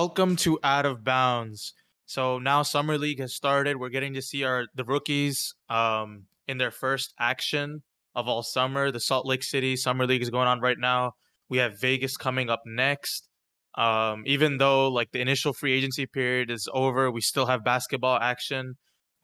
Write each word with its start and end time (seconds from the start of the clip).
Welcome 0.00 0.36
to 0.36 0.60
Out 0.62 0.86
of 0.86 1.02
Bounds. 1.02 1.74
So 2.06 2.38
now 2.38 2.62
Summer 2.62 2.96
League 2.96 3.18
has 3.18 3.34
started. 3.34 3.78
We're 3.78 3.88
getting 3.88 4.14
to 4.14 4.22
see 4.22 4.44
our 4.44 4.66
the 4.72 4.84
rookies 4.84 5.56
um 5.68 6.26
in 6.46 6.58
their 6.58 6.70
first 6.70 7.12
action 7.18 7.82
of 8.14 8.28
all 8.28 8.44
summer. 8.44 8.92
The 8.92 9.00
Salt 9.00 9.26
Lake 9.26 9.42
City 9.42 9.74
Summer 9.74 10.06
League 10.06 10.22
is 10.22 10.30
going 10.30 10.46
on 10.46 10.60
right 10.60 10.78
now. 10.78 11.14
We 11.48 11.58
have 11.58 11.80
Vegas 11.80 12.16
coming 12.16 12.48
up 12.48 12.60
next. 12.64 13.28
Um, 13.76 14.22
even 14.24 14.58
though 14.58 14.86
like 14.88 15.10
the 15.10 15.20
initial 15.20 15.52
free 15.52 15.72
agency 15.72 16.06
period 16.06 16.48
is 16.48 16.68
over, 16.72 17.10
we 17.10 17.20
still 17.20 17.46
have 17.46 17.64
basketball 17.64 18.20
action. 18.20 18.74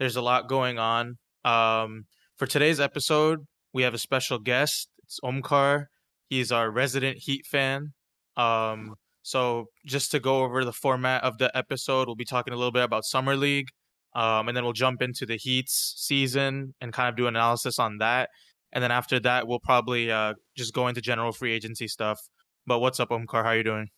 There's 0.00 0.16
a 0.16 0.22
lot 0.22 0.48
going 0.48 0.80
on. 0.80 1.18
Um, 1.44 2.06
for 2.36 2.48
today's 2.48 2.80
episode, 2.80 3.46
we 3.72 3.84
have 3.84 3.94
a 3.94 3.98
special 3.98 4.40
guest. 4.40 4.88
It's 5.04 5.20
Omkar. 5.22 5.84
He's 6.28 6.50
our 6.50 6.68
resident 6.68 7.18
Heat 7.18 7.46
fan. 7.46 7.92
Um, 8.36 8.96
so 9.24 9.70
just 9.86 10.10
to 10.10 10.20
go 10.20 10.44
over 10.44 10.66
the 10.66 10.72
format 10.72 11.24
of 11.24 11.38
the 11.38 11.50
episode, 11.56 12.06
we'll 12.06 12.14
be 12.14 12.26
talking 12.26 12.52
a 12.52 12.56
little 12.56 12.70
bit 12.70 12.84
about 12.84 13.06
summer 13.06 13.36
league, 13.36 13.68
um, 14.14 14.48
and 14.48 14.56
then 14.56 14.64
we'll 14.64 14.74
jump 14.74 15.00
into 15.00 15.24
the 15.24 15.36
Heat's 15.36 15.94
season 15.96 16.74
and 16.82 16.92
kind 16.92 17.08
of 17.08 17.16
do 17.16 17.26
analysis 17.26 17.78
on 17.78 17.98
that. 17.98 18.28
And 18.74 18.84
then 18.84 18.90
after 18.90 19.18
that, 19.20 19.48
we'll 19.48 19.60
probably 19.60 20.12
uh, 20.12 20.34
just 20.56 20.74
go 20.74 20.88
into 20.88 21.00
general 21.00 21.32
free 21.32 21.52
agency 21.52 21.88
stuff. 21.88 22.20
But 22.66 22.80
what's 22.80 23.00
up, 23.00 23.08
Omkar? 23.08 23.42
How 23.42 23.52
you 23.52 23.64
doing? 23.64 23.88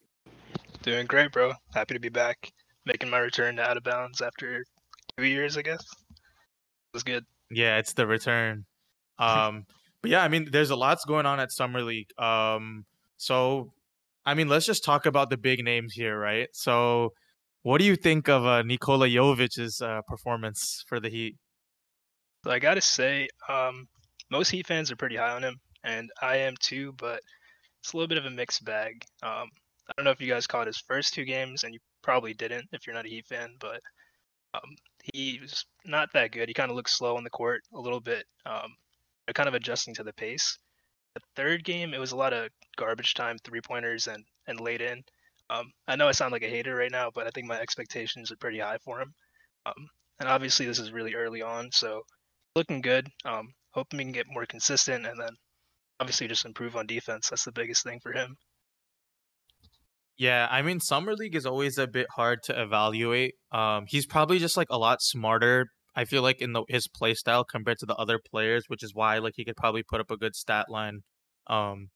Doing 0.82 1.06
great, 1.06 1.32
bro. 1.32 1.54
Happy 1.74 1.94
to 1.94 2.00
be 2.00 2.08
back, 2.08 2.52
making 2.84 3.10
my 3.10 3.18
return 3.18 3.56
to 3.56 3.68
Out 3.68 3.76
of 3.76 3.82
Bounds 3.82 4.20
after 4.20 4.64
two 5.18 5.24
years, 5.24 5.56
I 5.56 5.62
guess. 5.62 5.82
It 5.82 6.94
was 6.94 7.02
good. 7.02 7.24
Yeah, 7.50 7.78
it's 7.78 7.92
the 7.92 8.06
return. 8.06 8.64
Um, 9.18 9.64
but 10.02 10.10
yeah, 10.10 10.22
I 10.22 10.28
mean, 10.28 10.46
there's 10.52 10.68
a 10.68 10.76
lot's 10.76 11.06
going 11.06 11.24
on 11.24 11.40
at 11.40 11.50
summer 11.50 11.80
league. 11.80 12.10
Um, 12.20 12.84
so 13.16 13.72
I 14.26 14.34
mean, 14.34 14.48
let's 14.48 14.66
just 14.66 14.84
talk 14.84 15.06
about 15.06 15.30
the 15.30 15.36
big 15.36 15.64
names 15.64 15.94
here, 15.94 16.18
right? 16.18 16.48
So, 16.52 17.10
what 17.62 17.78
do 17.78 17.84
you 17.84 17.94
think 17.94 18.28
of 18.28 18.44
uh, 18.44 18.62
Nikola 18.62 19.08
Jovic's 19.08 19.80
uh, 19.80 20.00
performance 20.08 20.84
for 20.88 20.98
the 20.98 21.08
Heat? 21.08 21.36
So 22.44 22.50
I 22.50 22.58
gotta 22.58 22.80
say, 22.80 23.28
um, 23.48 23.86
most 24.30 24.50
Heat 24.50 24.66
fans 24.66 24.90
are 24.90 24.96
pretty 24.96 25.16
high 25.16 25.30
on 25.30 25.44
him, 25.44 25.56
and 25.84 26.10
I 26.20 26.38
am 26.38 26.54
too. 26.60 26.92
But 26.98 27.20
it's 27.80 27.92
a 27.92 27.96
little 27.96 28.08
bit 28.08 28.18
of 28.18 28.24
a 28.24 28.30
mixed 28.30 28.64
bag. 28.64 29.04
Um, 29.22 29.48
I 29.88 29.92
don't 29.96 30.04
know 30.04 30.10
if 30.10 30.20
you 30.20 30.28
guys 30.28 30.48
caught 30.48 30.66
his 30.66 30.82
first 30.88 31.14
two 31.14 31.24
games, 31.24 31.62
and 31.62 31.72
you 31.72 31.78
probably 32.02 32.34
didn't 32.34 32.66
if 32.72 32.86
you're 32.86 32.94
not 32.94 33.06
a 33.06 33.08
Heat 33.08 33.26
fan, 33.26 33.50
but 33.60 33.80
um, 34.54 34.74
he 35.14 35.38
was 35.40 35.64
not 35.84 36.08
that 36.14 36.32
good. 36.32 36.48
He 36.48 36.54
kind 36.54 36.70
of 36.70 36.76
looked 36.76 36.90
slow 36.90 37.16
on 37.16 37.24
the 37.24 37.30
court 37.30 37.62
a 37.72 37.80
little 37.80 38.00
bit, 38.00 38.24
um, 38.44 38.74
kind 39.34 39.48
of 39.48 39.54
adjusting 39.54 39.94
to 39.94 40.02
the 40.02 40.12
pace. 40.12 40.58
The 41.16 41.42
third 41.42 41.64
game, 41.64 41.94
it 41.94 41.98
was 41.98 42.12
a 42.12 42.16
lot 42.16 42.34
of 42.34 42.50
garbage 42.76 43.14
time 43.14 43.38
three 43.38 43.62
pointers 43.62 44.06
and 44.06 44.22
and 44.46 44.60
late 44.60 44.82
in. 44.82 45.02
Um, 45.48 45.72
I 45.88 45.96
know 45.96 46.08
I 46.08 46.12
sound 46.12 46.32
like 46.32 46.42
a 46.42 46.48
hater 46.48 46.74
right 46.74 46.90
now, 46.90 47.10
but 47.14 47.26
I 47.26 47.30
think 47.30 47.46
my 47.46 47.58
expectations 47.58 48.30
are 48.30 48.36
pretty 48.36 48.58
high 48.58 48.78
for 48.84 49.00
him. 49.00 49.14
Um, 49.64 49.88
and 50.20 50.28
obviously, 50.28 50.66
this 50.66 50.78
is 50.78 50.92
really 50.92 51.14
early 51.14 51.40
on, 51.40 51.70
so 51.72 52.02
looking 52.54 52.82
good. 52.82 53.08
Um, 53.24 53.54
hoping 53.70 53.98
he 53.98 54.04
can 54.04 54.12
get 54.12 54.26
more 54.28 54.44
consistent, 54.44 55.06
and 55.06 55.18
then 55.18 55.30
obviously 56.00 56.28
just 56.28 56.44
improve 56.44 56.76
on 56.76 56.86
defense. 56.86 57.30
That's 57.30 57.44
the 57.44 57.52
biggest 57.52 57.82
thing 57.82 58.00
for 58.02 58.12
him. 58.12 58.36
Yeah, 60.18 60.48
I 60.50 60.62
mean, 60.62 60.80
summer 60.80 61.14
league 61.14 61.36
is 61.36 61.46
always 61.46 61.78
a 61.78 61.86
bit 61.86 62.06
hard 62.14 62.42
to 62.44 62.60
evaluate. 62.60 63.34
Um, 63.52 63.84
he's 63.86 64.06
probably 64.06 64.38
just 64.38 64.56
like 64.56 64.68
a 64.70 64.78
lot 64.78 65.02
smarter. 65.02 65.66
I 65.96 66.04
feel 66.04 66.22
like 66.22 66.40
in 66.40 66.52
the 66.52 66.62
his 66.68 66.86
play 66.88 67.14
style 67.14 67.42
compared 67.42 67.78
to 67.78 67.86
the 67.86 67.94
other 67.96 68.18
players, 68.18 68.64
which 68.68 68.82
is 68.82 68.94
why 68.94 69.18
like 69.18 69.34
he 69.36 69.44
could 69.44 69.56
probably 69.56 69.82
put 69.82 70.00
up 70.00 70.10
a 70.10 70.16
good 70.16 70.36
stat 70.36 70.66
line. 70.68 71.00
Um, 71.48 71.88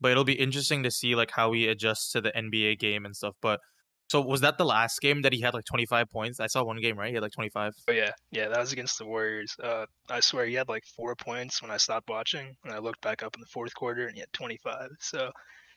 but 0.00 0.12
it'll 0.12 0.24
be 0.24 0.34
interesting 0.34 0.84
to 0.84 0.90
see 0.90 1.14
like 1.14 1.32
how 1.32 1.52
he 1.52 1.66
adjusts 1.66 2.12
to 2.12 2.20
the 2.20 2.30
NBA 2.30 2.78
game 2.78 3.04
and 3.04 3.16
stuff. 3.16 3.34
But 3.42 3.60
so 4.08 4.22
was 4.22 4.40
that 4.40 4.56
the 4.56 4.64
last 4.64 5.00
game 5.00 5.22
that 5.22 5.34
he 5.34 5.40
had 5.40 5.54
like 5.54 5.64
25 5.64 6.08
points? 6.08 6.40
I 6.40 6.46
saw 6.46 6.64
one 6.64 6.80
game, 6.80 6.98
right? 6.98 7.08
He 7.08 7.14
had 7.14 7.22
like 7.22 7.32
25. 7.32 7.74
Oh 7.88 7.92
yeah, 7.92 8.12
yeah, 8.30 8.48
that 8.48 8.58
was 8.58 8.72
against 8.72 8.98
the 8.98 9.06
Warriors. 9.06 9.54
Uh, 9.62 9.84
I 10.08 10.20
swear 10.20 10.46
he 10.46 10.54
had 10.54 10.68
like 10.68 10.84
four 10.96 11.14
points 11.14 11.60
when 11.60 11.70
I 11.70 11.76
stopped 11.76 12.08
watching, 12.08 12.56
and 12.64 12.72
I 12.72 12.78
looked 12.78 13.02
back 13.02 13.22
up 13.22 13.34
in 13.36 13.40
the 13.40 13.46
fourth 13.46 13.74
quarter, 13.74 14.06
and 14.06 14.14
he 14.14 14.20
had 14.20 14.32
25. 14.32 14.88
So 15.00 15.30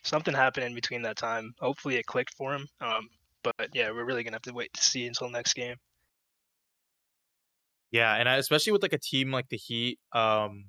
something 0.03 0.34
happened 0.34 0.68
in 0.68 0.75
between 0.75 1.02
that 1.02 1.18
time. 1.18 1.53
Hopefully 1.59 1.96
it 1.98 2.06
clicked 2.06 2.34
for 2.36 2.53
him. 2.53 2.68
Um, 2.80 3.09
but 3.44 3.69
yeah, 3.74 3.92
we're 3.92 4.06
really 4.06 4.24
gonna 4.24 4.36
have 4.36 4.42
to 4.44 4.53
wait 4.53 4.74
to 4.75 4.84
see 4.84 5.08
until 5.08 5.30
next 5.30 5.53
game. 5.53 5.75
Yeah, 7.91 8.16
and 8.16 8.29
I, 8.29 8.38
especially 8.38 8.72
with 8.74 8.81
like 8.84 8.94
a 8.94 9.00
team 9.00 9.31
like 9.31 9.50
the 9.50 9.57
Heat, 9.57 10.00
um, 10.13 10.66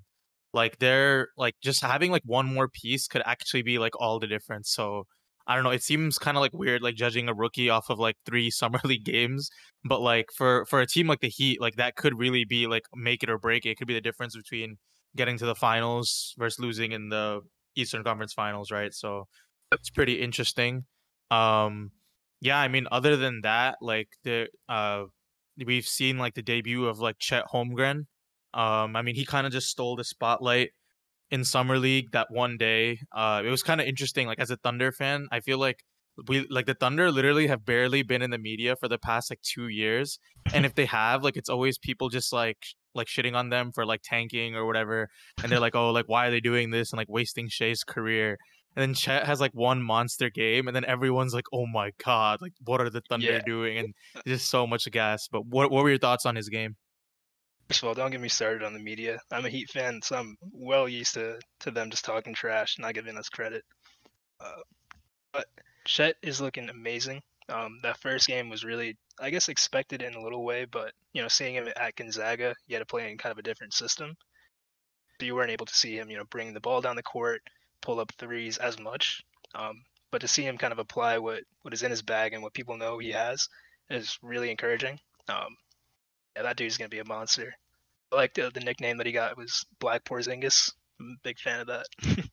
like 0.53 0.79
they're 0.79 1.29
like 1.37 1.55
just 1.63 1.83
having 1.83 2.11
like 2.11 2.23
one 2.25 2.53
more 2.53 2.69
piece 2.69 3.07
could 3.09 3.23
actually 3.25 3.63
be 3.63 3.79
like 3.79 3.99
all 4.01 4.19
the 4.19 4.27
difference. 4.27 4.71
So 4.71 5.05
I 5.47 5.55
don't 5.55 5.65
know. 5.65 5.71
It 5.71 5.83
seems 5.83 6.19
kind 6.19 6.37
of 6.37 6.41
like 6.41 6.53
weird, 6.53 6.83
like 6.83 6.95
judging 6.95 7.29
a 7.29 7.35
rookie 7.35 7.71
off 7.71 7.91
of 7.91 7.99
like 7.99 8.17
three 8.27 8.51
summer 8.61 8.81
league 8.85 9.05
games. 9.05 9.51
But 9.85 10.01
like 10.01 10.31
for 10.37 10.67
for 10.67 10.81
a 10.81 10.87
team 10.87 11.07
like 11.07 11.21
the 11.21 11.29
Heat, 11.29 11.61
like 11.61 11.77
that 11.77 11.97
could 11.97 12.19
really 12.19 12.45
be 12.45 12.67
like 12.67 12.85
make 12.95 13.23
it 13.23 13.31
or 13.31 13.39
break 13.39 13.67
it. 13.67 13.71
It 13.71 13.79
could 13.79 13.89
be 13.89 13.95
the 13.95 14.01
difference 14.01 14.37
between 14.37 14.77
getting 15.17 15.39
to 15.39 15.47
the 15.47 15.55
finals 15.55 16.35
versus 16.39 16.59
losing 16.59 16.93
in 16.93 17.09
the 17.09 17.41
Eastern 17.77 18.05
Conference 18.05 18.33
Finals, 18.33 18.71
right? 18.71 18.93
So 18.95 19.27
it's 19.73 19.91
pretty 19.91 20.21
interesting. 20.21 20.85
Um, 21.31 21.91
yeah, 22.41 22.59
I 22.59 22.69
mean, 22.69 22.87
other 22.91 23.17
than 23.17 23.43
that, 23.43 23.77
like 23.81 24.09
the 24.25 24.49
uh, 24.69 25.05
we've 25.65 25.87
seen 25.87 26.19
like 26.19 26.35
the 26.35 26.43
debut 26.43 26.87
of 26.87 26.99
like 26.99 27.19
Chet 27.19 27.45
Holmgren. 27.53 28.07
Um, 28.55 28.97
I 28.97 29.03
mean, 29.03 29.15
he 29.15 29.25
kind 29.25 29.47
of 29.47 29.53
just 29.53 29.69
stole 29.69 29.97
the 29.97 30.05
spotlight 30.05 30.71
in 31.31 31.45
summer 31.45 31.79
league 31.79 32.13
that 32.13 32.31
one 32.31 32.57
day. 32.57 33.01
Uh, 33.11 33.43
it 33.45 33.49
was 33.49 33.63
kind 33.63 33.81
of 33.81 33.87
interesting. 33.87 34.27
Like 34.27 34.39
as 34.39 34.51
a 34.51 34.57
Thunder 34.57 34.93
fan, 34.93 35.29
I 35.33 35.41
feel 35.41 35.59
like 35.59 35.85
we 36.29 36.47
like 36.51 36.67
the 36.67 36.75
Thunder 36.75 37.11
literally 37.11 37.47
have 37.47 37.65
barely 37.65 38.03
been 38.03 38.23
in 38.23 38.31
the 38.31 38.39
media 38.39 38.77
for 38.77 38.87
the 38.87 38.99
past 38.99 39.31
like 39.31 39.41
two 39.41 39.69
years, 39.69 40.19
and 40.53 40.67
if 40.67 40.75
they 40.75 40.85
have, 40.87 41.25
like 41.25 41.37
it's 41.37 41.49
always 41.49 41.79
people 41.79 42.11
just 42.11 42.33
like 42.33 42.59
like 42.95 43.07
shitting 43.07 43.35
on 43.35 43.49
them 43.49 43.73
for 43.73 43.87
like 43.87 44.03
tanking 44.03 44.55
or 44.55 44.67
whatever, 44.67 45.09
and 45.43 45.51
they're 45.51 45.61
like, 45.61 45.75
oh, 45.75 45.91
like 45.91 46.09
why 46.09 46.27
are 46.27 46.31
they 46.31 46.41
doing 46.41 46.71
this 46.71 46.93
and 46.93 46.99
like 46.99 47.09
wasting 47.09 47.49
Shai's 47.49 47.83
career. 47.83 48.39
And 48.77 48.83
then 48.83 48.95
Chet 48.95 49.27
has 49.27 49.41
like 49.41 49.53
one 49.53 49.83
monster 49.83 50.31
game, 50.31 50.67
and 50.67 50.75
then 50.77 50.85
everyone's 50.85 51.35
like, 51.35 51.47
"Oh 51.53 51.67
my 51.67 51.93
god! 52.05 52.41
Like, 52.43 52.55
what 52.65 52.81
are 52.81 52.91
the 52.91 53.03
Thunder 53.09 53.35
Yeah. 53.35 53.41
doing?" 53.41 53.79
And 53.79 53.95
just 54.27 54.49
so 54.51 54.67
much 54.67 54.91
gas. 54.91 55.29
But 55.29 55.47
what 55.47 55.71
what 55.71 55.83
were 55.85 55.91
your 55.91 55.99
thoughts 55.99 56.27
on 56.27 56.37
his 56.37 56.49
game? 56.49 56.77
First 57.69 57.83
of 57.83 57.89
all, 57.89 57.95
don't 57.95 58.11
get 58.13 58.21
me 58.21 58.29
started 58.29 58.63
on 58.63 58.73
the 58.73 58.79
media. 58.79 59.19
I'm 59.33 59.45
a 59.47 59.51
Heat 59.51 59.71
fan, 59.71 60.01
so 60.03 60.17
I'm 60.17 60.37
well 60.53 60.89
used 60.89 61.15
to 61.15 61.41
to 61.61 61.71
them 61.73 61.91
just 61.91 62.05
talking 62.05 62.35
trash, 62.35 62.79
not 62.79 62.95
giving 62.95 63.17
us 63.19 63.29
credit. 63.29 63.65
Uh, 64.41 64.63
but 65.33 65.49
Chet 65.87 66.17
is 66.23 66.41
looking 66.41 66.69
amazing. 66.71 67.23
Um, 67.49 67.81
that 67.83 68.01
first 68.01 68.27
game 68.29 68.49
was 68.51 68.65
really, 68.65 68.99
I 69.21 69.31
guess, 69.31 69.49
expected 69.49 70.03
in 70.03 70.15
a 70.15 70.23
little 70.23 70.45
way, 70.45 70.67
but 70.67 70.95
you 71.15 71.23
know, 71.23 71.29
seeing 71.29 71.55
him 71.57 71.69
at 71.77 71.97
Gonzaga, 71.97 72.55
he 72.67 72.75
had 72.75 72.81
to 72.81 72.87
play 72.87 73.11
in 73.11 73.19
kind 73.19 73.33
of 73.33 73.39
a 73.39 73.43
different 73.43 73.75
system. 73.75 74.17
So 75.19 75.27
you 75.27 75.35
weren't 75.35 75.51
able 75.51 75.67
to 75.67 75.75
see 75.75 75.97
him, 75.97 76.11
you 76.11 76.19
know, 76.19 76.25
bring 76.27 76.53
the 76.53 76.61
ball 76.61 76.81
down 76.83 76.97
the 76.97 77.03
court, 77.03 77.43
pull 77.83 78.01
up 78.01 78.13
threes 78.19 78.57
as 78.59 78.79
much. 78.79 79.23
Um, 79.55 79.83
but 80.11 80.21
to 80.23 80.29
see 80.29 80.45
him 80.45 80.59
kind 80.59 80.73
of 80.73 80.79
apply 80.79 81.19
what 81.19 81.43
what 81.63 81.75
is 81.75 81.83
in 81.83 81.91
his 81.91 82.03
bag 82.03 82.33
and 82.33 82.43
what 82.43 82.55
people 82.55 82.77
know 82.77 82.99
he 82.99 83.11
has 83.11 83.49
is 83.91 84.19
really 84.23 84.51
encouraging. 84.51 84.99
Um, 85.29 85.57
yeah, 86.37 86.43
that 86.43 86.57
dude's 86.57 86.79
gonna 86.79 86.89
be 86.89 87.01
a 87.01 87.05
monster. 87.05 87.53
I 88.13 88.17
like 88.17 88.35
the 88.35 88.51
the 88.53 88.61
nickname 88.61 88.99
that 88.99 89.07
he 89.07 89.13
got 89.13 89.37
was 89.37 89.65
Black 89.81 90.05
Porzingis. 90.05 90.73
I'm 91.01 91.17
a 91.19 91.23
big 91.23 91.39
fan 91.39 91.61
of 91.61 91.67
that. 91.67 91.87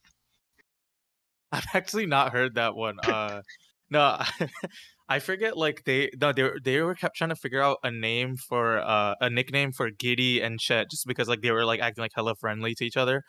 I've 1.52 1.66
actually 1.74 2.06
not 2.06 2.32
heard 2.32 2.56
that 2.56 2.76
one. 2.76 3.00
Uh, 3.00 3.42
no, 3.90 4.22
I 5.10 5.20
forget. 5.20 5.58
Like 5.58 5.84
they, 5.86 6.12
no, 6.20 6.32
they 6.32 6.50
they 6.64 6.82
were 6.82 6.96
kept 6.96 7.16
trying 7.16 7.32
to 7.32 7.36
figure 7.36 7.62
out 7.62 7.78
a 7.84 7.92
name 7.92 8.36
for 8.38 8.80
uh 8.80 9.16
a 9.20 9.30
nickname 9.30 9.72
for 9.72 9.90
Giddey 9.90 10.44
and 10.44 10.60
Chet, 10.60 10.92
just 10.92 11.08
because 11.08 11.28
like 11.28 11.42
they 11.42 11.52
were 11.52 11.66
like 11.66 11.80
acting 11.80 12.04
like 12.04 12.12
hella 12.14 12.36
friendly 12.36 12.76
to 12.76 12.86
each 12.86 12.98
other. 12.98 13.24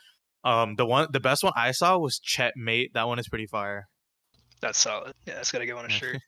Um, 0.45 0.77
the 0.77 0.87
one, 0.87 1.09
the 1.13 1.21
best 1.21 1.43
one 1.43 1.53
I 1.57 1.73
saw 1.73 1.99
was 1.99 2.19
Chet 2.19 2.55
Mate. 2.57 2.93
That 2.95 3.07
one 3.07 3.19
is 3.19 3.29
pretty 3.29 3.47
fire. 3.47 3.89
That's 4.61 4.79
solid. 4.79 5.15
Yeah, 5.27 5.35
that's 5.35 5.53
gotta 5.53 5.67
go 5.67 5.79
on 5.79 5.87
a 5.87 5.91
shirt. 5.91 6.19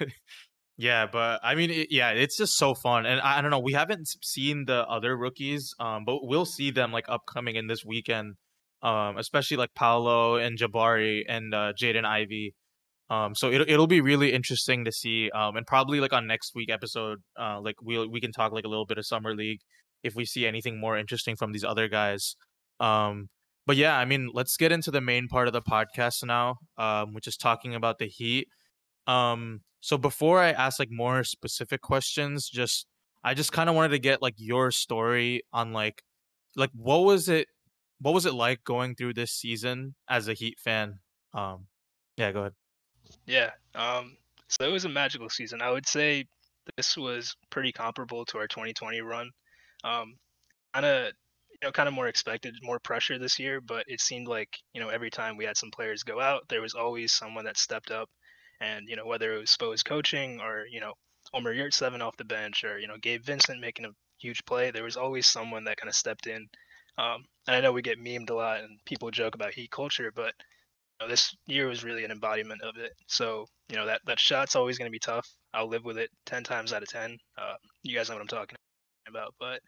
Yeah, 0.76 1.06
but 1.06 1.40
I 1.42 1.54
mean, 1.54 1.70
it, 1.70 1.88
yeah, 1.90 2.10
it's 2.10 2.36
just 2.36 2.56
so 2.56 2.74
fun, 2.74 3.06
and 3.06 3.20
I, 3.20 3.38
I 3.38 3.42
don't 3.42 3.52
know. 3.52 3.60
We 3.60 3.74
haven't 3.74 4.08
seen 4.22 4.64
the 4.66 4.84
other 4.88 5.16
rookies, 5.16 5.72
um, 5.78 6.04
but 6.04 6.26
we'll 6.26 6.44
see 6.44 6.72
them 6.72 6.90
like 6.90 7.04
upcoming 7.08 7.54
in 7.54 7.68
this 7.68 7.84
weekend, 7.84 8.34
um, 8.82 9.16
especially 9.16 9.56
like 9.56 9.70
Paolo 9.76 10.36
and 10.36 10.58
Jabari 10.58 11.22
and 11.28 11.54
uh, 11.54 11.72
Jaden 11.80 12.04
Ivey. 12.04 12.54
Um, 13.08 13.36
so 13.36 13.52
it'll 13.52 13.68
it'll 13.68 13.86
be 13.86 14.00
really 14.00 14.32
interesting 14.32 14.84
to 14.84 14.90
see, 14.90 15.30
um, 15.30 15.56
and 15.56 15.64
probably 15.64 16.00
like 16.00 16.12
on 16.12 16.26
next 16.26 16.56
week 16.56 16.70
episode, 16.72 17.18
uh, 17.40 17.60
like 17.60 17.76
we 17.80 17.96
will 17.96 18.10
we 18.10 18.20
can 18.20 18.32
talk 18.32 18.50
like 18.52 18.64
a 18.64 18.68
little 18.68 18.86
bit 18.86 18.98
of 18.98 19.06
summer 19.06 19.34
league 19.34 19.60
if 20.02 20.16
we 20.16 20.24
see 20.24 20.44
anything 20.44 20.80
more 20.80 20.98
interesting 20.98 21.36
from 21.36 21.52
these 21.52 21.64
other 21.64 21.86
guys. 21.86 22.34
Um, 22.80 23.28
but 23.66 23.76
yeah, 23.76 23.96
I 23.96 24.04
mean, 24.04 24.30
let's 24.32 24.56
get 24.56 24.72
into 24.72 24.90
the 24.90 25.00
main 25.00 25.28
part 25.28 25.46
of 25.46 25.52
the 25.52 25.62
podcast 25.62 26.24
now, 26.24 26.56
um, 26.76 27.14
which 27.14 27.26
is 27.26 27.36
talking 27.36 27.74
about 27.74 27.98
the 27.98 28.06
Heat. 28.06 28.48
Um, 29.06 29.62
so 29.80 29.96
before 29.98 30.40
I 30.40 30.50
ask 30.50 30.78
like 30.78 30.90
more 30.90 31.24
specific 31.24 31.80
questions, 31.80 32.48
just 32.48 32.86
I 33.22 33.34
just 33.34 33.52
kind 33.52 33.70
of 33.70 33.76
wanted 33.76 33.90
to 33.90 33.98
get 33.98 34.22
like 34.22 34.34
your 34.36 34.70
story 34.70 35.42
on 35.52 35.72
like 35.72 36.02
like 36.56 36.70
what 36.74 37.04
was 37.04 37.28
it 37.28 37.48
what 38.00 38.12
was 38.12 38.26
it 38.26 38.34
like 38.34 38.64
going 38.64 38.94
through 38.94 39.14
this 39.14 39.32
season 39.32 39.94
as 40.08 40.28
a 40.28 40.34
Heat 40.34 40.58
fan? 40.58 40.98
Um, 41.32 41.66
yeah, 42.16 42.32
go 42.32 42.40
ahead. 42.40 42.52
Yeah. 43.26 43.50
Um, 43.74 44.16
so 44.48 44.64
it 44.64 44.72
was 44.72 44.84
a 44.84 44.88
magical 44.88 45.28
season. 45.28 45.62
I 45.62 45.70
would 45.70 45.86
say 45.86 46.26
this 46.76 46.96
was 46.96 47.34
pretty 47.50 47.72
comparable 47.72 48.24
to 48.26 48.38
our 48.38 48.46
2020 48.46 49.00
run. 49.00 49.30
Um, 49.84 50.14
kind 50.72 50.86
of, 50.86 51.12
know, 51.64 51.72
kind 51.72 51.88
of 51.88 51.94
more 51.94 52.08
expected, 52.08 52.54
more 52.62 52.78
pressure 52.78 53.18
this 53.18 53.38
year, 53.38 53.60
but 53.60 53.84
it 53.88 54.00
seemed 54.00 54.28
like, 54.28 54.58
you 54.72 54.80
know, 54.80 54.88
every 54.88 55.10
time 55.10 55.36
we 55.36 55.44
had 55.44 55.56
some 55.56 55.70
players 55.70 56.02
go 56.02 56.20
out, 56.20 56.42
there 56.48 56.62
was 56.62 56.74
always 56.74 57.12
someone 57.12 57.44
that 57.44 57.58
stepped 57.58 57.90
up. 57.90 58.08
And, 58.60 58.88
you 58.88 58.96
know, 58.96 59.06
whether 59.06 59.34
it 59.34 59.40
was 59.40 59.50
Spo's 59.50 59.82
coaching 59.82 60.40
or, 60.40 60.64
you 60.70 60.80
know, 60.80 60.94
Omer 61.32 61.54
Yurtseven 61.54 62.00
off 62.00 62.16
the 62.16 62.24
bench 62.24 62.64
or, 62.64 62.78
you 62.78 62.86
know, 62.86 62.96
Gabe 63.00 63.24
Vincent 63.24 63.60
making 63.60 63.84
a 63.84 63.90
huge 64.18 64.44
play, 64.44 64.70
there 64.70 64.84
was 64.84 64.96
always 64.96 65.26
someone 65.26 65.64
that 65.64 65.76
kind 65.76 65.88
of 65.88 65.96
stepped 65.96 66.26
in. 66.26 66.46
Um, 66.96 67.24
and 67.46 67.56
I 67.56 67.60
know 67.60 67.72
we 67.72 67.82
get 67.82 67.98
memed 67.98 68.30
a 68.30 68.34
lot 68.34 68.60
and 68.60 68.78
people 68.86 69.10
joke 69.10 69.34
about 69.34 69.54
heat 69.54 69.70
culture, 69.70 70.12
but 70.14 70.32
you 71.00 71.06
know, 71.06 71.08
this 71.08 71.34
year 71.46 71.66
was 71.66 71.82
really 71.82 72.04
an 72.04 72.12
embodiment 72.12 72.62
of 72.62 72.76
it. 72.76 72.92
So, 73.08 73.46
you 73.68 73.76
know, 73.76 73.86
that, 73.86 74.00
that 74.06 74.20
shot's 74.20 74.54
always 74.54 74.78
going 74.78 74.88
to 74.88 74.92
be 74.92 75.00
tough. 75.00 75.28
I'll 75.52 75.68
live 75.68 75.84
with 75.84 75.98
it 75.98 76.10
10 76.26 76.44
times 76.44 76.72
out 76.72 76.82
of 76.82 76.88
10. 76.88 77.18
Uh, 77.36 77.54
you 77.82 77.96
guys 77.96 78.08
know 78.08 78.14
what 78.14 78.22
I'm 78.22 78.28
talking 78.28 78.56
about. 79.08 79.34
But 79.40 79.60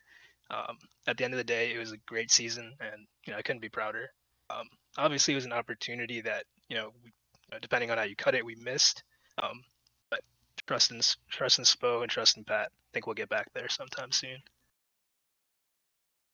um, 0.50 0.76
at 1.06 1.16
the 1.16 1.24
end 1.24 1.34
of 1.34 1.38
the 1.38 1.44
day, 1.44 1.72
it 1.72 1.78
was 1.78 1.92
a 1.92 1.98
great 2.06 2.30
season, 2.30 2.74
and, 2.80 3.06
you 3.26 3.32
know, 3.32 3.38
I 3.38 3.42
couldn't 3.42 3.62
be 3.62 3.68
prouder. 3.68 4.08
Um, 4.50 4.66
obviously, 4.96 5.34
it 5.34 5.36
was 5.36 5.44
an 5.44 5.52
opportunity 5.52 6.20
that, 6.20 6.44
you 6.68 6.76
know, 6.76 6.90
we, 7.04 7.12
depending 7.60 7.90
on 7.90 7.98
how 7.98 8.04
you 8.04 8.16
cut 8.16 8.34
it, 8.34 8.44
we 8.44 8.56
missed. 8.56 9.02
Um, 9.42 9.62
but 10.10 10.20
trust 10.66 10.90
in, 10.90 11.00
trust 11.30 11.58
in 11.58 11.64
Spo 11.64 12.02
and 12.02 12.10
trust 12.10 12.36
in 12.36 12.44
Pat. 12.44 12.68
I 12.70 12.88
think 12.92 13.06
we'll 13.06 13.14
get 13.14 13.28
back 13.28 13.48
there 13.54 13.68
sometime 13.68 14.12
soon. 14.12 14.38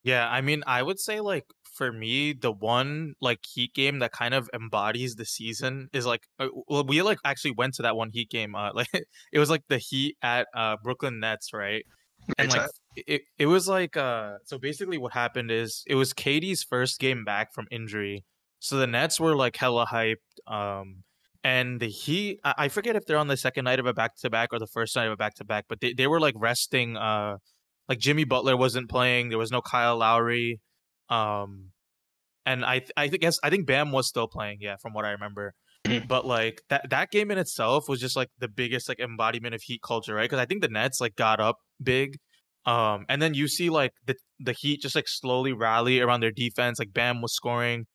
Yeah, 0.03 0.27
I 0.29 0.41
mean, 0.41 0.63
I 0.67 0.83
would 0.83 0.99
say 0.99 1.21
like 1.21 1.45
for 1.63 1.91
me, 1.91 2.33
the 2.33 2.51
one 2.51 3.15
like 3.21 3.39
Heat 3.45 3.73
game 3.73 3.99
that 3.99 4.11
kind 4.11 4.33
of 4.33 4.49
embodies 4.53 5.15
the 5.15 5.25
season 5.25 5.87
is 5.93 6.05
like, 6.05 6.27
uh, 6.39 6.47
well, 6.67 6.83
we 6.83 7.01
like 7.01 7.19
actually 7.23 7.51
went 7.51 7.75
to 7.75 7.83
that 7.83 7.95
one 7.95 8.09
Heat 8.11 8.29
game. 8.29 8.53
Uh, 8.53 8.71
like 8.73 8.89
it 8.93 9.39
was 9.39 9.49
like 9.49 9.63
the 9.69 9.77
Heat 9.77 10.17
at 10.21 10.47
uh 10.53 10.75
Brooklyn 10.83 11.21
Nets, 11.21 11.53
right? 11.53 11.85
And 12.37 12.51
like 12.51 12.69
it, 12.95 13.21
it 13.37 13.45
was 13.45 13.67
like 13.67 13.97
uh, 13.97 14.33
so 14.45 14.57
basically 14.57 14.97
what 14.97 15.13
happened 15.13 15.51
is 15.51 15.83
it 15.87 15.95
was 15.95 16.13
KD's 16.13 16.63
first 16.63 16.99
game 16.99 17.23
back 17.23 17.53
from 17.53 17.67
injury, 17.71 18.25
so 18.59 18.77
the 18.77 18.87
Nets 18.87 19.19
were 19.19 19.35
like 19.35 19.55
hella 19.57 19.85
hyped. 19.85 20.15
Um, 20.47 21.03
and 21.43 21.79
the 21.79 21.89
Heat, 21.89 22.39
I, 22.43 22.53
I 22.57 22.67
forget 22.69 22.95
if 22.95 23.05
they're 23.05 23.17
on 23.17 23.27
the 23.27 23.37
second 23.37 23.65
night 23.65 23.79
of 23.79 23.85
a 23.85 23.93
back 23.93 24.15
to 24.17 24.29
back 24.29 24.49
or 24.53 24.59
the 24.59 24.67
first 24.67 24.95
night 24.95 25.05
of 25.05 25.11
a 25.11 25.17
back 25.17 25.35
to 25.35 25.45
back, 25.45 25.65
but 25.67 25.81
they 25.81 25.93
they 25.93 26.07
were 26.07 26.19
like 26.19 26.35
resting 26.37 26.97
uh 26.97 27.37
like 27.89 27.99
Jimmy 27.99 28.23
Butler 28.23 28.55
wasn't 28.55 28.89
playing. 28.89 29.29
There 29.29 29.37
was 29.37 29.51
no 29.51 29.61
Kyle 29.61 29.97
Lowry. 29.97 30.61
Um, 31.09 31.71
and 32.45 32.65
I 32.65 32.81
I 32.97 33.07
guess 33.07 33.39
I 33.43 33.49
think 33.49 33.67
Bam 33.67 33.91
was 33.91 34.07
still 34.07 34.27
playing. 34.27 34.59
Yeah, 34.61 34.77
from 34.81 34.93
what 34.93 35.05
I 35.05 35.11
remember. 35.11 35.53
Mm-hmm. 35.85 36.07
but 36.07 36.25
like 36.25 36.61
that 36.69 36.89
that 36.91 37.11
game 37.11 37.29
in 37.29 37.37
itself 37.37 37.89
was 37.89 37.99
just 37.99 38.15
like 38.15 38.29
the 38.39 38.47
biggest 38.47 38.87
like 38.87 38.99
embodiment 38.99 39.53
of 39.53 39.61
Heat 39.61 39.81
culture, 39.81 40.15
right? 40.15 40.23
Because 40.23 40.39
I 40.39 40.45
think 40.45 40.61
the 40.61 40.69
Nets 40.69 41.01
like 41.01 41.15
got 41.15 41.41
up 41.41 41.57
big. 41.81 42.17
Um, 42.65 43.05
and 43.09 43.21
then 43.21 43.33
you 43.33 43.47
see 43.47 43.69
like 43.69 43.91
the 44.05 44.15
the 44.39 44.53
Heat 44.53 44.81
just 44.81 44.95
like 44.95 45.07
slowly 45.07 45.53
rally 45.53 45.99
around 45.99 46.21
their 46.21 46.31
defense. 46.31 46.79
Like 46.79 46.93
Bam 46.93 47.21
was 47.21 47.33
scoring. 47.33 47.85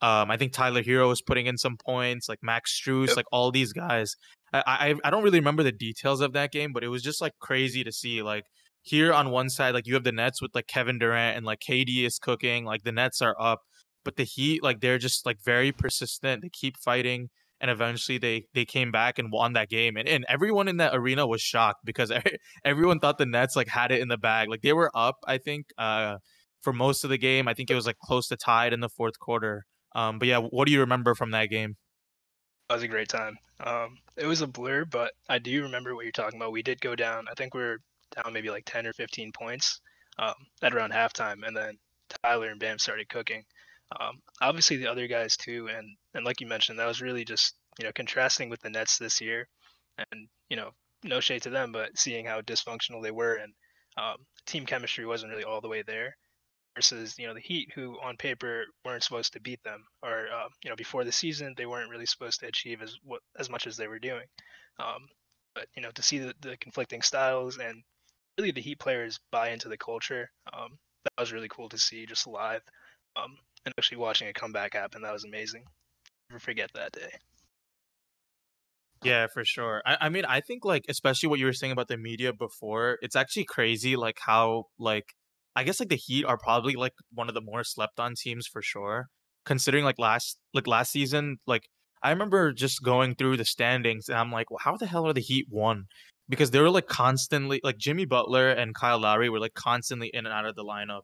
Um, 0.00 0.30
I 0.30 0.36
think 0.36 0.52
Tyler 0.52 0.82
Herro 0.82 1.08
was 1.08 1.22
putting 1.22 1.46
in 1.46 1.56
some 1.56 1.76
points, 1.76 2.28
like 2.28 2.40
Max 2.42 2.78
Strus, 2.78 3.08
yep. 3.08 3.16
like 3.16 3.26
all 3.30 3.52
these 3.52 3.72
guys. 3.72 4.14
I, 4.52 4.62
I 4.66 4.94
I 5.04 5.10
don't 5.10 5.22
really 5.22 5.38
remember 5.38 5.62
the 5.62 5.72
details 5.72 6.20
of 6.20 6.32
that 6.32 6.52
game, 6.52 6.72
but 6.72 6.84
it 6.84 6.88
was 6.88 7.02
just 7.02 7.20
like 7.20 7.32
crazy 7.40 7.84
to 7.84 7.92
see 7.92 8.22
like 8.22 8.44
here 8.82 9.12
on 9.12 9.30
one 9.30 9.48
side, 9.48 9.74
like 9.74 9.86
you 9.86 9.94
have 9.94 10.04
the 10.04 10.12
Nets 10.12 10.42
with 10.42 10.54
like 10.54 10.66
Kevin 10.66 10.98
Durant 10.98 11.36
and 11.36 11.46
like 11.46 11.60
KD 11.60 12.04
is 12.04 12.18
cooking, 12.18 12.64
like 12.64 12.82
the 12.82 12.92
Nets 12.92 13.22
are 13.22 13.36
up, 13.40 13.60
but 14.04 14.16
the 14.16 14.24
Heat, 14.24 14.62
like 14.62 14.80
they're 14.80 14.98
just 14.98 15.24
like 15.24 15.38
very 15.44 15.72
persistent. 15.72 16.42
They 16.42 16.50
keep 16.50 16.76
fighting, 16.76 17.30
and 17.62 17.70
eventually 17.70 18.18
they 18.18 18.44
they 18.52 18.64
came 18.64 18.90
back 18.90 19.18
and 19.18 19.30
won 19.30 19.54
that 19.54 19.70
game. 19.70 19.96
And 19.96 20.08
and 20.08 20.26
everyone 20.28 20.68
in 20.68 20.78
that 20.78 20.94
arena 20.94 21.26
was 21.26 21.40
shocked 21.40 21.84
because 21.84 22.12
everyone 22.64 22.98
thought 22.98 23.16
the 23.16 23.24
Nets 23.24 23.56
like 23.56 23.68
had 23.68 23.92
it 23.92 24.00
in 24.00 24.08
the 24.08 24.18
bag. 24.18 24.50
Like 24.50 24.62
they 24.62 24.72
were 24.72 24.90
up, 24.94 25.16
I 25.26 25.38
think, 25.38 25.66
uh, 25.78 26.16
for 26.60 26.72
most 26.72 27.04
of 27.04 27.10
the 27.10 27.18
game. 27.18 27.46
I 27.48 27.54
think 27.54 27.70
it 27.70 27.74
was 27.74 27.86
like 27.86 27.98
close 28.04 28.26
to 28.28 28.36
tied 28.36 28.72
in 28.72 28.80
the 28.80 28.88
fourth 28.88 29.18
quarter. 29.18 29.64
Um, 29.94 30.18
but 30.18 30.26
yeah, 30.28 30.38
what 30.38 30.66
do 30.66 30.72
you 30.72 30.80
remember 30.80 31.14
from 31.14 31.30
that 31.30 31.46
game? 31.46 31.76
That 32.68 32.76
was 32.76 32.82
a 32.82 32.88
great 32.88 33.08
time. 33.08 33.38
Um, 33.60 33.98
it 34.16 34.26
was 34.26 34.40
a 34.40 34.46
blur, 34.46 34.84
but 34.84 35.12
I 35.28 35.38
do 35.38 35.62
remember 35.62 35.94
what 35.94 36.04
you're 36.04 36.12
talking 36.12 36.40
about. 36.40 36.52
We 36.52 36.62
did 36.62 36.80
go 36.80 36.96
down. 36.96 37.26
I 37.30 37.34
think 37.34 37.54
we 37.54 37.62
are 37.62 37.78
down 38.16 38.32
maybe 38.32 38.50
like 38.50 38.64
10 38.66 38.86
or 38.86 38.92
15 38.92 39.30
points 39.32 39.80
um, 40.18 40.34
at 40.62 40.74
around 40.74 40.92
halftime, 40.92 41.46
and 41.46 41.56
then 41.56 41.78
Tyler 42.24 42.48
and 42.48 42.58
Bam 42.58 42.78
started 42.78 43.08
cooking. 43.08 43.44
Um, 44.00 44.20
obviously, 44.40 44.76
the 44.76 44.90
other 44.90 45.06
guys 45.06 45.36
too, 45.36 45.68
and 45.68 45.86
and 46.14 46.24
like 46.24 46.40
you 46.40 46.46
mentioned, 46.46 46.78
that 46.78 46.86
was 46.86 47.02
really 47.02 47.24
just 47.24 47.54
you 47.78 47.84
know 47.84 47.92
contrasting 47.94 48.48
with 48.48 48.60
the 48.60 48.70
Nets 48.70 48.98
this 48.98 49.20
year, 49.20 49.48
and 49.98 50.28
you 50.48 50.56
know 50.56 50.70
no 51.04 51.20
shade 51.20 51.42
to 51.42 51.50
them, 51.50 51.72
but 51.72 51.98
seeing 51.98 52.24
how 52.24 52.40
dysfunctional 52.40 53.02
they 53.02 53.10
were 53.10 53.34
and 53.34 53.52
um, 53.96 54.16
team 54.46 54.66
chemistry 54.66 55.04
wasn't 55.04 55.30
really 55.30 55.44
all 55.44 55.60
the 55.60 55.68
way 55.68 55.82
there. 55.82 56.16
Versus 56.76 57.18
you 57.18 57.26
know 57.26 57.34
the 57.34 57.40
Heat, 57.40 57.68
who 57.74 57.98
on 58.02 58.16
paper 58.16 58.64
weren't 58.82 59.02
supposed 59.02 59.34
to 59.34 59.40
beat 59.40 59.62
them, 59.62 59.84
or 60.02 60.26
uh, 60.34 60.48
you 60.64 60.70
know 60.70 60.76
before 60.76 61.04
the 61.04 61.12
season 61.12 61.52
they 61.56 61.66
weren't 61.66 61.90
really 61.90 62.06
supposed 62.06 62.40
to 62.40 62.46
achieve 62.46 62.80
as 62.80 62.96
what 63.04 63.20
as 63.38 63.50
much 63.50 63.66
as 63.66 63.76
they 63.76 63.88
were 63.88 63.98
doing. 63.98 64.24
Um, 64.80 65.06
but 65.54 65.66
you 65.76 65.82
know 65.82 65.90
to 65.90 66.02
see 66.02 66.18
the, 66.18 66.34
the 66.40 66.56
conflicting 66.56 67.02
styles 67.02 67.58
and 67.58 67.82
really 68.38 68.52
the 68.52 68.62
Heat 68.62 68.78
players 68.78 69.20
buy 69.30 69.50
into 69.50 69.68
the 69.68 69.76
culture. 69.76 70.30
Um, 70.50 70.78
that 71.04 71.12
was 71.20 71.32
really 71.32 71.48
cool 71.48 71.68
to 71.68 71.78
see 71.78 72.06
just 72.06 72.26
live, 72.26 72.62
um, 73.16 73.36
and 73.64 73.74
actually 73.78 73.98
watching 73.98 74.28
a 74.28 74.32
comeback 74.32 74.74
happen. 74.74 75.02
That 75.02 75.12
was 75.12 75.24
amazing. 75.24 75.64
Never 76.30 76.40
forget 76.40 76.70
that 76.74 76.92
day. 76.92 77.10
Yeah, 79.02 79.26
for 79.32 79.44
sure. 79.44 79.82
I, 79.84 79.96
I 80.02 80.08
mean, 80.08 80.24
I 80.24 80.40
think 80.40 80.64
like 80.64 80.84
especially 80.88 81.28
what 81.28 81.38
you 81.38 81.46
were 81.46 81.52
saying 81.52 81.72
about 81.72 81.88
the 81.88 81.96
media 81.96 82.32
before, 82.32 82.98
it's 83.02 83.16
actually 83.16 83.44
crazy 83.44 83.96
like 83.96 84.18
how 84.20 84.66
like 84.78 85.14
I 85.56 85.64
guess 85.64 85.80
like 85.80 85.88
the 85.88 85.96
Heat 85.96 86.24
are 86.24 86.38
probably 86.38 86.74
like 86.74 86.94
one 87.12 87.28
of 87.28 87.34
the 87.34 87.40
more 87.40 87.64
slept 87.64 87.98
on 87.98 88.14
teams 88.14 88.46
for 88.46 88.62
sure. 88.62 89.08
Considering 89.44 89.84
like 89.84 89.98
last 89.98 90.38
like 90.54 90.68
last 90.68 90.92
season, 90.92 91.38
like 91.46 91.68
I 92.02 92.10
remember 92.10 92.52
just 92.52 92.82
going 92.82 93.16
through 93.16 93.36
the 93.38 93.44
standings 93.44 94.08
and 94.08 94.18
I'm 94.18 94.30
like, 94.30 94.50
well, 94.50 94.60
how 94.62 94.76
the 94.76 94.86
hell 94.86 95.06
are 95.06 95.12
the 95.12 95.20
Heat 95.20 95.46
one? 95.48 95.86
because 96.32 96.50
they 96.50 96.60
were 96.60 96.70
like 96.70 96.86
constantly 96.86 97.60
like 97.62 97.76
Jimmy 97.76 98.06
Butler 98.06 98.48
and 98.48 98.74
Kyle 98.74 98.98
Lowry 98.98 99.28
were 99.28 99.38
like 99.38 99.52
constantly 99.52 100.10
in 100.14 100.24
and 100.24 100.32
out 100.32 100.46
of 100.46 100.56
the 100.56 100.64
lineup. 100.64 101.02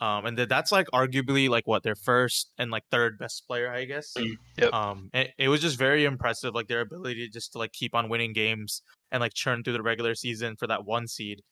Um, 0.00 0.26
and 0.26 0.36
that's 0.36 0.72
like 0.72 0.86
arguably 0.92 1.48
like 1.48 1.66
what 1.66 1.82
their 1.82 1.94
first 1.94 2.50
and 2.58 2.70
like 2.70 2.82
third 2.90 3.18
best 3.18 3.46
player, 3.46 3.72
I 3.72 3.84
guess. 3.84 4.12
Mm, 4.18 4.34
yep. 4.58 4.72
Um, 4.72 5.10
it, 5.14 5.30
it 5.38 5.48
was 5.48 5.60
just 5.60 5.78
very 5.78 6.04
impressive, 6.04 6.54
like 6.54 6.66
their 6.66 6.80
ability 6.80 7.26
to 7.26 7.32
just 7.32 7.52
to 7.52 7.58
like 7.58 7.72
keep 7.72 7.94
on 7.94 8.08
winning 8.08 8.32
games 8.32 8.82
and 9.12 9.20
like 9.20 9.34
churn 9.34 9.62
through 9.62 9.74
the 9.74 9.82
regular 9.82 10.14
season 10.14 10.56
for 10.56 10.66
that 10.66 10.84
one 10.84 11.06
seed. 11.06 11.42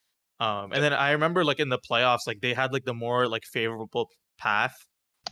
Um, 0.41 0.73
and 0.73 0.83
then 0.83 0.93
I 0.93 1.13
remember 1.13 1.45
like 1.45 1.61
in 1.61 1.69
the 1.69 1.79
playoffs, 1.79 2.27
like 2.27 2.41
they 2.41 2.53
had 2.53 2.73
like 2.73 2.85
the 2.85 2.95
more 2.95 3.29
like 3.29 3.45
favorable 3.45 4.09
path. 4.39 4.75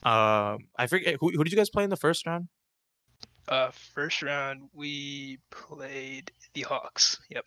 Um, 0.04 0.58
I 0.78 0.86
forget 0.88 1.16
who 1.18 1.30
who 1.30 1.42
did 1.42 1.52
you 1.52 1.56
guys 1.58 1.68
play 1.68 1.82
in 1.82 1.90
the 1.90 1.96
first 1.96 2.26
round? 2.26 2.48
Uh, 3.48 3.70
first 3.72 4.22
round 4.22 4.68
we 4.72 5.38
played 5.50 6.30
the 6.54 6.62
Hawks. 6.62 7.18
Yep. 7.28 7.44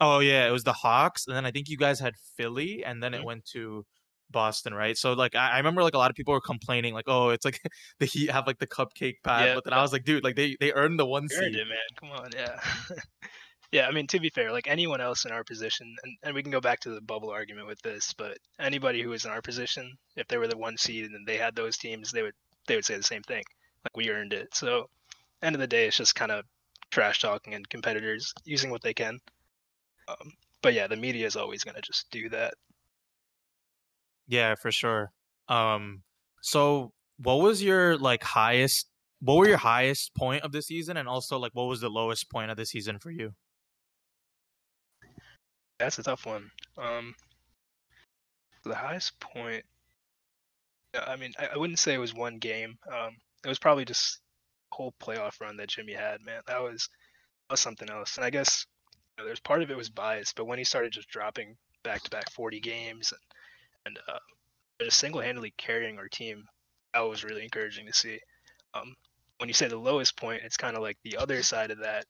Oh 0.00 0.20
yeah, 0.20 0.46
it 0.46 0.52
was 0.52 0.62
the 0.62 0.72
Hawks, 0.72 1.26
and 1.26 1.34
then 1.34 1.44
I 1.44 1.50
think 1.50 1.68
you 1.68 1.76
guys 1.76 1.98
had 1.98 2.14
Philly, 2.36 2.84
and 2.84 3.02
then 3.02 3.14
it 3.14 3.18
mm-hmm. 3.18 3.26
went 3.26 3.44
to 3.46 3.84
Boston, 4.30 4.74
right? 4.74 4.96
So 4.96 5.12
like 5.12 5.34
I, 5.34 5.52
I, 5.52 5.56
remember 5.58 5.82
like 5.82 5.94
a 5.94 5.98
lot 5.98 6.10
of 6.10 6.16
people 6.16 6.34
were 6.34 6.40
complaining 6.40 6.94
like, 6.94 7.06
oh, 7.08 7.30
it's 7.30 7.44
like 7.44 7.60
the 7.98 8.06
Heat 8.06 8.30
have 8.30 8.46
like 8.46 8.58
the 8.58 8.66
cupcake 8.66 9.16
pad, 9.22 9.48
yeah, 9.48 9.54
but 9.54 9.64
then 9.64 9.72
I 9.72 9.82
was 9.82 9.92
like, 9.92 10.04
dude, 10.04 10.24
like 10.24 10.36
they 10.36 10.56
they 10.60 10.72
earned 10.72 10.98
the 10.98 11.06
one 11.06 11.24
earned 11.24 11.30
seed. 11.30 11.56
It, 11.56 11.68
man. 11.68 11.78
Come 12.00 12.10
on, 12.10 12.30
yeah. 12.34 12.60
yeah, 13.72 13.86
I 13.86 13.92
mean 13.92 14.06
to 14.08 14.20
be 14.20 14.30
fair, 14.30 14.52
like 14.52 14.68
anyone 14.68 15.00
else 15.00 15.24
in 15.24 15.32
our 15.32 15.44
position, 15.44 15.94
and, 16.02 16.16
and 16.22 16.34
we 16.34 16.42
can 16.42 16.52
go 16.52 16.60
back 16.60 16.80
to 16.80 16.90
the 16.90 17.00
bubble 17.00 17.30
argument 17.30 17.66
with 17.66 17.80
this, 17.82 18.12
but 18.14 18.38
anybody 18.58 19.02
who 19.02 19.10
was 19.10 19.24
in 19.24 19.30
our 19.30 19.42
position, 19.42 19.92
if 20.16 20.26
they 20.28 20.38
were 20.38 20.48
the 20.48 20.58
one 20.58 20.76
seed 20.76 21.10
and 21.10 21.26
they 21.26 21.36
had 21.36 21.54
those 21.54 21.76
teams, 21.76 22.12
they 22.12 22.22
would 22.22 22.34
they 22.66 22.74
would 22.74 22.84
say 22.84 22.96
the 22.96 23.02
same 23.02 23.22
thing. 23.22 23.44
Like 23.84 23.96
we 23.96 24.10
earned 24.10 24.32
it. 24.32 24.54
So 24.54 24.88
end 25.42 25.54
of 25.54 25.60
the 25.60 25.66
day, 25.66 25.86
it's 25.86 25.96
just 25.96 26.14
kind 26.14 26.32
of 26.32 26.44
trash 26.90 27.20
talking 27.20 27.54
and 27.54 27.68
competitors 27.68 28.32
using 28.44 28.70
what 28.70 28.82
they 28.82 28.94
can. 28.94 29.18
Um, 30.08 30.32
but 30.62 30.74
yeah, 30.74 30.86
the 30.86 30.96
media 30.96 31.26
is 31.26 31.36
always 31.36 31.64
going 31.64 31.74
to 31.74 31.82
just 31.82 32.10
do 32.10 32.28
that. 32.30 32.54
Yeah, 34.28 34.54
for 34.54 34.70
sure. 34.70 35.12
Um, 35.48 36.02
so 36.42 36.92
what 37.18 37.36
was 37.36 37.62
your 37.62 37.96
like 37.96 38.22
highest? 38.22 38.88
What 39.20 39.36
were 39.36 39.48
your 39.48 39.56
highest 39.56 40.14
point 40.14 40.42
of 40.42 40.52
the 40.52 40.62
season, 40.62 40.96
and 40.96 41.08
also 41.08 41.38
like 41.38 41.52
what 41.54 41.64
was 41.64 41.80
the 41.80 41.88
lowest 41.88 42.30
point 42.30 42.50
of 42.50 42.56
the 42.56 42.66
season 42.66 42.98
for 42.98 43.10
you? 43.10 43.32
That's 45.78 45.98
a 45.98 46.02
tough 46.02 46.26
one. 46.26 46.50
Um, 46.78 47.14
the 48.64 48.74
highest 48.74 49.18
point. 49.20 49.64
I 50.94 51.16
mean, 51.16 51.32
I, 51.38 51.48
I 51.54 51.58
wouldn't 51.58 51.78
say 51.78 51.94
it 51.94 51.98
was 51.98 52.14
one 52.14 52.38
game. 52.38 52.78
Um, 52.90 53.16
it 53.44 53.48
was 53.48 53.58
probably 53.58 53.84
just 53.84 54.20
whole 54.72 54.94
playoff 55.00 55.40
run 55.40 55.56
that 55.58 55.68
Jimmy 55.68 55.92
had. 55.92 56.22
Man, 56.24 56.40
that 56.46 56.62
was, 56.62 56.88
that 57.48 57.52
was 57.52 57.60
something 57.60 57.90
else. 57.90 58.16
And 58.16 58.24
I 58.24 58.30
guess 58.30 58.66
know, 59.18 59.24
there's 59.24 59.40
part 59.40 59.62
of 59.62 59.70
it 59.70 59.76
was 59.76 59.88
bias, 59.88 60.32
but 60.32 60.46
when 60.46 60.58
he 60.58 60.64
started 60.64 60.92
just 60.92 61.08
dropping 61.08 61.56
back 61.82 62.02
to 62.02 62.10
back 62.10 62.30
40 62.30 62.60
games 62.60 63.12
and 63.12 63.20
and 63.86 63.98
uh, 64.08 64.18
just 64.80 64.98
single 64.98 65.22
handedly 65.22 65.54
carrying 65.56 65.98
our 65.98 66.08
team 66.08 66.44
that 66.96 67.08
was 67.08 67.24
really 67.24 67.42
encouraging 67.42 67.86
to 67.86 67.92
see. 67.92 68.18
Um, 68.74 68.94
when 69.38 69.48
you 69.48 69.54
say 69.54 69.68
the 69.68 69.76
lowest 69.76 70.16
point, 70.16 70.42
it's 70.44 70.56
kind 70.56 70.76
of 70.76 70.82
like 70.82 70.96
the 71.04 71.16
other 71.18 71.42
side 71.42 71.70
of 71.70 71.78
that. 71.80 72.06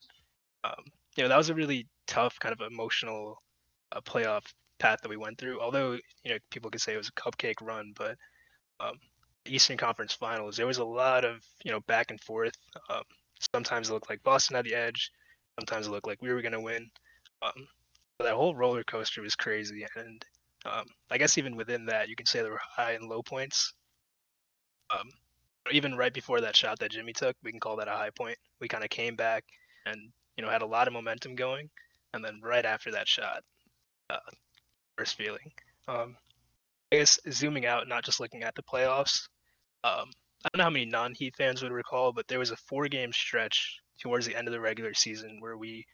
Um, 0.62 0.84
you 1.16 1.22
know, 1.22 1.28
that 1.28 1.38
was 1.38 1.50
a 1.50 1.54
really 1.54 1.88
tough 2.06 2.38
kind 2.38 2.52
of 2.52 2.60
emotional 2.60 3.42
uh, 3.92 4.00
playoff 4.00 4.44
path 4.78 5.00
that 5.02 5.08
we 5.08 5.16
went 5.16 5.38
through. 5.38 5.60
Although 5.60 5.92
you 6.24 6.30
know 6.32 6.38
people 6.50 6.70
could 6.70 6.80
say 6.80 6.94
it 6.94 6.98
was 6.98 7.08
a 7.08 7.12
cupcake 7.12 7.60
run, 7.60 7.92
but 7.96 8.16
um, 8.78 8.94
Eastern 9.46 9.76
Conference 9.76 10.12
Finals, 10.12 10.56
there 10.56 10.66
was 10.66 10.78
a 10.78 10.84
lot 10.84 11.24
of 11.24 11.44
you 11.64 11.72
know 11.72 11.80
back 11.80 12.10
and 12.10 12.20
forth. 12.20 12.54
Um, 12.88 13.02
sometimes 13.52 13.88
it 13.88 13.92
looked 13.92 14.10
like 14.10 14.22
Boston 14.22 14.56
had 14.56 14.66
the 14.66 14.74
edge. 14.74 15.10
Sometimes 15.58 15.86
it 15.86 15.90
looked 15.90 16.06
like 16.06 16.22
we 16.22 16.32
were 16.32 16.42
going 16.42 16.52
to 16.52 16.60
win. 16.60 16.88
Um, 17.42 17.66
that 18.20 18.34
whole 18.34 18.54
roller 18.54 18.84
coaster 18.84 19.22
was 19.22 19.34
crazy, 19.34 19.84
and 19.96 20.24
um, 20.66 20.86
I 21.10 21.18
guess 21.18 21.38
even 21.38 21.56
within 21.56 21.86
that, 21.86 22.08
you 22.08 22.16
can 22.16 22.26
say 22.26 22.40
there 22.40 22.50
were 22.50 22.60
high 22.76 22.92
and 22.92 23.08
low 23.08 23.22
points. 23.22 23.72
Um, 24.90 25.08
even 25.72 25.96
right 25.96 26.12
before 26.12 26.40
that 26.40 26.56
shot 26.56 26.78
that 26.78 26.92
Jimmy 26.92 27.12
took, 27.12 27.36
we 27.42 27.50
can 27.50 27.60
call 27.60 27.76
that 27.76 27.88
a 27.88 27.92
high 27.92 28.10
point. 28.10 28.38
We 28.60 28.68
kind 28.68 28.84
of 28.84 28.90
came 28.90 29.16
back 29.16 29.44
and 29.84 29.96
you 30.36 30.44
know 30.44 30.50
had 30.50 30.62
a 30.62 30.66
lot 30.66 30.86
of 30.86 30.92
momentum 30.92 31.34
going, 31.34 31.68
and 32.14 32.24
then 32.24 32.40
right 32.42 32.64
after 32.64 32.90
that 32.92 33.08
shot, 33.08 33.42
uh, 34.10 34.18
worst 34.98 35.16
feeling. 35.16 35.52
Um, 35.88 36.16
I 36.92 36.96
guess 36.96 37.18
zooming 37.30 37.66
out, 37.66 37.88
not 37.88 38.04
just 38.04 38.20
looking 38.20 38.42
at 38.42 38.54
the 38.54 38.62
playoffs. 38.62 39.28
Um, 39.84 40.10
I 40.44 40.48
don't 40.52 40.58
know 40.58 40.64
how 40.64 40.70
many 40.70 40.86
non-Heat 40.86 41.34
fans 41.36 41.62
would 41.62 41.72
recall, 41.72 42.12
but 42.12 42.28
there 42.28 42.38
was 42.38 42.52
a 42.52 42.56
four-game 42.56 43.12
stretch 43.12 43.80
towards 44.00 44.26
the 44.26 44.36
end 44.36 44.46
of 44.46 44.52
the 44.52 44.60
regular 44.60 44.94
season 44.94 45.38
where 45.40 45.56
we 45.56 45.84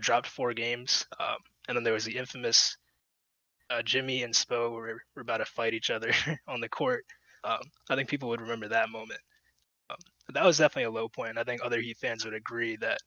dropped 0.00 0.26
four 0.26 0.52
games, 0.52 1.06
um, 1.18 1.36
and 1.68 1.76
then 1.76 1.84
there 1.84 1.94
was 1.94 2.04
the 2.04 2.16
infamous 2.16 2.76
uh, 3.70 3.82
Jimmy 3.82 4.22
and 4.22 4.34
Spo 4.34 4.72
were, 4.72 5.02
were 5.14 5.22
about 5.22 5.38
to 5.38 5.44
fight 5.44 5.74
each 5.74 5.90
other 5.90 6.12
on 6.48 6.60
the 6.60 6.68
court. 6.68 7.04
Um, 7.44 7.60
I 7.88 7.96
think 7.96 8.08
people 8.08 8.28
would 8.28 8.40
remember 8.40 8.68
that 8.68 8.90
moment. 8.90 9.20
Um, 9.90 9.96
that 10.34 10.44
was 10.44 10.58
definitely 10.58 10.84
a 10.84 10.90
low 10.90 11.08
point. 11.08 11.38
I 11.38 11.44
think 11.44 11.60
other 11.62 11.80
Heat 11.80 11.98
fans 11.98 12.24
would 12.24 12.34
agree 12.34 12.76
that 12.76 12.98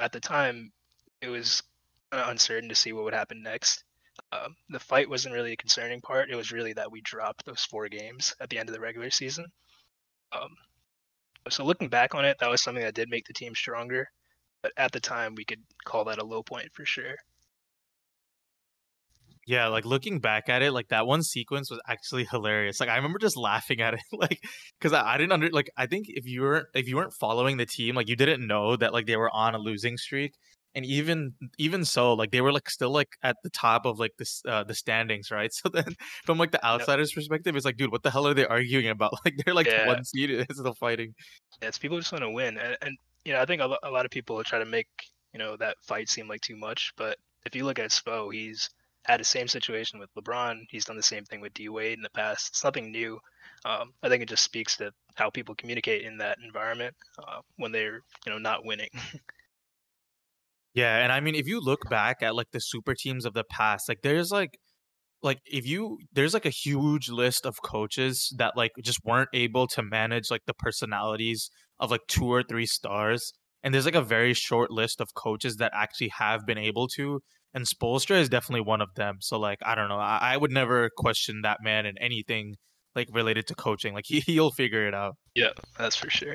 at 0.00 0.12
the 0.12 0.20
time 0.20 0.72
it 1.20 1.28
was 1.28 1.62
kind 2.10 2.22
of 2.22 2.30
uncertain 2.30 2.68
to 2.68 2.74
see 2.74 2.92
what 2.92 3.04
would 3.04 3.14
happen 3.14 3.42
next. 3.42 3.84
Um, 4.32 4.56
the 4.70 4.78
fight 4.78 5.08
wasn't 5.08 5.34
really 5.34 5.52
a 5.52 5.56
concerning 5.56 6.00
part. 6.00 6.30
It 6.30 6.36
was 6.36 6.52
really 6.52 6.72
that 6.74 6.90
we 6.90 7.00
dropped 7.00 7.44
those 7.44 7.64
four 7.64 7.88
games 7.88 8.34
at 8.40 8.48
the 8.48 8.58
end 8.58 8.68
of 8.68 8.74
the 8.74 8.80
regular 8.80 9.10
season. 9.10 9.46
Um, 10.32 10.54
so 11.50 11.64
looking 11.64 11.88
back 11.88 12.14
on 12.14 12.24
it, 12.24 12.38
that 12.40 12.50
was 12.50 12.62
something 12.62 12.82
that 12.82 12.94
did 12.94 13.10
make 13.10 13.26
the 13.26 13.32
team 13.32 13.54
stronger. 13.54 14.08
But 14.62 14.72
at 14.76 14.92
the 14.92 15.00
time, 15.00 15.34
we 15.34 15.44
could 15.44 15.62
call 15.84 16.04
that 16.04 16.18
a 16.18 16.24
low 16.24 16.42
point 16.42 16.72
for 16.72 16.86
sure. 16.86 17.16
Yeah, 19.46 19.68
like 19.68 19.84
looking 19.84 20.20
back 20.20 20.48
at 20.48 20.62
it, 20.62 20.72
like 20.72 20.88
that 20.88 21.06
one 21.06 21.22
sequence 21.22 21.70
was 21.70 21.80
actually 21.86 22.24
hilarious. 22.24 22.80
Like 22.80 22.88
I 22.88 22.96
remember 22.96 23.18
just 23.18 23.36
laughing 23.36 23.80
at 23.80 23.94
it, 23.94 24.00
like 24.12 24.40
because 24.78 24.92
I, 24.92 25.14
I 25.14 25.18
didn't 25.18 25.32
under 25.32 25.50
like 25.50 25.70
I 25.76 25.86
think 25.86 26.06
if 26.08 26.26
you 26.26 26.42
weren't 26.42 26.66
if 26.74 26.88
you 26.88 26.96
weren't 26.96 27.12
following 27.12 27.56
the 27.56 27.66
team, 27.66 27.94
like 27.94 28.08
you 28.08 28.16
didn't 28.16 28.46
know 28.46 28.76
that 28.76 28.92
like 28.92 29.06
they 29.06 29.16
were 29.16 29.30
on 29.30 29.54
a 29.54 29.58
losing 29.58 29.96
streak, 29.96 30.34
and 30.74 30.84
even 30.84 31.34
even 31.58 31.84
so, 31.84 32.14
like 32.14 32.30
they 32.30 32.40
were 32.40 32.52
like 32.52 32.68
still 32.68 32.90
like 32.90 33.08
at 33.22 33.36
the 33.44 33.50
top 33.50 33.86
of 33.86 33.98
like 33.98 34.12
this 34.18 34.42
uh, 34.46 34.64
the 34.64 34.74
standings, 34.74 35.30
right? 35.30 35.50
So 35.64 35.68
then 35.68 35.94
from 36.24 36.38
like 36.38 36.50
the 36.50 36.64
outsider's 36.64 37.12
yep. 37.12 37.16
perspective, 37.16 37.54
it's 37.56 37.64
like, 37.64 37.76
dude, 37.76 37.92
what 37.92 38.02
the 38.02 38.10
hell 38.10 38.26
are 38.26 38.34
they 38.34 38.46
arguing 38.46 38.88
about? 38.88 39.12
Like 39.24 39.34
they're 39.44 39.54
like 39.54 39.66
yeah. 39.66 39.86
one 39.86 40.04
seed, 40.04 40.30
is 40.30 40.46
still 40.50 40.74
fighting. 40.74 41.14
Yeah, 41.62 41.68
it's 41.68 41.78
people 41.78 41.98
just 41.98 42.12
want 42.12 42.24
to 42.24 42.30
win, 42.30 42.58
and, 42.58 42.76
and 42.82 42.96
you 43.24 43.32
know 43.32 43.40
I 43.40 43.46
think 43.46 43.62
a, 43.62 43.76
a 43.82 43.90
lot 43.90 44.04
of 44.04 44.10
people 44.10 44.42
try 44.42 44.58
to 44.58 44.64
make 44.64 44.88
you 45.32 45.38
know 45.38 45.56
that 45.56 45.76
fight 45.82 46.08
seem 46.08 46.28
like 46.28 46.40
too 46.40 46.56
much, 46.56 46.92
but 46.96 47.18
if 47.46 47.54
you 47.54 47.64
look 47.64 47.78
at 47.78 47.90
Spo, 47.90 48.32
he's 48.32 48.68
had 49.04 49.20
the 49.20 49.24
same 49.24 49.48
situation 49.48 49.98
with 49.98 50.10
LeBron. 50.14 50.60
He's 50.70 50.84
done 50.84 50.96
the 50.96 51.02
same 51.02 51.24
thing 51.24 51.40
with 51.40 51.54
D 51.54 51.68
Wade 51.68 51.98
in 51.98 52.02
the 52.02 52.10
past. 52.10 52.48
It's 52.50 52.64
nothing 52.64 52.90
new. 52.90 53.18
Um, 53.64 53.92
I 54.02 54.08
think 54.08 54.22
it 54.22 54.28
just 54.28 54.44
speaks 54.44 54.76
to 54.78 54.92
how 55.14 55.30
people 55.30 55.54
communicate 55.54 56.04
in 56.04 56.18
that 56.18 56.38
environment 56.44 56.94
uh, 57.18 57.40
when 57.56 57.72
they're 57.72 58.00
you 58.26 58.32
know 58.32 58.38
not 58.38 58.64
winning. 58.64 58.90
yeah, 60.74 60.98
and 60.98 61.12
I 61.12 61.20
mean, 61.20 61.34
if 61.34 61.46
you 61.46 61.60
look 61.60 61.88
back 61.88 62.22
at 62.22 62.34
like 62.34 62.50
the 62.52 62.60
super 62.60 62.94
teams 62.94 63.24
of 63.24 63.34
the 63.34 63.44
past, 63.50 63.88
like 63.88 64.00
there's 64.02 64.30
like 64.30 64.58
like 65.22 65.38
if 65.46 65.66
you 65.66 65.98
there's 66.12 66.34
like 66.34 66.46
a 66.46 66.50
huge 66.50 67.08
list 67.08 67.46
of 67.46 67.56
coaches 67.62 68.34
that 68.38 68.56
like 68.56 68.72
just 68.82 69.00
weren't 69.04 69.30
able 69.32 69.66
to 69.68 69.82
manage 69.82 70.30
like 70.30 70.42
the 70.46 70.54
personalities 70.54 71.50
of 71.80 71.90
like 71.90 72.02
two 72.06 72.26
or 72.26 72.42
three 72.42 72.66
stars 72.66 73.32
and 73.64 73.74
there's 73.74 73.86
like 73.86 73.96
a 73.96 74.02
very 74.02 74.34
short 74.34 74.70
list 74.70 75.00
of 75.00 75.14
coaches 75.14 75.56
that 75.56 75.72
actually 75.74 76.10
have 76.10 76.46
been 76.46 76.58
able 76.58 76.86
to 76.88 77.20
and 77.54 77.64
Spoelstra 77.64 78.20
is 78.20 78.28
definitely 78.28 78.62
one 78.62 78.80
of 78.80 78.92
them. 78.96 79.18
So 79.20 79.38
like 79.38 79.60
I 79.64 79.74
don't 79.74 79.88
know, 79.88 79.98
I, 79.98 80.18
I 80.34 80.36
would 80.36 80.50
never 80.50 80.90
question 80.96 81.42
that 81.42 81.58
man 81.62 81.86
in 81.86 81.96
anything 81.98 82.56
like 82.94 83.08
related 83.12 83.46
to 83.46 83.54
coaching. 83.54 83.94
Like 83.94 84.04
he 84.08 84.20
he'll 84.20 84.50
figure 84.50 84.86
it 84.86 84.94
out. 84.94 85.16
Yeah, 85.34 85.50
that's 85.78 85.96
for 85.96 86.10
sure. 86.10 86.34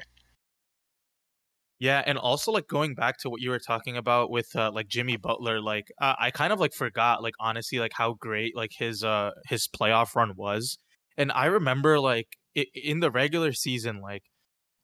Yeah, 1.77 2.03
and 2.05 2.17
also 2.17 2.51
like 2.51 2.67
going 2.67 2.93
back 2.93 3.19
to 3.19 3.29
what 3.29 3.41
you 3.41 3.51
were 3.51 3.59
talking 3.59 3.95
about 3.95 4.29
with 4.29 4.53
uh, 4.53 4.69
like 4.73 4.89
Jimmy 4.89 5.15
Butler, 5.15 5.61
like 5.61 5.85
uh, 6.01 6.15
I 6.19 6.31
kind 6.31 6.51
of 6.51 6.59
like 6.59 6.73
forgot 6.73 7.23
like 7.23 7.35
honestly 7.39 7.79
like 7.79 7.93
how 7.93 8.13
great 8.13 8.55
like 8.55 8.71
his 8.77 9.03
uh 9.03 9.31
his 9.47 9.67
playoff 9.67 10.15
run 10.15 10.33
was, 10.35 10.77
and 11.17 11.31
I 11.31 11.45
remember 11.45 11.99
like 11.99 12.27
it, 12.55 12.67
in 12.73 12.99
the 12.99 13.11
regular 13.11 13.53
season 13.53 14.01
like 14.01 14.23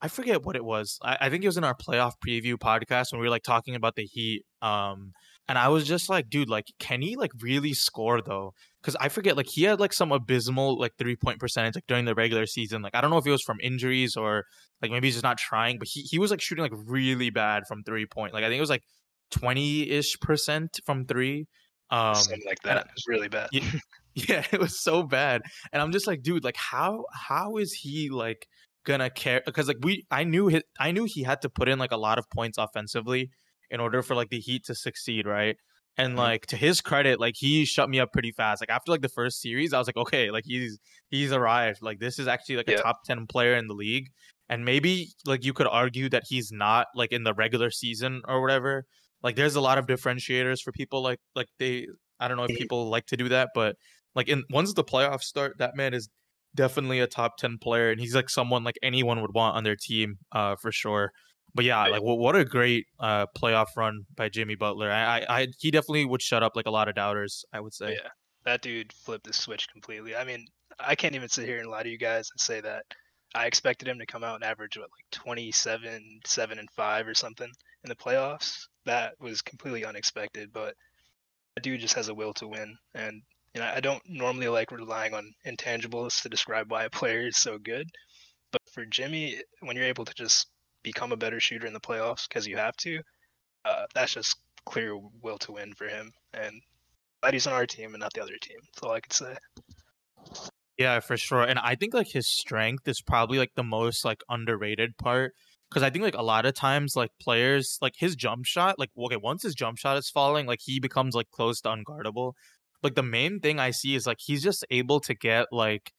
I 0.01 0.07
forget 0.07 0.43
what 0.43 0.55
it 0.55 0.63
was. 0.63 0.99
I, 1.01 1.17
I 1.21 1.29
think 1.29 1.43
it 1.43 1.47
was 1.47 1.57
in 1.57 1.63
our 1.63 1.75
playoff 1.75 2.13
preview 2.25 2.55
podcast 2.55 3.11
when 3.11 3.21
we 3.21 3.27
were 3.27 3.31
like 3.31 3.43
talking 3.43 3.75
about 3.75 3.95
the 3.95 4.03
Heat. 4.03 4.43
Um, 4.61 5.13
and 5.47 5.57
I 5.57 5.67
was 5.69 5.87
just 5.87 6.09
like, 6.09 6.29
dude, 6.29 6.49
like, 6.49 6.65
can 6.79 7.01
he 7.01 7.15
like 7.15 7.31
really 7.41 7.73
score 7.73 8.21
though? 8.21 8.53
Because 8.81 8.95
I 8.95 9.09
forget, 9.09 9.37
like, 9.37 9.47
he 9.47 9.63
had 9.63 9.79
like 9.79 9.93
some 9.93 10.11
abysmal 10.11 10.79
like 10.79 10.93
three 10.97 11.15
point 11.15 11.39
percentage 11.39 11.75
like 11.75 11.87
during 11.87 12.05
the 12.05 12.15
regular 12.15 12.45
season. 12.45 12.81
Like, 12.81 12.95
I 12.95 13.01
don't 13.01 13.11
know 13.11 13.17
if 13.17 13.27
it 13.27 13.31
was 13.31 13.43
from 13.43 13.57
injuries 13.61 14.15
or 14.15 14.43
like 14.81 14.91
maybe 14.91 15.07
he's 15.07 15.15
just 15.15 15.23
not 15.23 15.37
trying, 15.37 15.77
but 15.77 15.87
he 15.87 16.01
he 16.01 16.19
was 16.19 16.31
like 16.31 16.41
shooting 16.41 16.63
like 16.63 16.73
really 16.87 17.29
bad 17.29 17.63
from 17.67 17.83
three 17.83 18.05
point. 18.05 18.33
Like, 18.33 18.43
I 18.43 18.47
think 18.47 18.57
it 18.57 18.61
was 18.61 18.69
like 18.69 18.83
twenty 19.31 19.89
ish 19.89 20.19
percent 20.19 20.79
from 20.85 21.05
three. 21.05 21.47
Um, 21.91 22.15
Something 22.15 22.41
like 22.47 22.61
that. 22.63 22.77
It 22.77 22.91
was 22.95 23.05
really 23.07 23.29
bad. 23.29 23.49
yeah, 23.51 23.71
yeah, 24.15 24.43
it 24.51 24.59
was 24.59 24.81
so 24.81 25.03
bad. 25.03 25.43
And 25.71 25.81
I'm 25.81 25.91
just 25.91 26.07
like, 26.07 26.23
dude, 26.23 26.43
like, 26.43 26.57
how 26.57 27.05
how 27.13 27.57
is 27.57 27.71
he 27.71 28.09
like 28.09 28.47
gonna 28.85 29.09
care? 29.09 29.41
Because 29.45 29.67
like 29.67 29.77
we, 29.81 30.05
I 30.11 30.23
knew 30.23 30.47
his, 30.47 30.63
I 30.79 30.91
knew 30.91 31.05
he 31.05 31.23
had 31.23 31.41
to 31.41 31.49
put 31.49 31.67
in 31.67 31.79
like 31.79 31.91
a 31.91 31.97
lot 31.97 32.17
of 32.17 32.29
points 32.29 32.57
offensively 32.57 33.29
in 33.69 33.79
order 33.79 34.01
for 34.01 34.15
like 34.15 34.29
the 34.29 34.39
Heat 34.39 34.65
to 34.65 34.75
succeed, 34.75 35.25
right? 35.25 35.57
And 35.97 36.09
mm-hmm. 36.09 36.19
like 36.19 36.45
to 36.47 36.57
his 36.57 36.81
credit, 36.81 37.19
like 37.19 37.35
he 37.37 37.65
shut 37.65 37.89
me 37.89 37.99
up 37.99 38.11
pretty 38.11 38.31
fast. 38.31 38.61
Like 38.61 38.69
after 38.69 38.91
like 38.91 39.01
the 39.01 39.09
first 39.09 39.41
series, 39.41 39.73
I 39.73 39.79
was 39.79 39.87
like, 39.87 39.97
okay, 39.97 40.31
like 40.31 40.43
he's 40.45 40.79
he's 41.09 41.31
arrived. 41.31 41.79
Like 41.81 41.99
this 41.99 42.19
is 42.19 42.27
actually 42.27 42.57
like 42.57 42.69
yeah. 42.69 42.75
a 42.75 42.81
top 42.81 43.03
ten 43.05 43.25
player 43.27 43.55
in 43.55 43.67
the 43.67 43.73
league. 43.73 44.09
And 44.47 44.63
maybe 44.63 45.09
like 45.25 45.43
you 45.43 45.53
could 45.53 45.67
argue 45.67 46.09
that 46.09 46.23
he's 46.27 46.51
not 46.51 46.87
like 46.95 47.11
in 47.11 47.23
the 47.23 47.33
regular 47.33 47.71
season 47.71 48.21
or 48.27 48.41
whatever. 48.41 48.85
Like 49.23 49.35
there's 49.35 49.55
a 49.55 49.61
lot 49.61 49.77
of 49.77 49.87
differentiators 49.87 50.61
for 50.61 50.71
people 50.71 51.01
like 51.01 51.19
like 51.35 51.47
they 51.59 51.87
I 52.19 52.27
don't 52.27 52.37
know 52.37 52.43
if 52.43 52.51
mm-hmm. 52.51 52.57
people 52.57 52.89
like 52.89 53.07
to 53.07 53.17
do 53.17 53.29
that, 53.29 53.49
but 53.55 53.75
like 54.13 54.29
in 54.29 54.43
once 54.49 54.73
the 54.73 54.83
playoffs 54.83 55.23
start, 55.23 55.57
that 55.59 55.75
man 55.75 55.93
is 55.93 56.09
definitely 56.55 56.99
a 56.99 57.07
top 57.07 57.37
10 57.37 57.57
player 57.59 57.91
and 57.91 57.99
he's 57.99 58.15
like 58.15 58.29
someone 58.29 58.63
like 58.63 58.77
anyone 58.81 59.21
would 59.21 59.33
want 59.33 59.55
on 59.55 59.63
their 59.63 59.75
team 59.75 60.15
uh 60.31 60.55
for 60.55 60.71
sure 60.71 61.11
but 61.55 61.63
yeah, 61.63 61.87
like 61.87 62.01
what 62.01 62.35
a 62.35 62.43
great 62.43 62.85
uh, 62.99 63.27
playoff 63.27 63.67
run 63.77 64.03
by 64.13 64.27
Jimmy 64.27 64.55
Butler. 64.55 64.91
I, 64.91 65.19
I, 65.19 65.25
I, 65.29 65.47
he 65.57 65.71
definitely 65.71 66.03
would 66.03 66.21
shut 66.21 66.43
up 66.43 66.51
like 66.53 66.65
a 66.65 66.69
lot 66.69 66.89
of 66.89 66.95
doubters. 66.95 67.45
I 67.53 67.61
would 67.61 67.73
say. 67.73 67.93
Yeah, 67.93 68.09
that 68.43 68.61
dude 68.61 68.91
flipped 68.91 69.25
the 69.25 69.31
switch 69.31 69.69
completely. 69.71 70.17
I 70.17 70.25
mean, 70.25 70.45
I 70.79 70.95
can't 70.95 71.15
even 71.15 71.29
sit 71.29 71.47
here 71.47 71.59
and 71.59 71.69
lie 71.69 71.83
to 71.83 71.89
you 71.89 71.97
guys 71.97 72.29
and 72.29 72.41
say 72.41 72.59
that 72.59 72.83
I 73.33 73.45
expected 73.45 73.87
him 73.87 73.99
to 73.99 74.05
come 74.05 74.21
out 74.21 74.35
and 74.35 74.43
average 74.43 74.75
what 74.75 74.89
like 74.91 75.23
27, 75.23 76.19
seven 76.25 76.59
and 76.59 76.69
five 76.71 77.07
or 77.07 77.13
something 77.13 77.49
in 77.85 77.89
the 77.89 77.95
playoffs. 77.95 78.57
That 78.85 79.13
was 79.21 79.41
completely 79.41 79.85
unexpected, 79.85 80.51
but 80.51 80.75
that 81.55 81.63
dude 81.63 81.79
just 81.79 81.95
has 81.95 82.09
a 82.09 82.13
will 82.13 82.33
to 82.33 82.49
win, 82.49 82.75
and 82.93 83.21
you 83.55 83.61
know 83.61 83.71
I 83.73 83.79
don't 83.79 84.03
normally 84.07 84.49
like 84.49 84.71
relying 84.71 85.13
on 85.13 85.33
intangibles 85.47 86.21
to 86.21 86.29
describe 86.29 86.69
why 86.69 86.83
a 86.83 86.89
player 86.89 87.27
is 87.27 87.37
so 87.37 87.57
good, 87.57 87.87
but 88.51 88.61
for 88.73 88.85
Jimmy, 88.85 89.41
when 89.61 89.75
you're 89.75 89.85
able 89.85 90.05
to 90.05 90.13
just 90.13 90.47
become 90.83 91.13
a 91.13 91.17
better 91.17 91.39
shooter 91.39 91.65
in 91.65 91.73
the 91.73 91.79
playoffs 91.79 92.27
because 92.27 92.45
you 92.45 92.57
have 92.57 92.75
to. 92.77 92.99
Uh, 93.63 93.85
that's 93.95 94.13
just 94.13 94.37
clear 94.65 94.95
will 95.23 95.39
to 95.39 95.53
win 95.53 95.73
for 95.73 95.87
him, 95.87 96.11
and 96.33 96.61
glad 97.21 97.33
he's 97.33 97.47
on 97.47 97.53
our 97.53 97.65
team 97.65 97.93
and 97.93 98.01
not 98.01 98.13
the 98.13 98.21
other 98.21 98.37
team. 98.41 98.57
That's 98.61 98.83
all 98.83 98.91
I 98.91 98.99
can 98.99 99.11
say. 99.11 99.35
Yeah, 100.77 100.99
for 100.99 101.15
sure. 101.15 101.43
And 101.43 101.57
I 101.57 101.75
think 101.75 101.93
like 101.93 102.09
his 102.11 102.27
strength 102.27 102.87
is 102.87 103.01
probably 103.01 103.37
like 103.37 103.51
the 103.55 103.63
most 103.63 104.03
like 104.03 104.21
underrated 104.29 104.97
part 104.97 105.33
because 105.69 105.83
I 105.83 105.89
think 105.89 106.03
like 106.03 106.17
a 106.17 106.21
lot 106.21 106.45
of 106.45 106.53
times 106.53 106.95
like 106.95 107.11
players 107.21 107.77
like 107.81 107.93
his 107.97 108.15
jump 108.15 108.45
shot 108.45 108.77
like 108.77 108.89
okay 108.97 109.15
once 109.15 109.43
his 109.43 109.55
jump 109.55 109.77
shot 109.77 109.97
is 109.97 110.09
falling 110.09 110.45
like 110.45 110.59
he 110.61 110.79
becomes 110.79 111.15
like 111.15 111.31
close 111.31 111.61
to 111.61 111.69
unguardable. 111.69 112.33
Like 112.85 112.95
the 112.95 113.03
main 113.03 113.39
thing 113.39 113.59
I 113.59 113.71
see 113.71 113.95
is 113.95 114.05
like 114.05 114.19
he's 114.21 114.43
just 114.43 114.63
able 114.69 114.99
to 115.01 115.15
get 115.15 115.47
like 115.51 115.91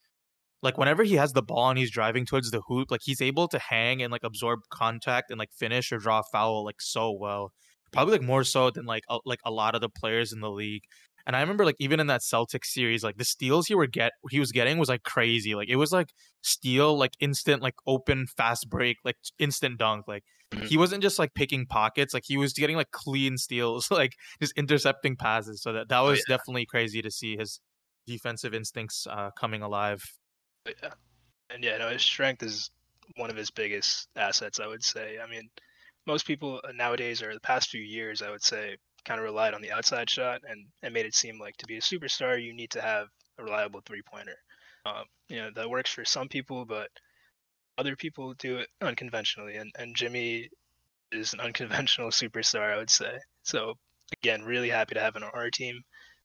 like 0.62 0.78
whenever 0.78 1.02
he 1.02 1.16
has 1.16 1.32
the 1.32 1.42
ball 1.42 1.68
and 1.68 1.78
he's 1.78 1.90
driving 1.90 2.24
towards 2.24 2.52
the 2.52 2.62
hoop, 2.68 2.92
like 2.92 3.00
he's 3.02 3.20
able 3.20 3.48
to 3.48 3.58
hang 3.58 4.02
and 4.02 4.12
like 4.12 4.22
absorb 4.24 4.60
contact 4.70 5.30
and 5.30 5.38
like 5.38 5.50
finish 5.52 5.90
or 5.92 5.98
draw 5.98 6.20
a 6.20 6.22
foul 6.32 6.64
like 6.64 6.80
so 6.80 7.10
well. 7.10 7.52
Probably 7.92 8.12
like 8.12 8.22
more 8.22 8.44
so 8.44 8.70
than 8.70 8.86
like 8.86 9.02
a, 9.10 9.18
like 9.24 9.40
a 9.44 9.50
lot 9.50 9.74
of 9.74 9.80
the 9.80 9.88
players 9.88 10.32
in 10.32 10.40
the 10.40 10.50
league. 10.50 10.84
And 11.26 11.34
I 11.36 11.40
remember 11.40 11.64
like 11.64 11.76
even 11.80 12.00
in 12.00 12.06
that 12.06 12.20
Celtics 12.20 12.66
series, 12.66 13.02
like 13.02 13.16
the 13.16 13.24
steals 13.24 13.66
he 13.66 13.74
were 13.74 13.86
get 13.86 14.12
he 14.30 14.38
was 14.40 14.52
getting 14.52 14.78
was 14.78 14.88
like 14.88 15.02
crazy. 15.02 15.54
Like 15.54 15.68
it 15.68 15.76
was 15.76 15.92
like 15.92 16.10
steal, 16.42 16.96
like 16.96 17.12
instant, 17.20 17.62
like 17.62 17.74
open 17.86 18.26
fast 18.36 18.68
break, 18.70 18.98
like 19.04 19.16
instant 19.38 19.78
dunk. 19.78 20.06
Like 20.08 20.24
Mhm. 20.52 20.68
he 20.68 20.76
wasn't 20.76 21.02
just 21.02 21.18
like 21.18 21.34
picking 21.34 21.66
pockets, 21.66 22.14
like 22.14 22.24
he 22.26 22.36
was 22.36 22.52
getting 22.52 22.76
like 22.76 22.90
clean 22.92 23.38
steals, 23.38 23.90
like 23.92 24.12
just 24.40 24.52
intercepting 24.56 25.16
passes. 25.16 25.62
So 25.62 25.72
that 25.72 25.88
that 25.88 26.00
Oh, 26.06 26.10
was 26.10 26.18
yeah. 26.18 26.22
definitely 26.24 26.66
crazy 26.66 27.02
to 27.02 27.10
see 27.10 27.36
his 27.36 27.60
defensive 28.06 28.54
instincts 28.54 29.06
uh, 29.08 29.30
coming 29.38 29.62
alive. 29.62 30.02
Yeah, 30.66 30.94
and 31.50 31.64
yeah, 31.64 31.78
no, 31.78 31.90
his 31.90 32.02
strength 32.02 32.42
is 32.42 32.70
one 33.16 33.30
of 33.30 33.36
his 33.36 33.50
biggest 33.50 34.08
assets. 34.16 34.60
I 34.60 34.66
would 34.66 34.84
say. 34.84 35.18
I 35.20 35.26
mean, 35.28 35.50
most 36.06 36.26
people 36.26 36.60
uh, 36.64 36.72
nowadays, 36.72 37.22
or 37.22 37.34
the 37.34 37.40
past 37.40 37.70
few 37.70 37.82
years, 37.82 38.22
I 38.22 38.30
would 38.30 38.42
say, 38.44 38.78
kind 39.06 39.20
of 39.20 39.24
relied 39.24 39.54
on 39.54 39.62
the 39.62 39.72
outside 39.72 40.10
shot, 40.10 40.42
and 40.48 40.66
and 40.82 40.92
made 40.92 41.06
it 41.06 41.14
seem 41.14 41.38
like 41.38 41.56
to 41.58 41.66
be 41.66 41.76
a 41.76 41.80
superstar, 41.80 42.42
you 42.42 42.52
need 42.52 42.70
to 42.70 42.82
have 42.82 43.08
a 43.38 43.44
reliable 43.44 43.80
three 43.86 44.02
pointer. 44.02 44.36
Um, 44.84 45.04
you 45.28 45.36
know, 45.36 45.50
that 45.54 45.70
works 45.70 45.90
for 45.90 46.04
some 46.04 46.28
people, 46.28 46.64
but 46.64 46.88
other 47.78 47.96
people 47.96 48.34
do 48.34 48.58
it 48.58 48.68
unconventionally, 48.82 49.56
and 49.56 49.72
and 49.78 49.96
Jimmy 49.96 50.50
is 51.12 51.32
an 51.32 51.40
unconventional 51.48 52.10
superstar, 52.10 52.72
I 52.72 52.76
would 52.76 52.90
say. 52.90 53.18
So 53.44 53.74
again, 54.12 54.42
really 54.42 54.68
happy 54.68 54.94
to 54.94 55.00
have 55.00 55.16
him 55.16 55.22
on 55.22 55.30
our 55.32 55.50
team. 55.50 55.82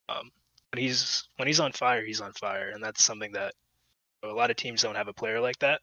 Um, 0.10 0.32
when 0.72 0.82
he's 0.82 1.28
when 1.38 1.48
he's 1.48 1.60
on 1.60 1.72
fire, 1.72 2.04
he's 2.04 2.22
on 2.22 2.34
fire, 2.34 2.70
and 2.74 2.84
that's 2.84 3.04
something 3.04 3.32
that 3.34 3.54
a 4.24 4.28
lot 4.28 4.50
of 4.50 4.56
teams 4.56 4.82
don't 4.82 4.96
have 4.96 5.08
a 5.08 5.14
player 5.14 5.40
like 5.40 5.60
that. 5.60 5.82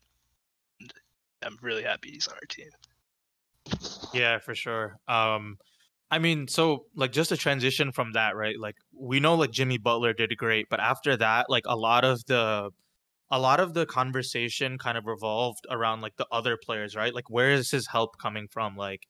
I'm 1.43 1.59
really 1.62 1.83
happy 1.83 2.11
he's 2.11 2.26
on 2.26 2.35
our 2.35 2.47
team. 2.49 2.69
Yeah, 4.12 4.38
for 4.38 4.55
sure. 4.55 4.99
Um, 5.07 5.59
I 6.11 6.19
mean, 6.19 6.49
so 6.49 6.87
like 6.95 7.12
just 7.12 7.33
a 7.33 7.37
transition 7.37 7.93
from 7.93 8.12
that, 8.12 8.35
right? 8.35 8.59
Like 8.59 8.77
we 8.99 9.21
know 9.21 9.35
like 9.35 9.50
Jimmy 9.50 9.79
Butler 9.79 10.12
did 10.15 10.35
great, 10.37 10.67
but 10.71 10.81
after 10.81 11.17
that, 11.17 11.47
like 11.50 11.65
a 11.67 11.77
lot 11.77 12.05
of 12.05 12.25
the 12.27 12.71
a 13.31 13.38
lot 13.38 13.61
of 13.61 13.75
the 13.75 13.85
conversation 13.85 14.79
kind 14.79 14.97
of 14.97 15.05
revolved 15.07 15.67
around 15.71 16.00
like 16.00 16.17
the 16.17 16.27
other 16.33 16.57
players, 16.65 16.97
right? 16.97 17.15
Like 17.15 17.29
where 17.29 17.50
is 17.50 17.71
his 17.71 17.88
help 17.88 18.19
coming 18.19 18.49
from? 18.50 18.77
Like 18.77 19.03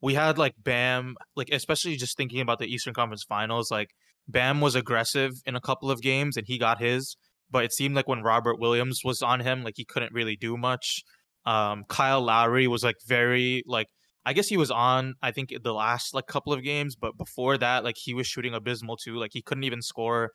we 0.00 0.14
had 0.14 0.38
like 0.38 0.54
Bam, 0.62 1.16
like 1.34 1.48
especially 1.50 1.96
just 1.96 2.16
thinking 2.16 2.40
about 2.40 2.60
the 2.60 2.72
Eastern 2.72 2.94
Conference 2.94 3.24
Finals, 3.24 3.70
like 3.70 3.90
Bam 4.28 4.60
was 4.60 4.76
aggressive 4.76 5.32
in 5.46 5.56
a 5.56 5.60
couple 5.60 5.90
of 5.90 6.00
games 6.00 6.36
and 6.36 6.46
he 6.46 6.58
got 6.58 6.80
his, 6.80 7.16
but 7.50 7.64
it 7.64 7.72
seemed 7.72 7.96
like 7.96 8.06
when 8.06 8.22
Robert 8.22 8.60
Williams 8.60 9.00
was 9.04 9.20
on 9.22 9.40
him, 9.40 9.62
like 9.62 9.74
he 9.76 9.84
couldn't 9.84 10.12
really 10.12 10.36
do 10.36 10.56
much. 10.56 11.02
Um, 11.44 11.84
Kyle 11.88 12.22
Lowry 12.22 12.68
was 12.68 12.84
like 12.84 12.96
very 13.06 13.62
like 13.66 13.88
I 14.26 14.32
guess 14.32 14.48
he 14.48 14.56
was 14.56 14.72
on 14.72 15.14
I 15.22 15.30
think 15.30 15.54
the 15.62 15.72
last 15.72 16.12
like 16.12 16.26
couple 16.26 16.52
of 16.52 16.62
games, 16.64 16.96
but 16.96 17.16
before 17.16 17.56
that, 17.58 17.84
like 17.84 17.96
he 17.96 18.12
was 18.12 18.26
shooting 18.26 18.54
abysmal 18.54 18.96
too. 18.96 19.16
Like 19.16 19.30
he 19.32 19.40
couldn't 19.40 19.64
even 19.64 19.80
score 19.80 20.32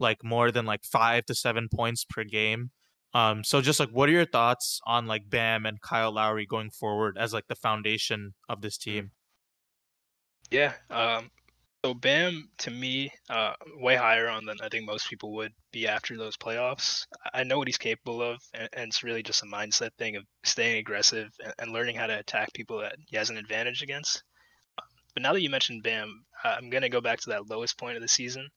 like 0.00 0.24
more 0.24 0.50
than 0.50 0.64
like 0.64 0.82
five 0.82 1.26
to 1.26 1.34
seven 1.34 1.68
points 1.72 2.04
per 2.04 2.24
game. 2.24 2.70
Um, 3.12 3.44
so 3.44 3.60
just 3.60 3.78
like 3.78 3.90
what 3.90 4.08
are 4.08 4.12
your 4.12 4.24
thoughts 4.24 4.80
on 4.86 5.06
like 5.06 5.28
Bam 5.28 5.66
and 5.66 5.80
Kyle 5.80 6.12
Lowry 6.12 6.46
going 6.46 6.70
forward 6.70 7.18
as 7.20 7.34
like 7.34 7.46
the 7.48 7.54
foundation 7.54 8.32
of 8.48 8.62
this 8.62 8.78
team? 8.78 9.10
Yeah. 10.50 10.72
Um, 10.90 11.30
so 11.84 11.92
Bam 11.92 12.48
to 12.58 12.70
me, 12.70 13.12
uh, 13.28 13.52
way 13.76 13.94
higher 13.94 14.26
on 14.26 14.46
than 14.46 14.56
I 14.62 14.70
think 14.70 14.86
most 14.86 15.10
people 15.10 15.34
would 15.34 15.52
be 15.70 15.86
after 15.86 16.16
those 16.16 16.34
playoffs. 16.34 17.04
I 17.34 17.44
know 17.44 17.58
what 17.58 17.68
he's 17.68 17.76
capable 17.76 18.22
of, 18.22 18.38
and, 18.54 18.70
and 18.72 18.88
it's 18.88 19.02
really 19.02 19.22
just 19.22 19.42
a 19.42 19.46
mindset 19.46 19.90
thing 19.98 20.16
of 20.16 20.24
staying 20.44 20.78
aggressive 20.78 21.28
and, 21.44 21.52
and 21.58 21.72
learning 21.72 21.96
how 21.96 22.06
to 22.06 22.18
attack 22.18 22.54
people 22.54 22.78
that 22.78 22.96
he 23.06 23.18
has 23.18 23.28
an 23.28 23.36
advantage 23.36 23.82
against. 23.82 24.22
But 25.12 25.22
now 25.22 25.34
that 25.34 25.42
you 25.42 25.50
mentioned 25.50 25.82
Bam, 25.82 26.24
I'm 26.42 26.70
gonna 26.70 26.88
go 26.88 27.02
back 27.02 27.20
to 27.20 27.30
that 27.30 27.50
lowest 27.50 27.76
point 27.76 27.96
of 27.96 28.02
the 28.02 28.08
season. 28.08 28.48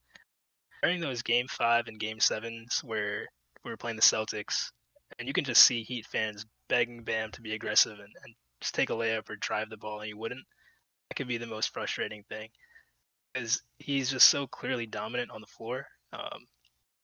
During 0.82 1.02
those 1.02 1.22
Game 1.22 1.48
Five 1.50 1.88
and 1.88 2.00
Game 2.00 2.22
Sevens 2.22 2.80
where 2.82 3.28
we 3.66 3.72
were 3.72 3.78
playing 3.78 3.98
the 3.98 4.04
Celtics, 4.04 4.72
and 5.20 5.28
you 5.28 5.34
can 5.34 5.44
just 5.44 5.64
see 5.64 5.84
Heat 5.84 6.06
fans 6.06 6.46
begging 6.70 7.04
Bam 7.04 7.32
to 7.32 7.42
be 7.42 7.54
aggressive 7.54 8.00
and, 8.00 8.14
and 8.24 8.36
just 8.62 8.74
take 8.74 8.90
a 8.90 8.94
layup 8.94 9.30
or 9.30 9.36
drive 9.36 9.70
the 9.70 9.76
ball, 9.76 10.00
and 10.00 10.08
he 10.08 10.14
wouldn't. 10.14 10.46
That 11.10 11.16
could 11.16 11.28
be 11.28 11.38
the 11.38 11.46
most 11.46 11.74
frustrating 11.74 12.24
thing, 12.30 12.50
is 13.38 13.62
he's 13.80 14.10
just 14.10 14.30
so 14.30 14.48
clearly 14.48 14.86
dominant 14.86 15.32
on 15.32 15.42
the 15.42 15.48
floor, 15.48 15.86
um, 16.14 16.46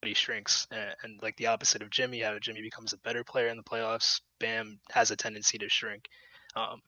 but 0.01 0.07
he 0.07 0.13
shrinks. 0.13 0.67
And, 0.71 0.95
and 1.03 1.19
like 1.21 1.37
the 1.37 1.47
opposite 1.47 1.81
of 1.81 1.89
Jimmy, 1.89 2.19
how 2.19 2.37
Jimmy 2.39 2.61
becomes 2.61 2.93
a 2.93 2.97
better 2.99 3.23
player 3.23 3.47
in 3.47 3.57
the 3.57 3.63
playoffs, 3.63 4.21
Bam 4.39 4.79
has 4.91 5.11
a 5.11 5.15
tendency 5.15 5.57
to 5.57 5.69
shrink. 5.69 6.05
Um, 6.55 6.81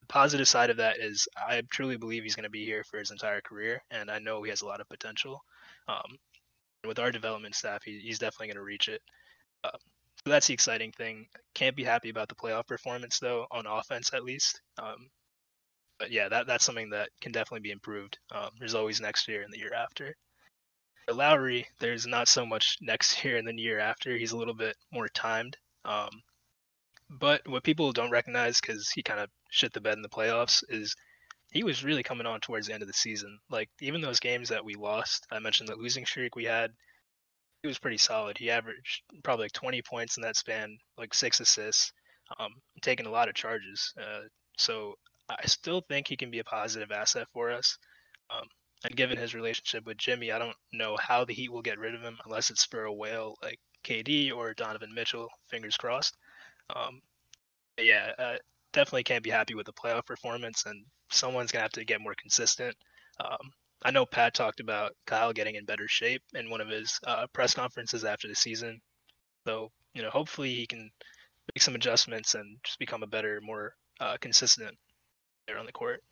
the 0.00 0.06
positive 0.06 0.48
side 0.48 0.70
of 0.70 0.76
that 0.78 0.98
is 0.98 1.28
I 1.36 1.62
truly 1.70 1.96
believe 1.96 2.22
he's 2.22 2.36
going 2.36 2.44
to 2.44 2.50
be 2.50 2.64
here 2.64 2.84
for 2.84 2.98
his 2.98 3.10
entire 3.10 3.40
career, 3.40 3.82
and 3.90 4.10
I 4.10 4.18
know 4.18 4.42
he 4.42 4.50
has 4.50 4.62
a 4.62 4.66
lot 4.66 4.80
of 4.80 4.88
potential. 4.88 5.40
Um, 5.88 6.18
with 6.84 6.98
our 6.98 7.12
development 7.12 7.54
staff, 7.54 7.82
he, 7.84 8.00
he's 8.00 8.18
definitely 8.18 8.48
going 8.48 8.56
to 8.56 8.62
reach 8.62 8.88
it. 8.88 9.00
Um, 9.64 9.78
so 10.24 10.30
that's 10.30 10.46
the 10.46 10.54
exciting 10.54 10.92
thing. 10.92 11.26
Can't 11.54 11.76
be 11.76 11.84
happy 11.84 12.10
about 12.10 12.28
the 12.28 12.34
playoff 12.34 12.66
performance 12.66 13.18
though, 13.18 13.46
on 13.50 13.66
offense 13.66 14.10
at 14.14 14.24
least. 14.24 14.60
Um, 14.78 15.08
but 16.02 16.10
yeah, 16.10 16.28
that 16.28 16.48
that's 16.48 16.64
something 16.64 16.90
that 16.90 17.10
can 17.20 17.30
definitely 17.30 17.60
be 17.60 17.70
improved. 17.70 18.18
Um, 18.32 18.50
there's 18.58 18.74
always 18.74 19.00
next 19.00 19.28
year 19.28 19.42
and 19.42 19.52
the 19.52 19.58
year 19.58 19.72
after. 19.72 20.16
For 21.06 21.14
Lowry, 21.14 21.68
there's 21.78 22.08
not 22.08 22.26
so 22.26 22.44
much 22.44 22.76
next 22.82 23.24
year 23.24 23.36
and 23.36 23.46
then 23.46 23.56
year 23.56 23.78
after. 23.78 24.16
He's 24.16 24.32
a 24.32 24.36
little 24.36 24.54
bit 24.54 24.76
more 24.92 25.06
timed. 25.06 25.56
Um, 25.84 26.10
but 27.08 27.46
what 27.46 27.62
people 27.62 27.92
don't 27.92 28.10
recognize 28.10 28.60
because 28.60 28.90
he 28.90 29.04
kind 29.04 29.20
of 29.20 29.30
shit 29.48 29.72
the 29.72 29.80
bed 29.80 29.94
in 29.94 30.02
the 30.02 30.08
playoffs 30.08 30.64
is 30.68 30.96
he 31.52 31.62
was 31.62 31.84
really 31.84 32.02
coming 32.02 32.26
on 32.26 32.40
towards 32.40 32.66
the 32.66 32.74
end 32.74 32.82
of 32.82 32.88
the 32.88 32.94
season. 32.94 33.38
Like 33.48 33.70
even 33.80 34.00
those 34.00 34.18
games 34.18 34.48
that 34.48 34.64
we 34.64 34.74
lost, 34.74 35.24
I 35.30 35.38
mentioned 35.38 35.68
the 35.68 35.76
losing 35.76 36.04
streak 36.04 36.34
we 36.34 36.46
had. 36.46 36.72
He 37.62 37.68
was 37.68 37.78
pretty 37.78 37.98
solid. 37.98 38.38
He 38.38 38.50
averaged 38.50 39.02
probably 39.22 39.44
like 39.44 39.52
20 39.52 39.82
points 39.82 40.16
in 40.16 40.24
that 40.24 40.36
span, 40.36 40.78
like 40.98 41.14
six 41.14 41.38
assists, 41.38 41.92
um, 42.40 42.50
taking 42.80 43.06
a 43.06 43.10
lot 43.10 43.28
of 43.28 43.36
charges. 43.36 43.94
Uh, 43.96 44.22
so 44.58 44.96
I 45.38 45.46
still 45.46 45.80
think 45.80 46.08
he 46.08 46.16
can 46.16 46.30
be 46.30 46.38
a 46.38 46.44
positive 46.44 46.90
asset 46.90 47.26
for 47.32 47.50
us. 47.50 47.78
Um, 48.30 48.46
and 48.84 48.96
given 48.96 49.16
his 49.16 49.34
relationship 49.34 49.86
with 49.86 49.96
Jimmy, 49.96 50.32
I 50.32 50.38
don't 50.38 50.56
know 50.72 50.96
how 51.00 51.24
the 51.24 51.34
Heat 51.34 51.52
will 51.52 51.62
get 51.62 51.78
rid 51.78 51.94
of 51.94 52.02
him 52.02 52.18
unless 52.24 52.50
it's 52.50 52.64
for 52.64 52.84
a 52.84 52.92
whale 52.92 53.36
like 53.42 53.60
KD 53.84 54.32
or 54.32 54.54
Donovan 54.54 54.92
Mitchell. 54.94 55.28
Fingers 55.48 55.76
crossed. 55.76 56.16
Um, 56.74 57.00
yeah, 57.78 58.12
uh, 58.18 58.36
definitely 58.72 59.04
can't 59.04 59.22
be 59.22 59.30
happy 59.30 59.54
with 59.54 59.66
the 59.66 59.72
playoff 59.72 60.06
performance, 60.06 60.64
and 60.66 60.84
someone's 61.10 61.52
gonna 61.52 61.62
have 61.62 61.72
to 61.72 61.84
get 61.84 62.00
more 62.00 62.14
consistent. 62.20 62.76
Um, 63.20 63.52
I 63.84 63.90
know 63.90 64.06
Pat 64.06 64.34
talked 64.34 64.60
about 64.60 64.96
Kyle 65.06 65.32
getting 65.32 65.56
in 65.56 65.64
better 65.64 65.88
shape 65.88 66.22
in 66.34 66.50
one 66.50 66.60
of 66.60 66.68
his 66.68 66.98
uh, 67.06 67.26
press 67.32 67.54
conferences 67.54 68.04
after 68.04 68.28
the 68.28 68.34
season. 68.34 68.80
So 69.46 69.70
you 69.94 70.02
know, 70.02 70.10
hopefully 70.10 70.54
he 70.54 70.66
can 70.66 70.90
make 71.54 71.62
some 71.62 71.74
adjustments 71.74 72.34
and 72.34 72.58
just 72.64 72.78
become 72.78 73.02
a 73.02 73.06
better, 73.06 73.40
more 73.42 73.74
uh, 74.00 74.16
consistent 74.20 74.76
player 75.46 75.58
on 75.58 75.66
the 75.66 75.72
court. 75.72 76.02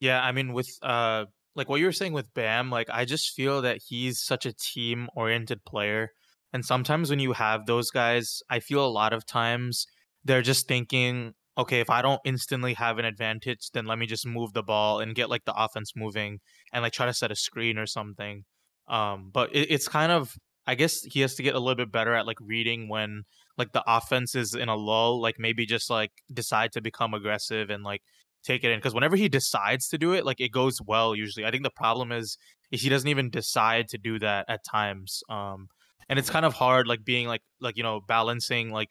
Yeah, 0.00 0.22
I 0.22 0.32
mean 0.32 0.52
with 0.52 0.68
uh 0.82 1.26
like 1.54 1.68
what 1.68 1.80
you 1.80 1.86
were 1.86 1.92
saying 1.92 2.12
with 2.12 2.32
Bam, 2.34 2.70
like 2.70 2.88
I 2.90 3.04
just 3.04 3.34
feel 3.34 3.62
that 3.62 3.80
he's 3.88 4.20
such 4.20 4.44
a 4.44 4.52
team 4.52 5.08
oriented 5.16 5.64
player. 5.64 6.12
And 6.52 6.64
sometimes 6.64 7.10
when 7.10 7.18
you 7.18 7.32
have 7.32 7.66
those 7.66 7.90
guys, 7.90 8.42
I 8.50 8.60
feel 8.60 8.84
a 8.84 8.88
lot 8.88 9.12
of 9.12 9.26
times 9.26 9.86
they're 10.24 10.42
just 10.42 10.68
thinking, 10.68 11.34
okay, 11.58 11.80
if 11.80 11.88
I 11.88 12.02
don't 12.02 12.20
instantly 12.24 12.74
have 12.74 12.98
an 12.98 13.04
advantage, 13.04 13.70
then 13.72 13.86
let 13.86 13.98
me 13.98 14.06
just 14.06 14.26
move 14.26 14.52
the 14.52 14.62
ball 14.62 15.00
and 15.00 15.14
get 15.14 15.30
like 15.30 15.44
the 15.46 15.54
offense 15.56 15.92
moving 15.96 16.40
and 16.72 16.82
like 16.82 16.92
try 16.92 17.06
to 17.06 17.14
set 17.14 17.30
a 17.30 17.36
screen 17.36 17.78
or 17.78 17.86
something. 17.86 18.44
Um, 18.86 19.30
but 19.32 19.54
it, 19.54 19.70
it's 19.70 19.88
kind 19.88 20.12
of 20.12 20.36
I 20.66 20.74
guess 20.74 21.02
he 21.02 21.20
has 21.20 21.36
to 21.36 21.42
get 21.42 21.54
a 21.54 21.58
little 21.58 21.76
bit 21.76 21.92
better 21.92 22.14
at 22.14 22.26
like 22.26 22.38
reading 22.40 22.88
when 22.88 23.24
like 23.58 23.72
the 23.72 23.84
offense 23.86 24.34
is 24.34 24.54
in 24.54 24.68
a 24.68 24.76
lull, 24.76 25.20
like 25.20 25.36
maybe 25.38 25.66
just 25.66 25.90
like 25.90 26.12
decide 26.32 26.72
to 26.72 26.80
become 26.80 27.14
aggressive 27.14 27.70
and 27.70 27.82
like 27.84 28.02
take 28.44 28.64
it 28.64 28.70
in 28.70 28.78
because 28.78 28.94
whenever 28.94 29.16
he 29.16 29.28
decides 29.28 29.88
to 29.88 29.98
do 29.98 30.12
it, 30.12 30.24
like 30.24 30.40
it 30.40 30.52
goes 30.52 30.80
well 30.86 31.14
usually. 31.14 31.46
I 31.46 31.50
think 31.50 31.62
the 31.62 31.70
problem 31.70 32.12
is, 32.12 32.36
he 32.70 32.88
doesn't 32.88 33.08
even 33.08 33.30
decide 33.30 33.88
to 33.88 33.98
do 33.98 34.18
that 34.18 34.46
at 34.48 34.64
times. 34.64 35.22
Um, 35.30 35.68
and 36.08 36.18
it's 36.18 36.30
kind 36.30 36.44
of 36.44 36.54
hard, 36.54 36.86
like 36.86 37.04
being 37.04 37.28
like 37.28 37.42
like 37.60 37.76
you 37.76 37.82
know 37.82 38.00
balancing 38.06 38.70
like 38.70 38.90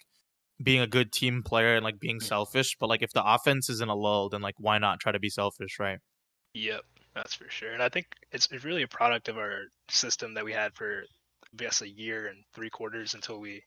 being 0.63 0.81
a 0.81 0.87
good 0.87 1.11
team 1.11 1.43
player 1.43 1.75
and 1.75 1.83
like 1.83 1.99
being 1.99 2.19
selfish. 2.19 2.75
But 2.79 2.89
like 2.89 3.01
if 3.01 3.11
the 3.11 3.23
offense 3.23 3.69
is 3.69 3.81
in 3.81 3.89
a 3.89 3.95
lull, 3.95 4.29
then 4.29 4.41
like 4.41 4.55
why 4.57 4.77
not 4.77 4.99
try 4.99 5.11
to 5.11 5.19
be 5.19 5.29
selfish, 5.29 5.79
right? 5.79 5.99
Yep, 6.53 6.81
that's 7.13 7.33
for 7.33 7.49
sure. 7.49 7.73
And 7.73 7.83
I 7.83 7.89
think 7.89 8.07
it's, 8.31 8.47
it's 8.51 8.63
really 8.63 8.83
a 8.83 8.87
product 8.87 9.27
of 9.27 9.37
our 9.37 9.63
system 9.89 10.33
that 10.35 10.45
we 10.45 10.53
had 10.53 10.73
for, 10.73 11.03
I 11.43 11.57
guess, 11.57 11.81
a 11.81 11.89
year 11.89 12.27
and 12.27 12.37
three 12.53 12.69
quarters 12.69 13.13
until 13.13 13.39
we 13.39 13.63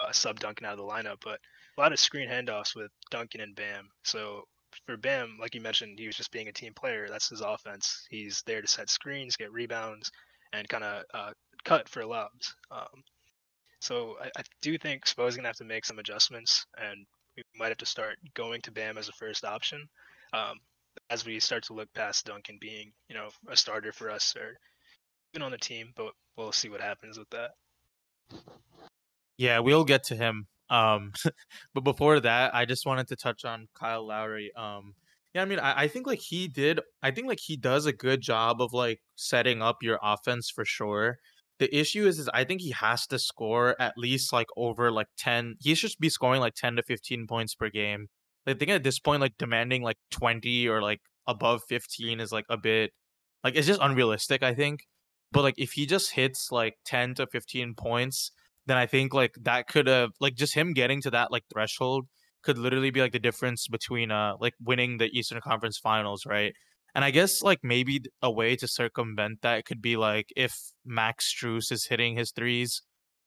uh, 0.00 0.12
sub 0.12 0.40
Duncan 0.40 0.66
out 0.66 0.72
of 0.72 0.78
the 0.78 0.84
lineup. 0.84 1.18
But 1.22 1.40
a 1.76 1.80
lot 1.80 1.92
of 1.92 2.00
screen 2.00 2.28
handoffs 2.28 2.74
with 2.74 2.90
Duncan 3.10 3.40
and 3.40 3.54
Bam. 3.54 3.88
So 4.04 4.44
for 4.86 4.96
Bam, 4.96 5.38
like 5.40 5.54
you 5.54 5.60
mentioned, 5.60 5.98
he 5.98 6.06
was 6.06 6.16
just 6.16 6.32
being 6.32 6.48
a 6.48 6.52
team 6.52 6.72
player. 6.74 7.08
That's 7.08 7.28
his 7.28 7.40
offense. 7.40 8.06
He's 8.10 8.42
there 8.46 8.60
to 8.60 8.68
set 8.68 8.90
screens, 8.90 9.36
get 9.36 9.52
rebounds, 9.52 10.10
and 10.52 10.68
kind 10.68 10.84
of 10.84 11.04
uh, 11.14 11.32
cut 11.64 11.88
for 11.88 12.04
lobs. 12.04 12.54
Um, 12.70 13.02
so 13.80 14.16
I, 14.22 14.28
I 14.38 14.42
do 14.62 14.76
think 14.78 15.06
Spo's 15.06 15.36
gonna 15.36 15.48
have 15.48 15.56
to 15.56 15.64
make 15.64 15.84
some 15.84 15.98
adjustments, 15.98 16.66
and 16.76 17.06
we 17.36 17.42
might 17.56 17.68
have 17.68 17.78
to 17.78 17.86
start 17.86 18.16
going 18.34 18.60
to 18.62 18.72
Bam 18.72 18.98
as 18.98 19.08
a 19.08 19.12
first 19.12 19.44
option. 19.44 19.88
Um, 20.32 20.58
as 21.10 21.24
we 21.24 21.38
start 21.40 21.62
to 21.64 21.74
look 21.74 21.92
past 21.94 22.26
Duncan 22.26 22.58
being, 22.60 22.92
you 23.08 23.14
know, 23.14 23.28
a 23.48 23.56
starter 23.56 23.92
for 23.92 24.10
us 24.10 24.34
or 24.36 24.58
even 25.32 25.44
on 25.44 25.52
the 25.52 25.58
team, 25.58 25.92
but 25.96 26.12
we'll 26.36 26.52
see 26.52 26.68
what 26.68 26.80
happens 26.80 27.18
with 27.18 27.30
that. 27.30 27.50
Yeah, 29.38 29.60
we'll 29.60 29.84
get 29.84 30.04
to 30.04 30.16
him. 30.16 30.46
Um, 30.68 31.12
but 31.74 31.84
before 31.84 32.20
that, 32.20 32.54
I 32.54 32.64
just 32.64 32.84
wanted 32.84 33.08
to 33.08 33.16
touch 33.16 33.44
on 33.44 33.68
Kyle 33.74 34.06
Lowry. 34.06 34.50
Um, 34.56 34.94
yeah, 35.34 35.42
I 35.42 35.44
mean, 35.44 35.58
I, 35.58 35.82
I 35.82 35.88
think 35.88 36.06
like 36.06 36.20
he 36.20 36.48
did. 36.48 36.80
I 37.02 37.10
think 37.10 37.28
like 37.28 37.40
he 37.40 37.56
does 37.56 37.86
a 37.86 37.92
good 37.92 38.20
job 38.20 38.60
of 38.60 38.72
like 38.72 39.00
setting 39.16 39.62
up 39.62 39.76
your 39.82 39.98
offense 40.02 40.50
for 40.50 40.64
sure. 40.64 41.18
The 41.58 41.74
issue 41.76 42.06
is, 42.06 42.18
is 42.18 42.28
I 42.32 42.44
think 42.44 42.60
he 42.60 42.70
has 42.70 43.06
to 43.08 43.18
score 43.18 43.80
at 43.80 43.94
least 43.96 44.32
like 44.32 44.46
over 44.56 44.90
like 44.90 45.08
ten. 45.16 45.56
He 45.60 45.74
should 45.74 45.92
be 46.00 46.08
scoring 46.08 46.40
like 46.40 46.54
ten 46.54 46.76
to 46.76 46.82
fifteen 46.82 47.26
points 47.26 47.54
per 47.54 47.68
game. 47.68 48.08
Like 48.46 48.56
I 48.56 48.58
think 48.58 48.70
at 48.70 48.84
this 48.84 48.98
point, 48.98 49.20
like 49.20 49.34
demanding 49.38 49.82
like 49.82 49.98
twenty 50.10 50.68
or 50.68 50.82
like 50.82 51.00
above 51.26 51.62
fifteen 51.68 52.20
is 52.20 52.32
like 52.32 52.46
a 52.48 52.56
bit 52.56 52.92
like 53.44 53.54
it's 53.56 53.66
just 53.66 53.80
unrealistic. 53.82 54.42
I 54.42 54.54
think, 54.54 54.80
but 55.32 55.42
like 55.42 55.54
if 55.58 55.72
he 55.72 55.86
just 55.86 56.12
hits 56.12 56.50
like 56.50 56.76
ten 56.84 57.14
to 57.16 57.26
fifteen 57.26 57.74
points, 57.74 58.32
then 58.68 58.76
I 58.76 58.86
think 58.86 59.14
like 59.14 59.34
that 59.42 59.66
could 59.68 59.86
have 59.86 60.10
like 60.20 60.34
just 60.34 60.54
him 60.54 60.72
getting 60.72 61.00
to 61.02 61.10
that 61.10 61.32
like 61.32 61.44
threshold 61.52 62.06
could 62.42 62.58
literally 62.58 62.90
be 62.90 63.00
like 63.00 63.12
the 63.12 63.18
difference 63.18 63.66
between 63.68 64.10
uh 64.10 64.34
like 64.40 64.54
winning 64.60 64.98
the 64.98 65.06
Eastern 65.06 65.40
Conference 65.40 65.78
Finals, 65.78 66.24
right? 66.26 66.52
And 66.94 67.04
I 67.04 67.10
guess 67.10 67.42
like 67.42 67.60
maybe 67.62 68.00
a 68.22 68.30
way 68.30 68.56
to 68.56 68.68
circumvent 68.68 69.42
that 69.42 69.64
could 69.64 69.82
be 69.82 69.96
like 69.96 70.26
if 70.36 70.54
Max 70.84 71.32
Strus 71.32 71.70
is 71.70 71.86
hitting 71.86 72.16
his 72.16 72.32
threes, 72.32 72.82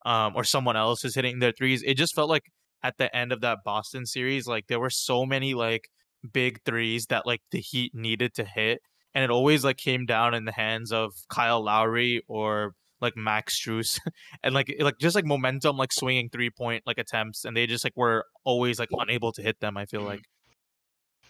um, 0.06 0.34
or 0.36 0.44
someone 0.44 0.76
else 0.76 1.06
is 1.06 1.16
hitting 1.16 1.40
their 1.40 1.52
threes. 1.52 1.84
It 1.86 1.96
just 1.96 2.16
felt 2.16 2.30
like 2.30 2.44
at 2.84 2.98
the 2.98 3.16
end 3.16 3.32
of 3.32 3.42
that 3.42 3.60
Boston 3.64 4.06
series, 4.06 4.48
like 4.48 4.66
there 4.68 4.80
were 4.80 4.90
so 4.90 5.26
many 5.26 5.54
like 5.54 5.90
big 6.34 6.60
threes 6.66 7.06
that 7.08 7.26
like 7.26 7.42
the 7.52 7.60
Heat 7.60 7.92
needed 7.94 8.34
to 8.36 8.46
hit, 8.46 8.80
and 9.14 9.24
it 9.24 9.30
always 9.30 9.64
like 9.64 9.78
came 9.78 10.06
down 10.06 10.34
in 10.34 10.46
the 10.46 10.52
hands 10.52 10.92
of 10.92 11.14
Kyle 11.30 11.64
Lowry 11.64 12.24
or 12.28 12.74
like 13.02 13.18
Max 13.18 13.60
Strus 13.60 14.00
and 14.44 14.54
like 14.54 14.74
like 14.80 14.98
just 15.00 15.16
like 15.16 15.26
momentum 15.26 15.78
like 15.78 15.94
swinging 15.94 16.30
three 16.30 16.50
point 16.50 16.84
like 16.86 16.98
attempts 16.98 17.46
and 17.46 17.56
they 17.56 17.68
just 17.68 17.84
like 17.84 17.96
were 17.96 18.26
always 18.44 18.80
like 18.80 18.90
unable 18.92 19.32
to 19.34 19.42
hit 19.42 19.60
them. 19.60 19.78
I 19.78 19.86
feel 19.86 20.02
mm-hmm. 20.02 20.10
like. 20.10 20.24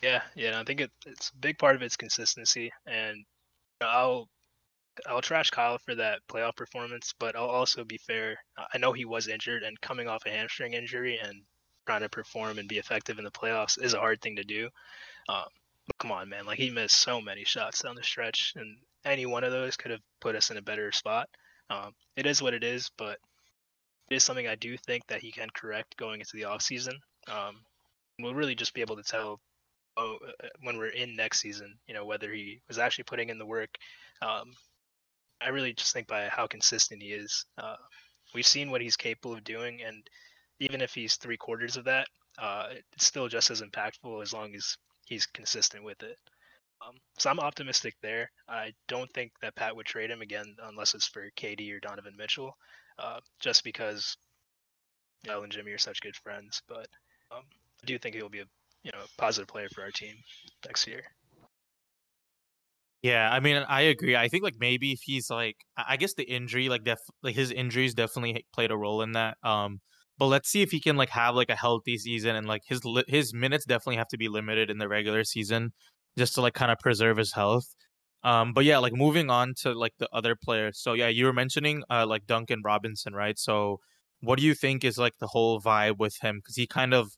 Yeah, 0.01 0.21
yeah, 0.35 0.59
I 0.59 0.63
think 0.63 0.81
it, 0.81 0.91
it's 1.05 1.29
a 1.29 1.37
big 1.37 1.59
part 1.59 1.75
of 1.75 1.83
its 1.83 1.95
consistency, 1.95 2.71
and 2.87 3.23
I'll 3.81 4.27
I'll 5.07 5.21
trash 5.21 5.49
Kyle 5.51 5.77
for 5.77 5.95
that 5.95 6.19
playoff 6.27 6.55
performance, 6.55 7.13
but 7.19 7.35
I'll 7.35 7.45
also 7.45 7.83
be 7.83 7.97
fair. 7.97 8.37
I 8.73 8.77
know 8.77 8.93
he 8.93 9.05
was 9.05 9.27
injured 9.27 9.63
and 9.63 9.79
coming 9.79 10.07
off 10.07 10.25
a 10.25 10.31
hamstring 10.31 10.73
injury 10.73 11.19
and 11.23 11.43
trying 11.85 12.01
to 12.01 12.09
perform 12.09 12.59
and 12.59 12.67
be 12.67 12.77
effective 12.77 13.17
in 13.17 13.25
the 13.25 13.31
playoffs 13.31 13.81
is 13.81 13.93
a 13.93 13.99
hard 13.99 14.21
thing 14.21 14.35
to 14.35 14.43
do. 14.43 14.69
Um, 15.29 15.45
but 15.87 15.97
come 15.99 16.11
on, 16.11 16.29
man! 16.29 16.45
Like 16.45 16.59
he 16.59 16.69
missed 16.69 17.01
so 17.01 17.21
many 17.21 17.43
shots 17.43 17.81
down 17.81 17.95
the 17.95 18.03
stretch, 18.03 18.53
and 18.55 18.77
any 19.05 19.25
one 19.25 19.43
of 19.43 19.51
those 19.51 19.77
could 19.77 19.91
have 19.91 20.01
put 20.19 20.35
us 20.35 20.51
in 20.51 20.57
a 20.57 20.61
better 20.61 20.91
spot. 20.91 21.29
Um, 21.71 21.93
it 22.17 22.25
is 22.25 22.41
what 22.41 22.53
it 22.53 22.63
is, 22.63 22.91
but 22.97 23.17
it 24.09 24.15
is 24.15 24.23
something 24.23 24.47
I 24.47 24.55
do 24.55 24.75
think 24.75 25.07
that 25.07 25.21
he 25.21 25.31
can 25.31 25.49
correct 25.55 25.95
going 25.97 26.19
into 26.19 26.35
the 26.35 26.43
off 26.43 26.61
season. 26.61 26.99
Um, 27.29 27.61
we'll 28.19 28.35
really 28.35 28.55
just 28.55 28.73
be 28.73 28.81
able 28.81 28.97
to 28.97 29.03
tell 29.03 29.39
oh, 29.95 30.17
uh, 30.27 30.47
when 30.63 30.77
we're 30.77 30.87
in 30.87 31.15
next 31.15 31.39
season, 31.39 31.75
you 31.87 31.93
know, 31.93 32.05
whether 32.05 32.31
he 32.33 32.61
was 32.67 32.77
actually 32.77 33.05
putting 33.05 33.29
in 33.29 33.37
the 33.37 33.45
work. 33.45 33.69
Um, 34.21 34.51
I 35.41 35.49
really 35.49 35.73
just 35.73 35.93
think 35.93 36.07
by 36.07 36.27
how 36.27 36.45
consistent 36.45 37.01
he 37.01 37.09
is. 37.09 37.45
Uh, 37.57 37.77
we've 38.35 38.45
seen 38.45 38.69
what 38.69 38.81
he's 38.81 38.97
capable 38.97 39.33
of 39.33 39.43
doing, 39.43 39.81
and 39.81 40.05
even 40.59 40.81
if 40.81 40.93
he's 40.93 41.15
three 41.15 41.37
quarters 41.37 41.77
of 41.77 41.85
that, 41.85 42.07
uh, 42.37 42.67
it's 42.93 43.05
still 43.05 43.27
just 43.27 43.49
as 43.49 43.61
impactful 43.61 44.21
as 44.21 44.33
long 44.33 44.53
as 44.55 44.77
he's 45.05 45.25
consistent 45.25 45.83
with 45.83 46.03
it. 46.03 46.17
Um, 46.85 46.95
so 47.17 47.29
I'm 47.29 47.39
optimistic 47.39 47.95
there. 48.01 48.31
I 48.47 48.73
don't 48.87 49.11
think 49.13 49.31
that 49.41 49.55
Pat 49.55 49.75
would 49.75 49.85
trade 49.85 50.09
him 50.09 50.21
again 50.21 50.55
unless 50.63 50.95
it's 50.95 51.07
for 51.07 51.29
KD 51.35 51.71
or 51.73 51.79
Donovan 51.79 52.15
Mitchell, 52.17 52.55
uh, 52.97 53.19
just 53.39 53.63
because 53.63 54.17
Mel 55.27 55.43
and 55.43 55.51
Jimmy 55.51 55.71
are 55.71 55.77
such 55.77 56.01
good 56.01 56.15
friends. 56.15 56.61
But 56.67 56.87
um, 57.31 57.43
I 57.83 57.85
do 57.85 57.97
think 57.99 58.15
he'll 58.15 58.29
be 58.29 58.39
a 58.39 58.45
you 58.83 58.91
know 58.91 59.03
positive 59.17 59.47
player 59.47 59.67
for 59.73 59.81
our 59.81 59.91
team 59.91 60.15
next 60.65 60.87
year. 60.87 61.03
Yeah, 63.03 63.31
I 63.31 63.39
mean, 63.39 63.57
I 63.67 63.81
agree. 63.81 64.15
I 64.15 64.27
think 64.27 64.43
like 64.43 64.57
maybe 64.59 64.91
if 64.91 65.01
he's 65.03 65.29
like, 65.29 65.57
I 65.75 65.97
guess 65.97 66.13
the 66.13 66.23
injury, 66.23 66.69
like, 66.69 66.83
def, 66.83 66.99
like 67.23 67.33
his 67.33 67.51
injuries 67.51 67.95
definitely 67.95 68.45
played 68.53 68.69
a 68.69 68.77
role 68.77 69.01
in 69.01 69.13
that. 69.13 69.37
Um, 69.43 69.81
but 70.19 70.27
let's 70.27 70.49
see 70.49 70.61
if 70.61 70.69
he 70.69 70.79
can 70.79 70.97
like 70.97 71.09
have 71.09 71.33
like 71.33 71.49
a 71.49 71.55
healthy 71.55 71.97
season 71.97 72.35
and 72.35 72.47
like 72.47 72.61
his 72.65 72.79
his 73.07 73.33
minutes 73.33 73.65
definitely 73.65 73.95
have 73.95 74.09
to 74.09 74.17
be 74.17 74.29
limited 74.29 74.69
in 74.69 74.77
the 74.77 74.87
regular 74.87 75.23
season 75.23 75.73
just 76.17 76.35
to 76.35 76.41
like 76.41 76.53
kind 76.53 76.71
of 76.71 76.79
preserve 76.79 77.17
his 77.17 77.33
health. 77.33 77.65
Um, 78.23 78.53
but 78.53 78.65
yeah, 78.65 78.77
like 78.77 78.93
moving 78.93 79.29
on 79.29 79.53
to 79.61 79.73
like 79.73 79.93
the 79.97 80.07
other 80.13 80.35
players. 80.35 80.79
So 80.79 80.93
yeah, 80.93 81.07
you 81.07 81.25
were 81.25 81.33
mentioning 81.33 81.83
uh 81.89 82.05
like 82.05 82.27
Duncan 82.27 82.61
Robinson, 82.63 83.13
right? 83.13 83.37
So 83.39 83.79
what 84.21 84.37
do 84.37 84.45
you 84.45 84.53
think 84.53 84.83
is 84.83 84.97
like 84.97 85.17
the 85.19 85.27
whole 85.27 85.59
vibe 85.59 85.97
with 85.97 86.15
him? 86.21 86.37
Because 86.37 86.55
he 86.55 86.67
kind 86.67 86.93
of, 86.93 87.11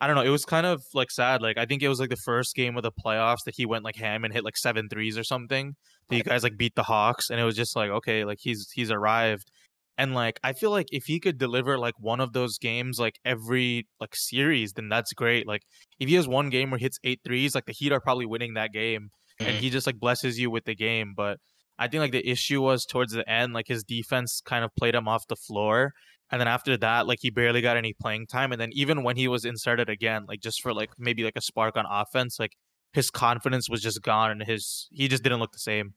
I 0.00 0.06
don't 0.06 0.16
know, 0.16 0.22
it 0.22 0.30
was 0.30 0.44
kind 0.44 0.66
of 0.66 0.82
like 0.94 1.10
sad. 1.10 1.42
Like 1.42 1.58
I 1.58 1.66
think 1.66 1.82
it 1.82 1.88
was 1.88 2.00
like 2.00 2.10
the 2.10 2.16
first 2.16 2.54
game 2.54 2.76
of 2.76 2.82
the 2.82 2.92
playoffs 2.92 3.44
that 3.44 3.54
he 3.56 3.66
went 3.66 3.84
like 3.84 3.96
ham 3.96 4.24
and 4.24 4.32
hit 4.32 4.44
like 4.44 4.56
seven 4.56 4.88
threes 4.88 5.18
or 5.18 5.24
something. 5.24 5.76
That 6.08 6.16
you 6.16 6.22
guys 6.22 6.42
like 6.44 6.56
beat 6.56 6.74
the 6.76 6.84
Hawks, 6.84 7.30
and 7.30 7.40
it 7.40 7.44
was 7.44 7.56
just 7.56 7.74
like 7.76 7.90
okay, 7.90 8.24
like 8.24 8.38
he's 8.40 8.70
he's 8.72 8.90
arrived. 8.90 9.50
And 9.98 10.14
like 10.14 10.38
I 10.44 10.52
feel 10.52 10.70
like 10.70 10.88
if 10.90 11.04
he 11.04 11.20
could 11.20 11.38
deliver 11.38 11.78
like 11.78 11.94
one 11.98 12.20
of 12.20 12.32
those 12.32 12.58
games 12.58 12.98
like 12.98 13.18
every 13.24 13.86
like 14.00 14.14
series, 14.14 14.72
then 14.74 14.88
that's 14.88 15.12
great. 15.12 15.46
Like 15.46 15.62
if 15.98 16.08
he 16.08 16.14
has 16.16 16.28
one 16.28 16.50
game 16.50 16.70
where 16.70 16.78
he 16.78 16.84
hits 16.84 16.98
eight 17.02 17.20
threes, 17.24 17.54
like 17.54 17.64
the 17.66 17.72
Heat 17.72 17.92
are 17.92 18.00
probably 18.00 18.26
winning 18.26 18.54
that 18.54 18.72
game. 18.72 19.08
Mm-hmm. 19.40 19.50
And 19.50 19.58
he 19.58 19.70
just 19.70 19.86
like 19.86 19.98
blesses 19.98 20.38
you 20.38 20.50
with 20.50 20.64
the 20.64 20.74
game. 20.74 21.14
But 21.16 21.38
I 21.78 21.88
think 21.88 22.00
like 22.00 22.12
the 22.12 22.28
issue 22.28 22.60
was 22.60 22.84
towards 22.84 23.12
the 23.12 23.28
end, 23.28 23.54
like 23.54 23.68
his 23.68 23.84
defense 23.84 24.42
kind 24.44 24.64
of 24.64 24.70
played 24.76 24.94
him 24.94 25.08
off 25.08 25.26
the 25.28 25.36
floor. 25.36 25.92
And 26.30 26.40
then 26.40 26.48
after 26.48 26.76
that, 26.78 27.06
like 27.06 27.20
he 27.22 27.30
barely 27.30 27.60
got 27.60 27.76
any 27.76 27.94
playing 27.94 28.26
time. 28.26 28.52
And 28.52 28.60
then 28.60 28.70
even 28.72 29.02
when 29.02 29.16
he 29.16 29.28
was 29.28 29.44
inserted 29.44 29.88
again, 29.88 30.24
like 30.26 30.40
just 30.40 30.60
for 30.60 30.74
like 30.74 30.90
maybe 30.98 31.22
like 31.22 31.36
a 31.36 31.40
spark 31.40 31.76
on 31.76 31.84
offense, 31.88 32.38
like 32.38 32.52
his 32.92 33.10
confidence 33.10 33.70
was 33.70 33.80
just 33.80 34.02
gone 34.02 34.30
and 34.30 34.42
his 34.42 34.88
he 34.90 35.08
just 35.08 35.22
didn't 35.22 35.38
look 35.38 35.52
the 35.52 35.58
same. 35.58 35.94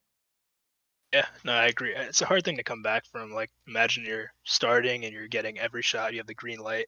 Yeah, 1.14 1.26
no, 1.44 1.54
I 1.54 1.68
agree. 1.68 1.94
It's 1.96 2.22
a 2.22 2.26
hard 2.26 2.44
thing 2.46 2.58
to 2.58 2.64
come 2.64 2.84
back 2.84 3.06
from. 3.08 3.32
Like, 3.32 3.50
imagine 3.68 4.06
you're 4.06 4.32
starting 4.44 5.06
and 5.06 5.14
you're 5.14 5.28
getting 5.28 5.58
every 5.58 5.82
shot. 5.82 6.14
You 6.14 6.20
have 6.20 6.28
the 6.28 6.36
green 6.36 6.60
light. 6.60 6.86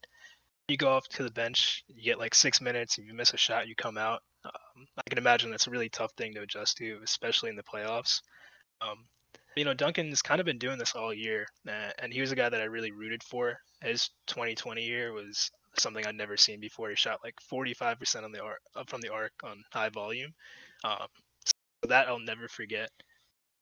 You 0.67 0.77
go 0.77 0.89
off 0.91 1.07
to 1.09 1.23
the 1.23 1.31
bench. 1.31 1.83
You 1.87 2.03
get 2.03 2.19
like 2.19 2.35
six 2.35 2.61
minutes. 2.61 2.97
If 2.97 3.05
you 3.05 3.13
miss 3.13 3.33
a 3.33 3.37
shot, 3.37 3.67
you 3.67 3.75
come 3.75 3.97
out. 3.97 4.21
Um, 4.45 4.87
I 4.97 5.09
can 5.09 5.17
imagine 5.19 5.51
that's 5.51 5.67
a 5.67 5.71
really 5.71 5.89
tough 5.89 6.13
thing 6.17 6.33
to 6.35 6.41
adjust 6.41 6.77
to, 6.77 6.99
especially 7.03 7.49
in 7.49 7.55
the 7.55 7.63
playoffs. 7.63 8.21
Um, 8.81 9.05
you 9.57 9.65
know, 9.65 9.73
Duncan's 9.73 10.21
kind 10.21 10.39
of 10.41 10.45
been 10.45 10.59
doing 10.59 10.77
this 10.79 10.95
all 10.95 11.13
year, 11.13 11.47
and 11.67 12.13
he 12.13 12.21
was 12.21 12.31
a 12.31 12.35
guy 12.35 12.49
that 12.49 12.61
I 12.61 12.65
really 12.65 12.91
rooted 12.91 13.23
for. 13.23 13.57
His 13.83 14.09
2020 14.27 14.83
year 14.83 15.13
was 15.13 15.51
something 15.77 16.05
I'd 16.05 16.15
never 16.15 16.37
seen 16.37 16.59
before. 16.59 16.89
He 16.89 16.95
shot 16.95 17.19
like 17.23 17.35
45% 17.51 18.25
on 18.25 18.31
the 18.31 18.43
arc, 18.43 18.61
up 18.75 18.89
from 18.89 19.01
the 19.01 19.13
arc 19.13 19.33
on 19.43 19.63
high 19.73 19.89
volume. 19.89 20.33
Um, 20.83 21.07
so 21.45 21.89
that 21.89 22.07
I'll 22.07 22.19
never 22.19 22.47
forget. 22.47 22.89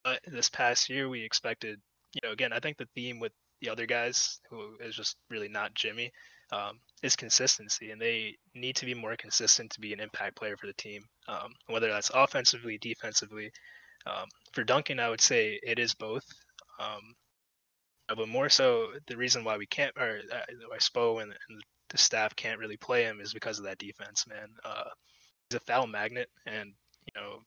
But 0.04 0.20
this 0.26 0.50
past 0.50 0.90
year, 0.90 1.10
we 1.10 1.24
expected, 1.24 1.80
you 2.14 2.22
know, 2.24 2.32
again, 2.32 2.54
I 2.54 2.60
think 2.60 2.78
the 2.78 2.88
theme 2.96 3.20
with 3.20 3.34
the 3.62 3.70
other 3.70 3.86
guys, 3.86 4.40
who 4.50 4.78
is 4.80 4.96
just 4.96 5.18
really 5.30 5.50
not 5.50 5.74
Jimmy, 5.74 6.12
um, 6.52 6.80
is 7.04 7.16
consistency, 7.16 7.92
and 7.92 8.02
they 8.02 8.36
need 8.56 8.76
to 8.78 8.86
be 8.86 8.94
more 8.94 9.16
consistent 9.18 9.72
to 9.72 9.82
be 9.82 9.94
an 9.94 10.00
impact 10.00 10.36
player 10.36 10.58
for 10.58 10.68
the 10.68 10.74
team, 10.74 11.04
um, 11.28 11.54
whether 11.68 11.90
that's 11.90 12.12
offensively, 12.14 12.78
defensively. 12.78 13.52
Um, 14.06 14.28
for 14.54 14.64
Duncan, 14.64 15.00
I 15.00 15.10
would 15.10 15.22
say 15.22 15.60
it 15.62 15.78
is 15.80 15.94
both. 15.94 16.26
Um, 16.80 17.14
but 18.08 18.28
more 18.28 18.50
so, 18.50 18.88
the 19.08 19.18
reason 19.18 19.44
why 19.44 19.58
we 19.58 19.68
can't, 19.68 19.96
or 19.98 20.22
uh, 20.32 20.40
why 20.68 20.78
Spo 20.78 21.22
and, 21.22 21.32
and, 21.32 21.62
the 21.90 21.98
staff 21.98 22.36
can't 22.36 22.60
really 22.60 22.78
play 22.78 23.02
him 23.02 23.20
is 23.20 23.34
because 23.34 23.58
of 23.58 23.66
that 23.66 23.80
defense, 23.80 24.28
man. 24.28 24.50
Uh, 24.64 24.84
he's 25.50 25.58
a 25.58 25.60
foul 25.62 25.88
magnet, 25.88 26.30
and 26.46 26.68
you 26.68 27.20
know 27.20 27.40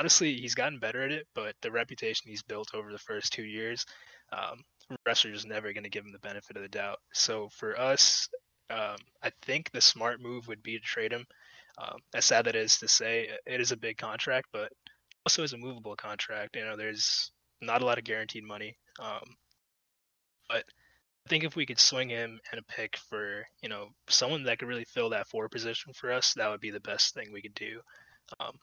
honestly, 0.00 0.34
he's 0.34 0.54
gotten 0.54 0.78
better 0.78 1.02
at 1.02 1.12
it, 1.12 1.26
but 1.34 1.54
the 1.60 1.70
reputation 1.70 2.30
he's 2.30 2.42
built 2.42 2.74
over 2.74 2.90
the 2.90 2.98
first 2.98 3.34
two 3.34 3.44
years, 3.44 3.84
um, 4.32 4.62
just 5.06 5.46
never 5.46 5.74
going 5.74 5.84
to 5.84 5.90
give 5.90 6.04
him 6.04 6.12
the 6.12 6.18
benefit 6.20 6.56
of 6.56 6.62
the 6.62 6.68
doubt. 6.68 6.98
So 7.12 7.50
for 7.50 7.78
us, 7.78 8.26
um, 8.70 8.96
I 9.22 9.30
think 9.42 9.70
the 9.70 9.80
smart 9.82 10.22
move 10.22 10.48
would 10.48 10.62
be 10.62 10.78
to 10.78 10.82
trade 10.82 11.12
him. 11.12 11.26
Um, 11.76 11.98
as 12.14 12.24
sad 12.24 12.46
that 12.46 12.56
is 12.56 12.78
to 12.78 12.88
say, 12.88 13.28
it 13.44 13.60
is 13.60 13.72
a 13.72 13.76
big 13.76 13.98
contract, 13.98 14.48
but 14.54 14.72
also 15.26 15.42
is 15.42 15.52
a 15.52 15.58
movable 15.58 15.96
contract. 15.96 16.56
You 16.56 16.64
know, 16.64 16.76
there's 16.78 17.30
not 17.60 17.82
a 17.82 17.84
lot 17.84 17.98
of 17.98 18.04
guaranteed 18.04 18.44
money. 18.44 18.78
Um, 18.98 19.36
but 20.48 20.64
I 21.26 21.28
think 21.28 21.44
if 21.44 21.56
we 21.56 21.66
could 21.66 21.78
swing 21.78 22.08
him 22.08 22.40
and 22.50 22.58
a 22.58 22.72
pick 22.72 22.96
for, 22.96 23.44
you 23.62 23.68
know, 23.68 23.88
someone 24.08 24.44
that 24.44 24.58
could 24.58 24.68
really 24.68 24.86
fill 24.86 25.10
that 25.10 25.28
four 25.28 25.50
position 25.50 25.92
for 25.92 26.10
us, 26.10 26.32
that 26.34 26.48
would 26.50 26.60
be 26.60 26.70
the 26.70 26.80
best 26.80 27.12
thing 27.12 27.32
we 27.32 27.42
could 27.42 27.54
do. 27.54 27.80
Um, 28.40 28.58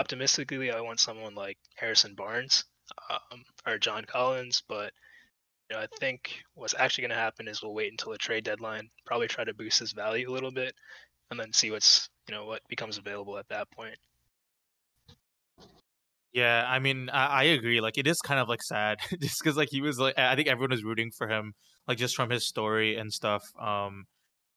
optimistically, 0.00 0.70
I 0.70 0.80
want 0.80 1.00
someone 1.00 1.34
like 1.34 1.58
Harrison 1.76 2.14
Barnes 2.14 2.64
um, 3.10 3.44
or 3.66 3.78
John 3.78 4.04
Collins, 4.04 4.62
but 4.68 4.92
you 5.70 5.76
know, 5.76 5.82
I 5.82 5.88
think 6.00 6.42
what's 6.54 6.74
actually 6.74 7.02
going 7.02 7.10
to 7.10 7.16
happen 7.16 7.48
is 7.48 7.62
we'll 7.62 7.74
wait 7.74 7.92
until 7.92 8.12
the 8.12 8.18
trade 8.18 8.44
deadline, 8.44 8.90
probably 9.06 9.28
try 9.28 9.44
to 9.44 9.54
boost 9.54 9.80
his 9.80 9.92
value 9.92 10.30
a 10.30 10.34
little 10.34 10.52
bit, 10.52 10.74
and 11.30 11.40
then 11.40 11.52
see 11.52 11.70
what's 11.72 12.10
you 12.28 12.34
know 12.34 12.46
what 12.46 12.62
becomes 12.68 12.98
available 12.98 13.38
at 13.38 13.48
that 13.48 13.70
point. 13.72 13.98
Yeah, 16.32 16.64
I 16.68 16.78
mean, 16.78 17.08
I, 17.10 17.26
I 17.26 17.42
agree. 17.44 17.80
Like, 17.80 17.96
it 17.98 18.06
is 18.06 18.20
kind 18.20 18.38
of 18.40 18.48
like 18.48 18.62
sad, 18.62 18.98
just 19.20 19.40
because 19.42 19.56
like 19.56 19.68
he 19.70 19.80
was 19.80 19.98
like, 19.98 20.18
I 20.18 20.36
think 20.36 20.48
everyone 20.48 20.70
was 20.70 20.84
rooting 20.84 21.10
for 21.16 21.28
him, 21.28 21.54
like 21.86 21.98
just 21.98 22.14
from 22.16 22.30
his 22.30 22.46
story 22.46 22.96
and 22.96 23.12
stuff. 23.12 23.42
Um, 23.58 24.04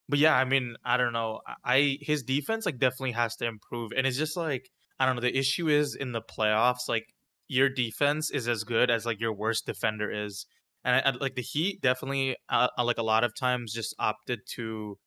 but 0.09 0.19
yeah, 0.19 0.35
I 0.37 0.45
mean, 0.45 0.75
I 0.85 0.97
don't 0.97 1.13
know. 1.13 1.41
I 1.47 1.55
I- 1.65 1.99
his 2.01 2.23
defense 2.23 2.65
like 2.67 2.79
definitely 2.79 3.13
has 3.13 3.35
to 3.37 3.47
improve, 3.47 3.91
and 3.95 4.07
it's 4.07 4.17
just 4.17 4.37
like 4.37 4.71
I 5.01 5.05
don't 5.05 5.15
know. 5.15 5.21
The 5.21 5.37
issue 5.37 5.67
is 5.69 5.95
in 5.95 6.11
the 6.11 6.21
playoffs, 6.21 6.87
like 6.87 7.13
your 7.47 7.69
defense 7.69 8.31
is 8.31 8.47
as 8.47 8.63
good 8.63 8.89
as 8.91 9.05
like 9.05 9.19
your 9.19 9.33
worst 9.33 9.65
defender 9.65 10.09
is, 10.11 10.45
and 10.83 10.95
I, 10.95 11.09
I- 11.09 11.17
like 11.19 11.35
the 11.35 11.41
Heat 11.41 11.81
definitely 11.81 12.37
uh, 12.49 12.67
uh, 12.77 12.83
like 12.83 12.97
a 12.97 13.03
lot 13.03 13.23
of 13.23 13.35
times 13.35 13.73
just 13.73 13.95
opted 13.99 14.39
to 14.55 14.97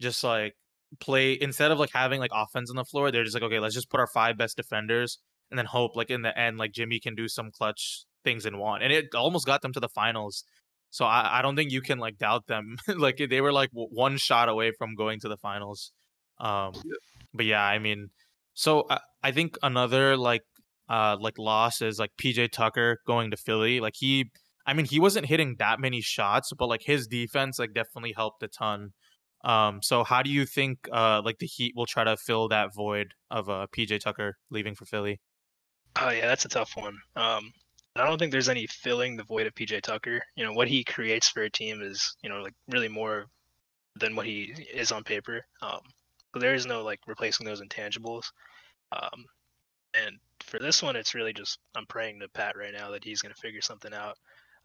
just 0.00 0.24
like 0.24 0.54
play 1.00 1.38
instead 1.40 1.70
of 1.70 1.78
like 1.78 1.90
having 1.92 2.20
like 2.20 2.30
offense 2.34 2.70
on 2.70 2.76
the 2.76 2.84
floor. 2.84 3.10
They're 3.10 3.24
just 3.24 3.34
like, 3.34 3.42
okay, 3.44 3.60
let's 3.60 3.74
just 3.74 3.90
put 3.90 4.00
our 4.00 4.06
five 4.08 4.36
best 4.38 4.56
defenders 4.56 5.18
and 5.50 5.58
then 5.58 5.66
hope 5.66 5.96
like 5.96 6.10
in 6.10 6.22
the 6.22 6.36
end 6.38 6.58
like 6.58 6.72
Jimmy 6.72 6.98
can 7.00 7.14
do 7.14 7.28
some 7.28 7.50
clutch 7.50 8.04
things 8.24 8.46
in 8.46 8.58
one, 8.58 8.82
and 8.82 8.92
it 8.92 9.14
almost 9.14 9.46
got 9.46 9.62
them 9.62 9.72
to 9.74 9.80
the 9.80 9.88
finals 9.88 10.44
so 10.90 11.06
I, 11.06 11.38
I 11.38 11.42
don't 11.42 11.56
think 11.56 11.72
you 11.72 11.80
can 11.80 11.98
like 11.98 12.18
doubt 12.18 12.46
them. 12.48 12.76
like 12.96 13.16
they 13.30 13.40
were 13.40 13.52
like 13.52 13.70
w- 13.70 13.88
one 13.90 14.18
shot 14.18 14.48
away 14.50 14.72
from 14.78 14.94
going 14.94 15.20
to 15.20 15.28
the 15.28 15.38
finals. 15.38 15.90
Um, 16.38 16.72
but 17.32 17.46
yeah, 17.46 17.62
I 17.64 17.78
mean, 17.78 18.10
so 18.54 18.86
I, 18.90 19.00
I 19.22 19.32
think 19.32 19.56
another 19.62 20.16
like 20.16 20.42
uh 20.88 21.16
like 21.20 21.38
loss 21.38 21.80
is 21.80 21.98
like 21.98 22.10
PJ 22.20 22.52
Tucker 22.52 22.98
going 23.06 23.30
to 23.30 23.36
Philly. 23.36 23.80
Like 23.80 23.94
he, 23.96 24.30
I 24.66 24.74
mean, 24.74 24.86
he 24.86 25.00
wasn't 25.00 25.26
hitting 25.26 25.56
that 25.58 25.80
many 25.80 26.00
shots, 26.00 26.52
but 26.56 26.68
like 26.68 26.82
his 26.84 27.06
defense 27.06 27.58
like 27.58 27.74
definitely 27.74 28.12
helped 28.14 28.42
a 28.42 28.48
ton. 28.48 28.90
Um, 29.44 29.80
so 29.82 30.04
how 30.04 30.22
do 30.22 30.30
you 30.30 30.46
think 30.46 30.78
uh 30.92 31.22
like 31.24 31.38
the 31.38 31.46
Heat 31.46 31.74
will 31.76 31.86
try 31.86 32.04
to 32.04 32.16
fill 32.16 32.48
that 32.48 32.74
void 32.74 33.14
of 33.30 33.48
uh 33.48 33.66
PJ 33.76 34.00
Tucker 34.00 34.36
leaving 34.50 34.74
for 34.74 34.84
Philly? 34.84 35.20
Oh 36.00 36.10
yeah, 36.10 36.26
that's 36.26 36.44
a 36.44 36.48
tough 36.48 36.72
one. 36.76 36.96
Um, 37.16 37.52
I 37.94 38.06
don't 38.06 38.18
think 38.18 38.32
there's 38.32 38.48
any 38.48 38.66
filling 38.66 39.16
the 39.16 39.24
void 39.24 39.46
of 39.46 39.54
PJ 39.54 39.82
Tucker. 39.82 40.22
You 40.36 40.44
know 40.44 40.52
what 40.52 40.68
he 40.68 40.84
creates 40.84 41.28
for 41.28 41.42
a 41.42 41.50
team 41.50 41.82
is 41.82 42.16
you 42.22 42.30
know 42.30 42.42
like 42.42 42.54
really 42.70 42.88
more 42.88 43.26
than 43.96 44.16
what 44.16 44.26
he 44.26 44.54
is 44.72 44.92
on 44.92 45.04
paper. 45.04 45.44
Um, 45.60 45.80
so 46.32 46.40
there 46.40 46.54
is 46.54 46.66
no 46.66 46.82
like 46.82 47.00
replacing 47.06 47.46
those 47.46 47.60
intangibles. 47.60 48.24
Um, 48.92 49.24
and 49.94 50.18
for 50.40 50.58
this 50.58 50.82
one, 50.82 50.96
it's 50.96 51.14
really 51.14 51.32
just 51.32 51.58
I'm 51.74 51.86
praying 51.86 52.20
to 52.20 52.28
Pat 52.28 52.56
right 52.56 52.72
now 52.72 52.90
that 52.90 53.04
he's 53.04 53.22
going 53.22 53.34
to 53.34 53.40
figure 53.40 53.60
something 53.60 53.92
out. 53.92 54.16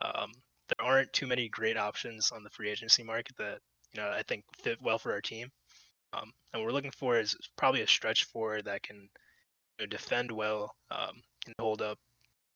Um, 0.02 0.32
there 0.68 0.88
aren't 0.88 1.14
too 1.14 1.28
many 1.28 1.50
great 1.50 1.78
options 1.78 2.32
on 2.32 2.44
the 2.44 2.50
free 2.50 2.70
agency 2.70 3.04
market 3.04 3.38
that 3.38 3.60
you 3.94 4.02
know 4.02 4.10
I 4.10 4.24
think 4.24 4.44
fit 4.62 4.82
well 4.82 5.00
for 5.00 5.12
our 5.12 5.22
team. 5.22 5.50
Um, 6.14 6.32
and 6.54 6.62
what 6.62 6.68
we're 6.68 6.74
looking 6.74 6.92
for 6.92 7.20
is 7.20 7.36
probably 7.58 7.82
a 7.82 7.88
stretch 7.88 8.26
forward 8.26 8.66
that 8.66 8.84
can 8.84 9.10
you 9.80 9.86
know, 9.86 9.86
defend 9.86 10.32
well 10.32 10.74
um, 10.92 11.22
and 11.46 11.56
hold 11.60 11.82
up. 11.82 12.00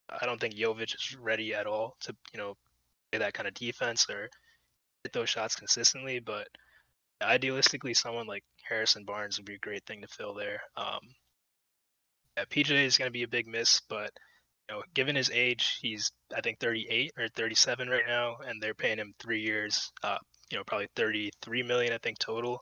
I 0.10 0.26
don't 0.26 0.39
think 0.39 0.56
Jovic 0.56 0.95
is 0.95 1.17
ready 1.19 1.54
at 1.54 1.67
all 1.67 1.95
to 2.02 2.15
you 2.34 2.39
know 2.39 2.56
play 3.12 3.19
that 3.19 3.34
kind 3.34 3.47
of 3.47 3.54
defense 3.54 4.10
or 4.10 4.30
hit 5.04 5.13
those 5.13 5.30
shots 5.30 5.56
consistently. 5.56 6.19
But 6.19 6.47
idealistically, 7.21 7.95
someone 7.95 8.28
like 8.28 8.43
Harrison 8.67 9.04
Barnes 9.06 9.38
would 9.38 9.45
be 9.45 9.56
a 9.56 9.60
great 9.60 9.86
thing 9.86 10.02
to 10.02 10.08
fill 10.08 10.34
there. 10.34 10.62
Um, 10.78 11.00
yeah, 12.38 12.45
PJ 12.50 12.71
is 12.71 12.97
going 12.97 13.08
to 13.08 13.13
be 13.13 13.24
a 13.24 13.28
big 13.28 13.47
miss, 13.47 13.82
but 13.89 14.12
you 14.69 14.76
know, 14.76 14.84
given 14.93 15.15
his 15.15 15.30
age, 15.32 15.80
he's 15.82 16.12
I 16.36 16.41
think 16.41 16.60
38 16.60 17.12
or 17.17 17.28
37 17.30 17.89
right 17.89 18.04
now, 18.08 18.38
and 18.47 18.62
they're 18.62 18.74
paying 18.74 18.97
him 18.97 19.13
three 19.19 19.41
years. 19.41 19.91
Uh, 20.04 20.17
you 20.52 20.58
know, 20.58 20.63
probably 20.63 20.88
33 20.95 21.63
million 21.63 21.93
I 21.93 21.97
think 21.97 22.19
total. 22.19 22.62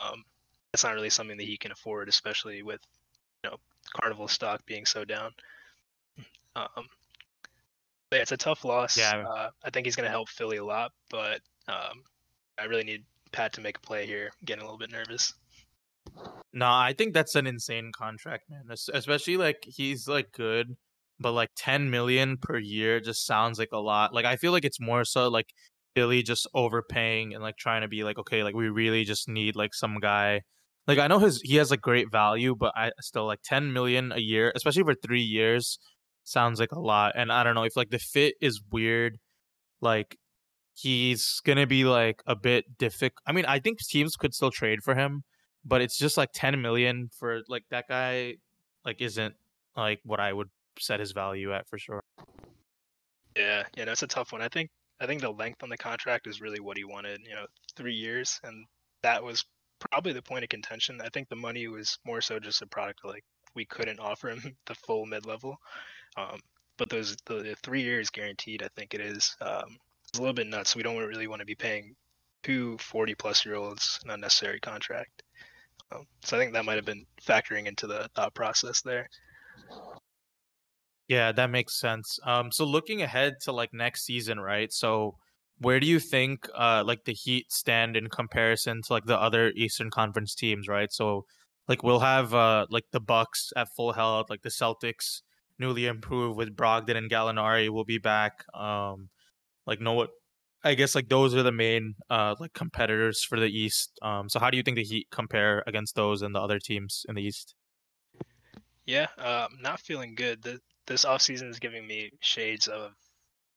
Um, 0.00 0.24
that's 0.72 0.84
not 0.84 0.94
really 0.94 1.10
something 1.10 1.36
that 1.36 1.46
he 1.46 1.56
can 1.56 1.72
afford, 1.72 2.08
especially 2.08 2.62
with 2.62 2.80
you 3.44 3.50
know 3.50 3.56
Carnival 4.00 4.28
stock 4.28 4.64
being 4.66 4.86
so 4.86 5.04
down. 5.04 5.32
Um, 6.54 6.86
but 8.10 8.16
yeah, 8.16 8.22
it's 8.22 8.32
a 8.32 8.36
tough 8.36 8.64
loss. 8.64 8.98
Yeah, 8.98 9.24
Uh, 9.26 9.48
I 9.64 9.70
think 9.70 9.86
he's 9.86 9.96
going 9.96 10.04
to 10.04 10.10
help 10.10 10.28
Philly 10.28 10.58
a 10.58 10.64
lot, 10.64 10.92
but 11.10 11.40
um, 11.68 12.02
I 12.58 12.64
really 12.64 12.84
need 12.84 13.04
Pat 13.32 13.52
to 13.54 13.60
make 13.60 13.78
a 13.78 13.80
play 13.80 14.06
here. 14.06 14.30
Getting 14.44 14.62
a 14.62 14.64
little 14.64 14.78
bit 14.78 14.92
nervous. 14.92 15.34
No, 16.52 16.66
I 16.66 16.94
think 16.96 17.14
that's 17.14 17.34
an 17.34 17.46
insane 17.46 17.92
contract, 17.96 18.44
man. 18.50 18.64
Especially 18.70 19.36
like 19.36 19.64
he's 19.66 20.06
like 20.06 20.32
good, 20.32 20.76
but 21.18 21.32
like 21.32 21.50
10 21.56 21.90
million 21.90 22.36
per 22.36 22.58
year 22.58 23.00
just 23.00 23.26
sounds 23.26 23.58
like 23.58 23.72
a 23.72 23.78
lot. 23.78 24.12
Like 24.12 24.24
I 24.24 24.36
feel 24.36 24.52
like 24.52 24.64
it's 24.64 24.80
more 24.80 25.04
so 25.04 25.28
like 25.28 25.46
Philly 25.94 26.22
just 26.22 26.46
overpaying 26.54 27.34
and 27.34 27.42
like 27.42 27.56
trying 27.56 27.82
to 27.82 27.88
be 27.88 28.04
like, 28.04 28.18
okay, 28.18 28.42
like 28.42 28.54
we 28.54 28.68
really 28.68 29.04
just 29.04 29.28
need 29.28 29.56
like 29.56 29.74
some 29.74 29.98
guy. 30.00 30.42
Like 30.86 30.98
I 30.98 31.06
know 31.06 31.18
his 31.20 31.40
he 31.42 31.56
has 31.56 31.70
like 31.70 31.80
great 31.80 32.10
value, 32.10 32.54
but 32.54 32.72
I 32.76 32.90
still 33.00 33.26
like 33.26 33.40
10 33.44 33.72
million 33.72 34.12
a 34.12 34.18
year, 34.18 34.52
especially 34.54 34.82
for 34.82 34.94
3 34.94 35.20
years, 35.20 35.78
sounds 36.24 36.60
like 36.60 36.72
a 36.72 36.80
lot. 36.80 37.12
And 37.16 37.32
I 37.32 37.44
don't 37.44 37.54
know 37.54 37.64
if 37.64 37.76
like 37.76 37.90
the 37.90 37.98
fit 37.98 38.34
is 38.40 38.60
weird, 38.70 39.18
like 39.80 40.16
he's 40.74 41.40
gonna 41.44 41.66
be 41.66 41.84
like 41.84 42.22
a 42.26 42.36
bit 42.36 42.78
difficult. 42.78 43.22
I 43.26 43.32
mean, 43.32 43.44
I 43.46 43.58
think 43.58 43.78
teams 43.78 44.16
could 44.16 44.34
still 44.34 44.50
trade 44.50 44.82
for 44.82 44.94
him, 44.94 45.24
but 45.64 45.80
it's 45.80 45.98
just 45.98 46.16
like 46.16 46.30
10 46.32 46.60
million 46.60 47.10
for 47.18 47.42
like 47.48 47.64
that 47.70 47.88
guy 47.88 48.36
like 48.84 49.00
isn't 49.00 49.34
like 49.76 50.00
what 50.04 50.20
I 50.20 50.32
would 50.32 50.50
set 50.78 51.00
his 51.00 51.12
value 51.12 51.52
at 51.52 51.68
for 51.68 51.78
sure. 51.78 52.02
Yeah, 53.36 53.64
yeah, 53.76 53.84
that's 53.84 54.02
a 54.02 54.06
tough 54.06 54.32
one. 54.32 54.42
I 54.42 54.48
think 54.48 54.70
I 55.00 55.06
think 55.06 55.20
the 55.20 55.30
length 55.30 55.62
on 55.62 55.68
the 55.68 55.76
contract 55.76 56.26
is 56.26 56.40
really 56.40 56.60
what 56.60 56.76
he 56.76 56.84
wanted. 56.84 57.20
You 57.24 57.34
know, 57.34 57.46
three 57.76 57.94
years, 57.94 58.40
and 58.44 58.66
that 59.02 59.22
was 59.22 59.44
probably 59.80 60.12
the 60.12 60.22
point 60.22 60.44
of 60.44 60.50
contention. 60.50 61.00
I 61.02 61.08
think 61.08 61.28
the 61.28 61.36
money 61.36 61.66
was 61.68 61.98
more 62.04 62.20
so 62.20 62.38
just 62.38 62.62
a 62.62 62.66
product 62.66 63.00
of, 63.04 63.10
like 63.10 63.24
we 63.54 63.64
couldn't 63.64 64.00
offer 64.00 64.30
him 64.30 64.56
the 64.66 64.74
full 64.74 65.06
mid 65.06 65.26
level. 65.26 65.56
Um, 66.16 66.40
but 66.76 66.88
those 66.90 67.16
the, 67.26 67.34
the 67.42 67.56
three 67.62 67.82
years 67.82 68.10
guaranteed, 68.10 68.62
I 68.62 68.68
think 68.76 68.94
it 68.94 69.00
is. 69.00 69.36
Um, 69.40 69.78
a 70.14 70.18
little 70.18 70.34
bit 70.34 70.46
nuts. 70.46 70.76
We 70.76 70.82
don't 70.82 70.96
really 70.96 71.26
want 71.26 71.40
to 71.40 71.46
be 71.46 71.54
paying 71.54 71.94
two 72.42 72.76
40 72.78 73.14
plus 73.14 73.44
year 73.46 73.54
olds 73.54 73.98
an 74.04 74.10
unnecessary 74.10 74.60
contract. 74.60 75.22
Um, 75.92 76.06
so 76.24 76.36
I 76.36 76.40
think 76.40 76.52
that 76.52 76.64
might 76.64 76.76
have 76.76 76.84
been 76.84 77.06
factoring 77.24 77.66
into 77.66 77.86
the 77.86 78.08
thought 78.14 78.34
process 78.34 78.82
there. 78.82 79.08
Yeah, 81.08 81.32
that 81.32 81.50
makes 81.50 81.78
sense. 81.78 82.18
Um 82.24 82.50
so 82.52 82.64
looking 82.64 83.02
ahead 83.02 83.34
to 83.42 83.52
like 83.52 83.74
next 83.74 84.04
season, 84.04 84.40
right? 84.40 84.72
So 84.72 85.16
where 85.58 85.80
do 85.80 85.86
you 85.86 85.98
think 86.00 86.48
uh 86.54 86.84
like 86.86 87.04
the 87.04 87.12
Heat 87.12 87.52
stand 87.52 87.96
in 87.96 88.08
comparison 88.08 88.80
to 88.82 88.92
like 88.92 89.04
the 89.04 89.18
other 89.18 89.50
Eastern 89.54 89.90
Conference 89.90 90.34
teams, 90.34 90.68
right? 90.68 90.92
So 90.92 91.26
like 91.68 91.82
we'll 91.82 92.00
have 92.00 92.34
uh 92.34 92.66
like 92.70 92.84
the 92.92 93.00
Bucks 93.00 93.52
at 93.56 93.68
full 93.74 93.92
health, 93.92 94.30
like 94.30 94.42
the 94.42 94.48
Celtics 94.48 95.22
newly 95.58 95.86
improved 95.86 96.36
with 96.38 96.56
Brogdon 96.56 96.96
and 96.96 97.10
Gallinari 97.10 97.68
will 97.68 97.84
be 97.84 97.98
back. 97.98 98.44
Um 98.54 99.10
like 99.66 99.80
know 99.80 99.94
what 99.94 100.10
I 100.64 100.74
guess 100.74 100.94
like 100.94 101.08
those 101.08 101.34
are 101.34 101.42
the 101.42 101.52
main 101.52 101.94
uh 102.10 102.34
like 102.38 102.52
competitors 102.52 103.24
for 103.24 103.38
the 103.38 103.46
East. 103.46 103.98
Um 104.02 104.28
so 104.28 104.38
how 104.38 104.50
do 104.50 104.56
you 104.56 104.62
think 104.62 104.76
the 104.76 104.84
Heat 104.84 105.08
compare 105.10 105.62
against 105.66 105.94
those 105.94 106.22
and 106.22 106.34
the 106.34 106.40
other 106.40 106.58
teams 106.58 107.04
in 107.08 107.14
the 107.14 107.22
East? 107.22 107.54
Yeah, 108.86 109.06
uh, 109.18 109.46
I'm 109.50 109.62
not 109.62 109.80
feeling 109.80 110.14
good. 110.14 110.42
The, 110.42 110.60
this 110.86 111.04
offseason 111.04 111.48
is 111.48 111.60
giving 111.60 111.86
me 111.86 112.10
shades 112.20 112.66
of 112.66 112.90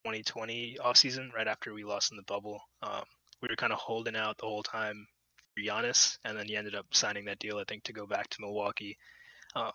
2020 0.06 0.78
offseason 0.80 1.34
right 1.34 1.48
after 1.48 1.74
we 1.74 1.84
lost 1.84 2.12
in 2.12 2.18
the 2.18 2.24
bubble. 2.24 2.62
Um, 2.84 3.04
we 3.42 3.48
were 3.50 3.56
kind 3.56 3.74
of 3.74 3.80
holding 3.80 4.16
out 4.16 4.38
the 4.38 4.46
whole 4.46 4.64
time 4.64 5.08
for 5.56 5.64
Giannis, 5.64 6.18
and 6.26 6.38
then 6.38 6.46
he 6.46 6.56
ended 6.56 6.76
up 6.76 6.86
signing 6.92 7.26
that 7.26 7.40
deal, 7.40 7.58
I 7.58 7.64
think, 7.68 7.84
to 7.86 7.94
go 7.94 8.06
back 8.06 8.30
to 8.30 8.42
Milwaukee. 8.42 8.98
Um, 9.56 9.72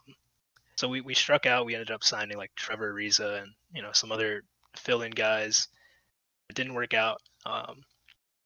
so 0.77 0.89
we, 0.89 1.01
we 1.01 1.15
struck 1.15 1.47
out. 1.47 1.67
We 1.67 1.75
ended 1.75 1.91
up 1.91 2.05
signing 2.05 2.37
like 2.37 2.53
Trevor 2.55 2.95
Ariza 2.95 3.43
and 3.43 3.53
you 3.75 3.83
know 3.83 3.93
some 3.93 4.13
other 4.13 4.45
fill-in 4.77 5.11
guys. 5.11 5.69
It 6.51 6.57
didn't 6.57 6.75
work 6.75 6.95
out. 6.95 7.23
Um, 7.47 7.83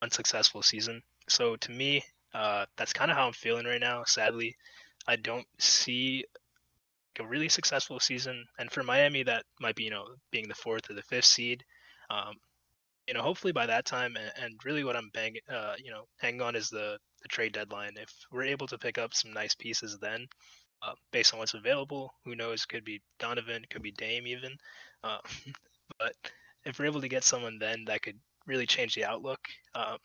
unsuccessful 0.02 0.62
season. 0.62 1.02
So 1.28 1.56
to 1.56 1.70
me, 1.72 2.04
uh, 2.34 2.66
that's 2.76 2.92
kind 2.92 3.10
of 3.10 3.16
how 3.16 3.26
I'm 3.26 3.32
feeling 3.32 3.64
right 3.64 3.80
now. 3.80 4.04
Sadly, 4.04 4.54
I 5.06 5.16
don't 5.16 5.46
see 5.58 6.24
a 7.18 7.26
really 7.26 7.48
successful 7.48 7.98
season, 8.00 8.44
and 8.58 8.70
for 8.70 8.82
Miami, 8.82 9.22
that 9.22 9.44
might 9.58 9.74
be 9.74 9.84
you 9.84 9.90
know 9.90 10.06
being 10.30 10.48
the 10.48 10.54
fourth 10.54 10.90
or 10.90 10.94
the 10.94 11.02
fifth 11.02 11.24
seed. 11.24 11.64
Um, 12.10 12.34
you 13.08 13.14
know, 13.14 13.22
hopefully 13.22 13.52
by 13.52 13.66
that 13.66 13.86
time, 13.86 14.16
and, 14.16 14.54
really 14.64 14.84
what 14.84 14.96
I'm 14.96 15.10
banging, 15.14 15.40
uh, 15.48 15.74
you 15.82 15.90
know, 15.90 16.04
hanging 16.18 16.42
on 16.42 16.56
is 16.56 16.68
the 16.68 16.98
the 17.22 17.28
trade 17.28 17.52
deadline. 17.54 17.92
If 17.96 18.12
we're 18.30 18.44
able 18.44 18.66
to 18.66 18.78
pick 18.78 18.98
up 18.98 19.14
some 19.14 19.32
nice 19.32 19.54
pieces 19.54 19.98
then, 19.98 20.26
uh, 20.82 20.92
based 21.10 21.32
on 21.32 21.38
what's 21.38 21.54
available, 21.54 22.12
who 22.26 22.36
knows? 22.36 22.66
Could 22.66 22.84
be 22.84 23.00
Donovan, 23.18 23.64
could 23.70 23.82
be 23.82 23.92
Dame 23.92 24.26
even. 24.26 24.52
Uh, 25.02 25.18
but 25.98 26.14
if 26.64 26.78
we're 26.78 26.86
able 26.86 27.00
to 27.00 27.08
get 27.08 27.24
someone 27.24 27.58
then 27.58 27.84
that 27.86 28.02
could 28.02 28.20
really 28.46 28.66
change 28.66 28.94
the 28.94 29.04
outlook, 29.04 29.48
um, 29.74 29.98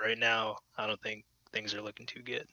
right 0.00 0.18
now 0.18 0.58
I 0.78 0.86
don't 0.86 1.02
think 1.02 1.26
things 1.52 1.74
are 1.74 1.82
looking 1.82 2.06
too 2.06 2.22
good. 2.22 2.48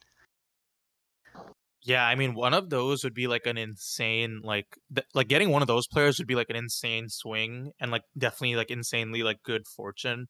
Yeah, 1.83 2.05
I 2.05 2.15
mean, 2.15 2.33
one 2.33 2.53
of 2.53 2.69
those 2.69 3.03
would 3.03 3.13
be 3.13 3.27
like 3.27 3.45
an 3.45 3.57
insane, 3.57 4.41
like, 4.43 4.77
th- 4.93 5.07
like 5.13 5.27
getting 5.29 5.51
one 5.51 5.61
of 5.61 5.67
those 5.67 5.87
players 5.87 6.17
would 6.17 6.27
be 6.27 6.35
like 6.35 6.49
an 6.49 6.55
insane 6.55 7.07
swing 7.09 7.71
and 7.79 7.91
like 7.91 8.01
definitely 8.17 8.55
like 8.55 8.71
insanely 8.71 9.23
like 9.23 9.43
good 9.43 9.67
fortune. 9.67 10.27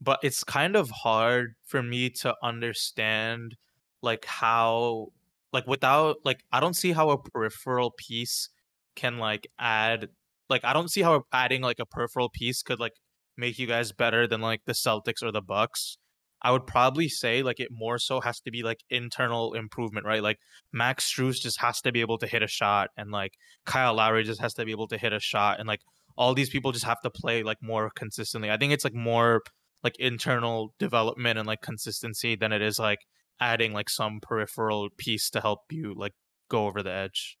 But 0.00 0.20
it's 0.22 0.44
kind 0.44 0.76
of 0.76 0.90
hard 0.90 1.56
for 1.64 1.82
me 1.82 2.10
to 2.22 2.36
understand 2.42 3.56
like 4.02 4.24
how, 4.26 5.08
like, 5.52 5.66
without 5.66 6.18
like, 6.24 6.44
I 6.52 6.60
don't 6.60 6.74
see 6.76 6.92
how 6.92 7.10
a 7.10 7.22
peripheral 7.22 7.92
piece 7.98 8.50
can 8.96 9.18
like 9.18 9.48
add 9.58 10.10
like 10.48 10.64
I 10.64 10.72
don't 10.72 10.90
see 10.90 11.02
how 11.02 11.24
adding 11.32 11.62
like 11.62 11.78
a 11.78 11.86
peripheral 11.86 12.28
piece 12.28 12.62
could 12.62 12.80
like 12.80 12.94
make 13.36 13.58
you 13.58 13.66
guys 13.66 13.92
better 13.92 14.26
than 14.26 14.40
like 14.40 14.62
the 14.66 14.72
Celtics 14.72 15.22
or 15.22 15.32
the 15.32 15.42
Bucks. 15.42 15.98
I 16.42 16.50
would 16.50 16.66
probably 16.66 17.08
say 17.08 17.42
like 17.42 17.60
it 17.60 17.68
more 17.70 17.98
so 17.98 18.20
has 18.20 18.40
to 18.40 18.50
be 18.50 18.62
like 18.62 18.80
internal 18.90 19.54
improvement, 19.54 20.06
right? 20.06 20.22
Like 20.22 20.38
Max 20.72 21.10
Strus 21.10 21.40
just 21.40 21.60
has 21.60 21.80
to 21.82 21.92
be 21.92 22.00
able 22.00 22.18
to 22.18 22.26
hit 22.26 22.42
a 22.42 22.46
shot, 22.46 22.90
and 22.96 23.10
like 23.10 23.32
Kyle 23.64 23.94
Lowry 23.94 24.22
just 24.24 24.40
has 24.40 24.54
to 24.54 24.64
be 24.64 24.70
able 24.70 24.88
to 24.88 24.98
hit 24.98 25.12
a 25.12 25.20
shot, 25.20 25.58
and 25.58 25.66
like 25.66 25.80
all 26.16 26.34
these 26.34 26.50
people 26.50 26.72
just 26.72 26.84
have 26.84 27.00
to 27.02 27.10
play 27.10 27.42
like 27.42 27.58
more 27.62 27.90
consistently. 27.94 28.50
I 28.50 28.56
think 28.56 28.72
it's 28.72 28.84
like 28.84 28.94
more 28.94 29.42
like 29.82 29.96
internal 29.98 30.74
development 30.78 31.38
and 31.38 31.46
like 31.46 31.60
consistency 31.60 32.36
than 32.36 32.52
it 32.52 32.62
is 32.62 32.78
like 32.78 33.00
adding 33.40 33.72
like 33.72 33.90
some 33.90 34.20
peripheral 34.20 34.88
piece 34.96 35.30
to 35.30 35.40
help 35.40 35.60
you 35.70 35.94
like 35.96 36.12
go 36.48 36.66
over 36.66 36.82
the 36.82 36.92
edge. 36.92 37.38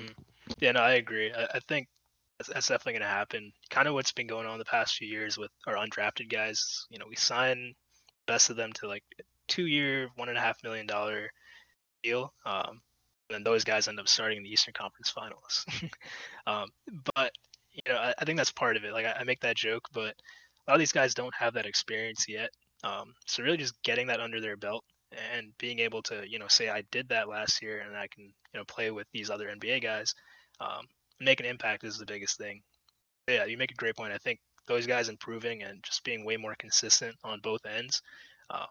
Mm. 0.00 0.12
Yeah, 0.58 0.72
no, 0.72 0.80
I 0.80 0.94
agree. 0.94 1.32
I, 1.32 1.44
I 1.54 1.60
think 1.68 1.88
that's, 2.38 2.48
that's 2.48 2.68
definitely 2.68 2.94
going 2.94 3.02
to 3.02 3.16
happen. 3.16 3.52
Kind 3.70 3.88
of 3.88 3.94
what's 3.94 4.12
been 4.12 4.26
going 4.26 4.46
on 4.46 4.58
the 4.58 4.64
past 4.64 4.96
few 4.96 5.08
years 5.08 5.38
with 5.38 5.50
our 5.66 5.74
undrafted 5.74 6.30
guys. 6.30 6.86
You 6.90 6.98
know, 6.98 7.06
we 7.08 7.16
sign 7.16 7.74
best 8.26 8.50
of 8.50 8.56
them 8.56 8.72
to 8.74 8.88
like 8.88 9.04
two 9.48 9.66
year, 9.66 10.08
one 10.16 10.28
and 10.28 10.38
a 10.38 10.40
half 10.40 10.62
million 10.62 10.86
dollar 10.86 11.30
deal. 12.02 12.32
Um, 12.44 12.80
and 13.30 13.44
those 13.44 13.64
guys 13.64 13.88
end 13.88 14.00
up 14.00 14.08
starting 14.08 14.38
in 14.38 14.44
the 14.44 14.50
Eastern 14.50 14.74
Conference 14.74 15.10
Finals. 15.10 15.64
um, 16.46 16.68
but 17.14 17.32
you 17.72 17.92
know, 17.92 17.98
I, 17.98 18.14
I, 18.18 18.24
think 18.24 18.36
that's 18.36 18.52
part 18.52 18.76
of 18.76 18.84
it. 18.84 18.92
Like 18.92 19.06
I, 19.06 19.12
I, 19.20 19.24
make 19.24 19.40
that 19.40 19.56
joke, 19.56 19.88
but 19.92 20.14
a 20.66 20.70
lot 20.70 20.74
of 20.74 20.78
these 20.78 20.92
guys 20.92 21.14
don't 21.14 21.34
have 21.34 21.54
that 21.54 21.66
experience 21.66 22.26
yet. 22.28 22.50
Um, 22.84 23.14
so 23.26 23.42
really, 23.42 23.56
just 23.56 23.82
getting 23.82 24.06
that 24.08 24.20
under 24.20 24.40
their 24.40 24.56
belt 24.56 24.84
and 25.34 25.56
being 25.58 25.78
able 25.78 26.02
to, 26.02 26.22
you 26.28 26.38
know, 26.38 26.48
say 26.48 26.68
I 26.68 26.82
did 26.90 27.08
that 27.08 27.28
last 27.28 27.62
year 27.62 27.80
and 27.80 27.96
I 27.96 28.06
can, 28.08 28.24
you 28.24 28.60
know, 28.60 28.64
play 28.64 28.90
with 28.90 29.06
these 29.12 29.30
other 29.30 29.48
NBA 29.48 29.82
guys, 29.82 30.14
um, 30.60 30.86
make 31.20 31.40
an 31.40 31.46
impact 31.46 31.84
is 31.84 31.98
the 31.98 32.06
biggest 32.06 32.38
thing. 32.38 32.62
Yeah, 33.28 33.44
you 33.44 33.56
make 33.56 33.72
a 33.72 33.76
great 33.76 33.96
point. 33.96 34.12
I 34.12 34.18
think 34.18 34.40
those 34.66 34.86
guys 34.86 35.08
improving 35.08 35.62
and 35.62 35.82
just 35.82 36.04
being 36.04 36.24
way 36.24 36.36
more 36.36 36.54
consistent 36.58 37.16
on 37.22 37.40
both 37.40 37.64
ends 37.66 38.02
um, 38.50 38.66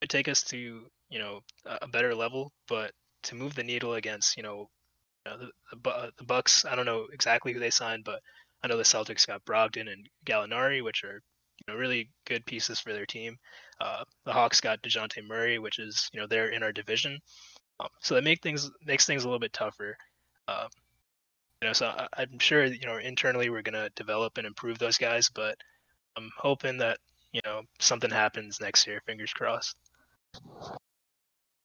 it 0.00 0.08
take 0.08 0.28
us 0.28 0.42
to 0.44 0.86
you 1.10 1.18
know 1.18 1.40
a 1.64 1.88
better 1.88 2.14
level. 2.14 2.52
But 2.68 2.92
to 3.24 3.34
move 3.34 3.54
the 3.54 3.62
needle 3.62 3.94
against 3.94 4.36
you 4.36 4.42
know, 4.42 4.68
you 5.26 5.32
know 5.32 5.38
the, 5.38 5.76
the, 5.76 6.12
the 6.18 6.24
Bucks, 6.24 6.64
I 6.64 6.74
don't 6.74 6.86
know 6.86 7.06
exactly 7.12 7.52
who 7.52 7.60
they 7.60 7.70
signed, 7.70 8.04
but 8.04 8.20
I 8.62 8.68
know 8.68 8.76
the 8.76 8.82
Celtics 8.82 9.26
got 9.26 9.44
Brogdon 9.44 9.90
and 9.90 10.08
Gallinari, 10.26 10.82
which 10.82 11.04
are 11.04 11.22
you 11.66 11.72
know 11.72 11.78
really 11.78 12.10
good 12.26 12.44
pieces 12.46 12.80
for 12.80 12.92
their 12.92 13.06
team. 13.06 13.36
Uh, 13.80 14.04
the 14.24 14.32
Hawks 14.32 14.60
got 14.60 14.82
Dejounte 14.82 15.26
Murray, 15.26 15.58
which 15.58 15.78
is 15.78 16.08
you 16.12 16.20
know 16.20 16.26
they're 16.26 16.50
in 16.50 16.62
our 16.62 16.72
division, 16.72 17.18
um, 17.80 17.88
so 18.00 18.14
that 18.14 18.24
make 18.24 18.42
things 18.42 18.70
makes 18.84 19.06
things 19.06 19.24
a 19.24 19.26
little 19.26 19.40
bit 19.40 19.52
tougher. 19.52 19.96
Um, 20.48 20.68
you 21.62 21.68
know, 21.68 21.72
so 21.72 21.86
I, 21.86 22.22
am 22.22 22.40
sure 22.40 22.64
you 22.64 22.86
know 22.86 22.96
internally 22.96 23.48
we're 23.48 23.62
gonna 23.62 23.88
develop 23.94 24.36
and 24.36 24.46
improve 24.46 24.78
those 24.78 24.98
guys, 24.98 25.30
but 25.32 25.56
I'm 26.16 26.28
hoping 26.36 26.78
that 26.78 26.98
you 27.32 27.40
know 27.44 27.62
something 27.78 28.10
happens 28.10 28.60
next 28.60 28.84
year. 28.86 29.00
Fingers 29.06 29.32
crossed. 29.32 29.76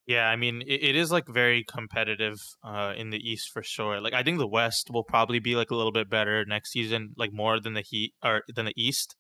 Yeah, 0.05 0.27
I 0.27 0.35
mean 0.35 0.61
it, 0.61 0.83
it 0.83 0.95
is 0.95 1.11
like 1.11 1.27
very 1.27 1.63
competitive 1.63 2.37
uh, 2.63 2.93
in 2.95 3.09
the 3.09 3.17
East 3.17 3.49
for 3.51 3.63
sure. 3.63 3.99
Like 3.99 4.13
I 4.13 4.21
think 4.21 4.37
the 4.37 4.47
West 4.47 4.91
will 4.91 5.03
probably 5.03 5.39
be 5.39 5.55
like 5.55 5.71
a 5.71 5.75
little 5.75 5.91
bit 5.91 6.11
better 6.11 6.45
next 6.45 6.71
season, 6.73 7.13
like 7.17 7.33
more 7.33 7.59
than 7.59 7.73
the 7.73 7.81
Heat 7.81 8.13
or 8.23 8.43
than 8.53 8.65
the 8.65 8.73
East. 8.77 9.15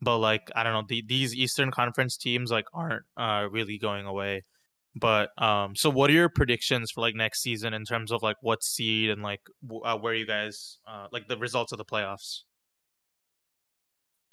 But 0.00 0.16
like 0.16 0.50
I 0.56 0.62
don't 0.62 0.72
know, 0.72 0.84
the, 0.88 1.04
these 1.06 1.34
Eastern 1.34 1.70
Conference 1.70 2.16
teams 2.16 2.50
like 2.50 2.66
aren't 2.72 3.04
uh, 3.18 3.48
really 3.50 3.76
going 3.76 4.06
away. 4.06 4.44
But 4.94 5.30
um, 5.42 5.74
so 5.74 5.88
what 5.88 6.10
are 6.10 6.12
your 6.12 6.28
predictions 6.28 6.90
for 6.90 7.00
like 7.00 7.14
next 7.14 7.40
season 7.42 7.72
in 7.72 7.84
terms 7.84 8.12
of 8.12 8.22
like 8.22 8.36
what 8.42 8.62
seed 8.62 9.10
and 9.10 9.22
like 9.22 9.40
w- 9.66 9.82
uh, 9.82 9.96
where 9.96 10.14
you 10.14 10.26
guys 10.26 10.78
uh, 10.86 11.06
like 11.10 11.28
the 11.28 11.38
results 11.38 11.72
of 11.72 11.78
the 11.78 11.84
playoffs? 11.84 12.42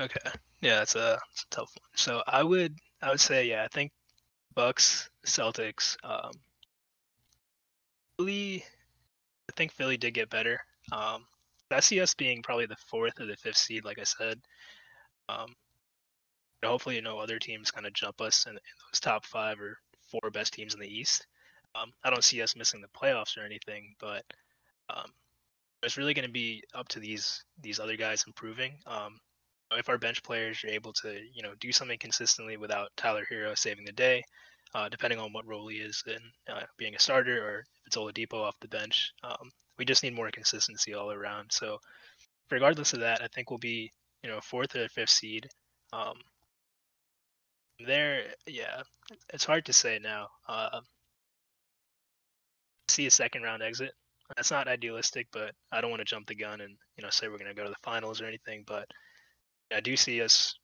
Okay, 0.02 0.20
yeah, 0.62 0.80
that's 0.80 0.96
a, 0.96 1.20
that's 1.30 1.44
a 1.44 1.50
tough 1.50 1.72
one. 1.80 1.90
So 1.96 2.24
I 2.28 2.44
would 2.44 2.76
I 3.02 3.10
would 3.10 3.22
say 3.22 3.48
yeah, 3.48 3.64
I 3.64 3.68
think 3.70 3.92
Bucks, 4.54 5.10
Celtics, 5.26 5.96
um, 6.04 6.32
Philly. 8.18 8.64
I 9.50 9.54
think 9.56 9.72
Philly 9.72 9.98
did 9.98 10.14
get 10.14 10.30
better. 10.30 10.60
Um, 10.92 11.26
I 11.72 11.80
see 11.80 12.02
us 12.02 12.14
being 12.14 12.42
probably 12.42 12.66
the 12.66 12.76
fourth 12.88 13.20
or 13.20 13.26
the 13.26 13.38
fifth 13.38 13.58
seed, 13.58 13.86
like 13.86 14.00
I 14.00 14.04
said. 14.04 14.40
Um, 15.30 15.56
hopefully, 16.64 16.96
you 16.96 17.02
know, 17.02 17.20
other 17.20 17.40
teams 17.40 17.72
kind 17.72 17.86
of 17.86 17.94
jump 17.94 18.22
us 18.22 18.46
in, 18.46 18.52
in 18.52 18.60
those 18.92 19.00
top 19.00 19.26
five 19.26 19.60
or 19.60 19.78
four 20.10 20.30
best 20.32 20.54
teams 20.54 20.74
in 20.74 20.80
the 20.80 20.88
East. 20.88 21.26
Um, 21.76 21.92
I 22.04 22.10
don't 22.10 22.24
see 22.24 22.42
us 22.42 22.56
missing 22.56 22.82
the 22.82 23.00
playoffs 23.00 23.38
or 23.38 23.46
anything, 23.46 23.96
but 24.00 24.24
um, 24.90 25.12
it's 25.84 25.98
really 25.98 26.14
going 26.14 26.28
to 26.28 26.32
be 26.32 26.64
up 26.74 26.88
to 26.90 27.00
these 27.00 27.44
these 27.62 27.80
other 27.80 27.96
guys 27.96 28.24
improving. 28.28 28.74
Um, 28.88 29.20
if 29.72 29.90
our 29.90 29.98
bench 29.98 30.24
players 30.24 30.64
are 30.64 30.70
able 30.70 30.94
to, 30.94 31.20
you 31.34 31.44
know, 31.44 31.54
do 31.60 31.72
something 31.72 32.00
consistently 32.00 32.58
without 32.58 32.90
Tyler 32.98 33.26
Herro 33.30 33.56
saving 33.56 33.86
the 33.86 33.92
day, 33.92 34.24
uh, 34.74 34.90
depending 34.90 35.20
on 35.20 35.32
what 35.32 35.48
role 35.48 35.68
he 35.68 35.78
is 35.78 36.04
in, 36.08 36.54
uh, 36.54 36.64
being 36.78 36.96
a 36.96 37.00
starter 37.00 37.44
or 37.44 37.60
if 37.60 37.88
it's 37.88 37.96
Oladipo 37.96 38.42
off 38.42 38.60
the 38.62 38.68
bench, 38.68 39.12
um, 39.24 39.52
we 39.78 39.86
just 39.86 40.04
need 40.04 40.16
more 40.16 40.32
consistency 40.32 40.94
all 40.94 41.12
around. 41.12 41.52
So, 41.52 41.80
regardless 42.50 42.94
of 42.94 43.02
that, 43.02 43.22
I 43.22 43.28
think 43.28 43.50
we'll 43.50 43.60
be, 43.60 43.92
you 44.24 44.30
know, 44.30 44.40
fourth 44.42 44.76
or 44.76 44.90
fifth 44.90 45.12
seed. 45.12 45.48
Um, 45.94 46.16
there, 47.86 48.24
yeah, 48.46 48.84
it's 49.34 49.46
hard 49.46 49.66
to 49.66 49.74
say 49.74 50.00
now. 50.02 50.28
Uh, 50.48 50.82
see 52.88 53.06
a 53.06 53.12
second 53.12 53.44
round 53.44 53.64
exit. 53.64 53.92
That's 54.36 54.52
not 54.52 54.68
idealistic, 54.68 55.28
but 55.32 55.54
I 55.72 55.82
don't 55.82 55.90
want 55.90 56.02
to 56.02 56.06
jump 56.06 56.28
the 56.28 56.36
gun 56.36 56.62
and 56.62 56.76
you 56.98 57.04
know 57.04 57.10
say 57.10 57.28
we're 57.28 57.38
going 57.38 57.50
to 57.50 57.56
go 57.56 57.64
to 57.64 57.70
the 57.70 57.76
finals 57.84 58.22
or 58.22 58.26
anything. 58.26 58.64
But 58.68 58.88
I 59.74 59.80
do 59.80 59.96
see 59.96 60.22
us 60.22 60.56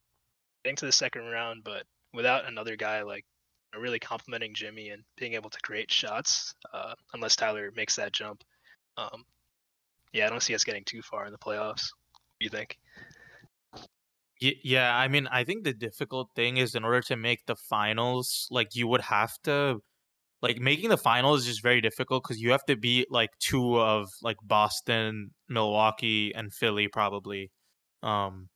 getting 0.63 0.75
to 0.77 0.85
the 0.85 0.91
second 0.91 1.23
round, 1.23 1.63
but 1.63 1.83
without 2.13 2.47
another 2.47 2.75
guy 2.75 3.01
like 3.01 3.25
really 3.77 3.99
complimenting 3.99 4.53
Jimmy 4.53 4.89
and 4.89 5.03
being 5.17 5.33
able 5.33 5.49
to 5.49 5.59
create 5.61 5.91
shots, 5.91 6.53
uh, 6.73 6.93
unless 7.13 7.35
Tyler 7.35 7.71
makes 7.75 7.95
that 7.95 8.13
jump. 8.13 8.43
Um, 8.97 9.25
yeah, 10.13 10.27
I 10.27 10.29
don't 10.29 10.41
see 10.41 10.55
us 10.55 10.63
getting 10.63 10.85
too 10.85 11.01
far 11.01 11.25
in 11.25 11.31
the 11.31 11.37
playoffs. 11.37 11.89
What 12.11 12.39
do 12.39 12.45
you 12.45 12.49
think? 12.49 12.77
Yeah, 14.41 14.95
I 14.95 15.07
mean, 15.07 15.27
I 15.27 15.43
think 15.45 15.63
the 15.63 15.73
difficult 15.73 16.29
thing 16.35 16.57
is 16.57 16.75
in 16.75 16.83
order 16.83 17.01
to 17.03 17.15
make 17.15 17.45
the 17.45 17.55
finals, 17.55 18.47
like 18.51 18.75
you 18.75 18.87
would 18.87 19.01
have 19.01 19.33
to 19.43 19.79
like 20.41 20.59
making 20.59 20.89
the 20.89 20.97
finals 20.97 21.41
is 21.41 21.47
just 21.47 21.63
very 21.63 21.81
difficult 21.81 22.23
because 22.23 22.41
you 22.41 22.51
have 22.51 22.65
to 22.65 22.75
beat 22.77 23.11
like 23.11 23.31
two 23.39 23.79
of 23.79 24.09
like 24.23 24.37
Boston, 24.43 25.31
Milwaukee, 25.49 26.33
and 26.35 26.53
Philly 26.53 26.87
probably. 26.89 27.51
Um 28.03 28.49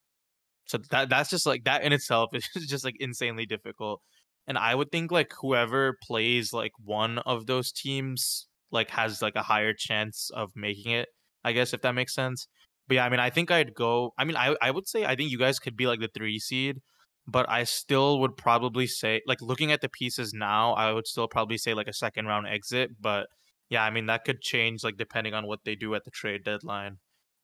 so 0.68 0.80
that 0.92 1.10
that's 1.10 1.30
just 1.30 1.46
like 1.48 1.64
that 1.66 1.84
in 1.84 1.94
itself 1.94 2.30
is 2.34 2.48
just 2.68 2.86
like 2.86 2.96
insanely 3.00 3.46
difficult. 3.46 4.02
And 4.48 4.58
I 4.58 4.76
would 4.76 4.92
think 4.92 5.12
like 5.12 5.34
whoever 5.42 5.98
plays 6.04 6.54
like 6.54 6.74
one 6.84 7.20
of 7.20 7.46
those 7.48 7.72
teams 7.72 8.48
like 8.72 8.90
has 8.92 9.22
like 9.22 9.36
a 9.36 9.44
higher 9.44 9.74
chance 9.74 10.30
of 10.34 10.52
making 10.56 10.92
it, 10.94 11.10
I 11.44 11.54
guess 11.54 11.74
if 11.74 11.82
that 11.84 11.96
makes 11.96 12.16
sense. 12.16 12.48
But 12.90 12.96
yeah, 12.96 13.06
I 13.06 13.10
mean, 13.10 13.20
I 13.22 13.30
think 13.30 13.52
I'd 13.52 13.76
go. 13.76 14.14
I 14.18 14.26
mean, 14.26 14.36
I 14.36 14.56
I 14.62 14.72
would 14.72 14.88
say 14.90 15.06
I 15.06 15.16
think 15.16 15.32
you 15.32 15.38
guys 15.38 15.60
could 15.60 15.78
be 15.78 15.88
like 15.88 16.00
the 16.02 16.10
three 16.10 16.40
seed, 16.40 16.82
but 17.28 17.48
I 17.50 17.64
still 17.64 18.20
would 18.22 18.36
probably 18.36 18.88
say 18.88 19.22
like 19.28 19.42
looking 19.42 19.72
at 19.72 19.82
the 19.82 19.90
pieces 19.90 20.34
now, 20.34 20.74
I 20.74 20.92
would 20.92 21.08
still 21.08 21.28
probably 21.28 21.58
say 21.60 21.76
like 21.76 21.88
a 21.88 21.94
second 21.94 22.26
round 22.26 22.48
exit. 22.48 22.92
But 23.00 23.28
yeah, 23.70 23.84
I 23.84 23.92
mean 23.92 24.08
that 24.08 24.26
could 24.26 24.42
change 24.42 24.84
like 24.84 24.98
depending 24.98 25.36
on 25.36 25.46
what 25.48 25.60
they 25.66 25.76
do 25.76 25.94
at 25.96 26.04
the 26.04 26.12
trade 26.12 26.44
deadline. 26.44 26.98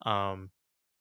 Um, 0.06 0.50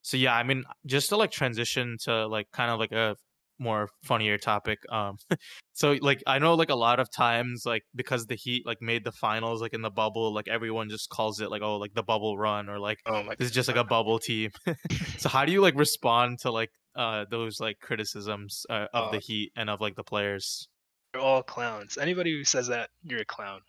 so 0.03 0.17
yeah, 0.19 0.35
I 0.37 0.43
mean 0.43 0.65
just 0.87 1.09
to 1.09 1.17
like 1.17 1.31
transition 1.31 1.97
to 2.05 2.27
like 2.27 2.51
kind 2.53 2.71
of 2.71 2.79
like 2.79 2.93
a 2.93 3.17
more 3.59 3.89
funnier 4.03 4.39
topic. 4.39 4.79
Um, 4.91 5.17
so 5.73 5.97
like 6.01 6.23
I 6.27 6.39
know 6.39 6.55
like 6.55 6.71
a 6.71 6.75
lot 6.75 7.01
of 7.01 7.11
times 7.11 7.65
like 7.65 7.83
because 7.95 8.27
the 8.27 8.35
Heat 8.35 8.67
like 8.67 8.81
made 8.81 9.05
the 9.05 9.13
finals 9.13 9.61
like 9.61 9.75
in 9.75 9.83
the 9.83 9.91
bubble, 9.91 10.33
like 10.33 10.49
everyone 10.49 10.89
just 10.89 11.09
calls 11.09 11.41
it 11.41 11.51
like 11.51 11.63
oh 11.63 11.77
like 11.77 11.95
the 11.95 12.03
bubble 12.03 12.39
run 12.39 12.69
or 12.69 12.79
like 12.79 12.99
oh 13.07 13.23
my 13.23 13.35
this 13.37 13.47
is 13.47 13.55
just 13.55 13.69
like 13.69 13.77
a 13.77 13.85
bubble 13.85 14.19
team. 14.19 14.51
so 15.19 15.29
how 15.29 15.45
do 15.45 15.53
you 15.53 15.61
like 15.61 15.77
respond 15.77 16.39
to 16.41 16.51
like 16.51 16.71
uh 16.97 17.25
those 17.31 17.61
like 17.61 17.79
criticisms 17.81 18.67
uh, 18.71 18.87
of 18.93 19.13
the 19.13 19.19
Heat 19.19 19.53
and 19.57 19.71
of 19.71 19.81
like 19.81 19.97
the 19.97 20.05
players? 20.05 20.69
They're 21.13 21.23
all 21.23 21.43
clowns. 21.43 21.97
Anybody 21.97 22.33
who 22.33 22.45
says 22.45 22.67
that, 22.69 22.91
you're 23.05 23.21
a 23.21 23.25
clown. 23.25 23.61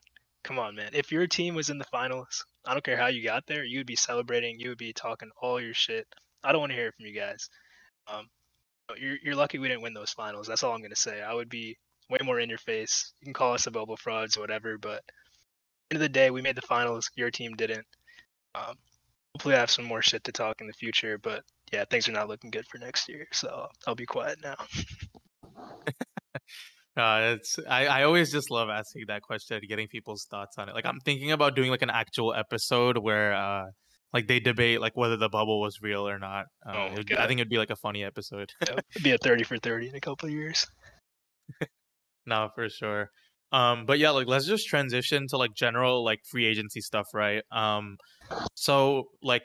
Come 0.44 0.60
on, 0.60 0.76
man. 0.76 0.92
If 0.94 1.12
your 1.12 1.26
team 1.28 1.56
was 1.56 1.70
in 1.70 1.78
the 1.78 1.86
finals, 1.86 2.46
I 2.66 2.74
don't 2.74 2.84
care 2.84 2.98
how 2.98 3.08
you 3.08 3.24
got 3.24 3.46
there, 3.48 3.64
you 3.64 3.80
would 3.80 3.88
be 3.88 3.96
celebrating, 3.96 4.60
you 4.60 4.70
would 4.70 4.78
be 4.78 4.94
talking 4.94 5.30
all 5.42 5.62
your 5.62 5.74
shit. 5.74 6.08
I 6.44 6.52
don't 6.52 6.62
want 6.62 6.72
to 6.72 6.76
hear 6.76 6.88
it 6.88 6.94
from 6.96 7.08
you 7.08 7.14
guys. 7.14 7.50
Um, 8.08 8.28
you're 9.00 9.18
you're 9.24 9.36
lucky 9.36 9.58
we 9.58 9.68
didn't 9.68 9.84
win 9.84 9.94
those 9.94 10.12
finals. 10.12 10.48
That's 10.48 10.64
all 10.64 10.74
I'm 10.74 10.82
gonna 10.82 10.96
say. 10.96 11.22
I 11.22 11.34
would 11.34 11.50
be 11.50 11.78
way 12.10 12.20
more 12.24 12.40
in 12.40 12.50
your 12.50 12.58
face. 12.60 13.14
You 13.22 13.26
can 13.26 13.34
call 13.34 13.54
us 13.54 13.68
a 13.68 13.72
bubble 13.72 13.98
frauds 13.98 14.38
or 14.38 14.42
whatever, 14.42 14.78
but 14.78 15.02
end 15.92 15.98
of 15.98 16.00
the 16.00 16.10
day, 16.10 16.32
we 16.32 16.42
made 16.42 16.56
the 16.56 16.62
finals. 16.62 17.10
Your 17.16 17.32
team 17.32 17.54
didn't. 17.56 17.86
Um, 18.54 18.76
hopefully, 19.34 19.56
I 19.56 19.60
have 19.60 19.72
some 19.72 19.86
more 19.86 20.02
shit 20.02 20.24
to 20.26 20.32
talk 20.32 20.62
in 20.62 20.68
the 20.68 20.74
future. 20.74 21.18
But 21.18 21.44
yeah, 21.72 21.86
things 21.90 22.08
are 22.08 22.14
not 22.14 22.28
looking 22.28 22.52
good 22.52 22.66
for 22.68 22.78
next 22.78 23.10
year. 23.10 23.28
So 23.34 23.68
I'll 23.88 23.96
be 23.96 24.06
quiet 24.06 24.40
now. 24.44 24.56
Uh, 26.98 27.36
it's 27.36 27.60
I, 27.70 27.88
I 27.88 28.04
always 28.04 28.32
just 28.32 28.50
love 28.50 28.70
asking 28.70 29.04
that 29.10 29.22
question 29.22 29.60
getting 29.68 29.90
people's 29.90 30.28
thoughts 30.32 30.58
on 30.58 30.70
it. 30.70 30.76
Like 30.76 30.86
I'm 30.86 31.02
thinking 31.02 31.34
about 31.34 31.54
doing 31.54 31.70
like 31.70 31.82
an 31.82 31.90
actual 31.90 32.34
episode 32.34 32.98
where 32.98 33.34
uh 33.34 33.66
like 34.14 34.28
they 34.28 34.40
debate 34.40 34.80
like 34.82 34.96
whether 34.96 35.18
the 35.18 35.30
bubble 35.30 35.60
was 35.60 35.82
real 35.82 36.08
or 36.08 36.18
not. 36.20 36.46
Uh, 36.66 36.74
Oh, 36.76 36.94
would- 36.94 37.12
I 37.14 37.28
think 37.28 37.40
it'd 37.40 37.50
be 37.50 37.58
like 37.58 37.70
a 37.70 37.76
funny 37.76 38.04
episode. 38.04 38.52
It'd 38.62 39.04
be 39.04 39.12
a 39.12 39.18
thirty 39.18 39.44
for 39.44 39.58
thirty 39.58 39.90
in 39.90 39.96
a 39.96 40.00
couple 40.00 40.28
of 40.28 40.34
years. 40.34 40.66
no, 42.26 42.50
for 42.56 42.70
sure. 42.70 43.10
Um, 43.52 43.86
but 43.86 44.00
yeah, 44.00 44.10
like 44.10 44.28
let's 44.28 44.48
just 44.48 44.68
transition 44.68 45.28
to 45.30 45.38
like 45.38 45.54
general 45.56 46.04
like 46.04 46.20
free 46.30 46.46
agency 46.46 46.82
stuff, 46.82 47.08
right? 47.14 47.44
Um, 47.52 47.98
so 48.56 49.06
like, 49.22 49.44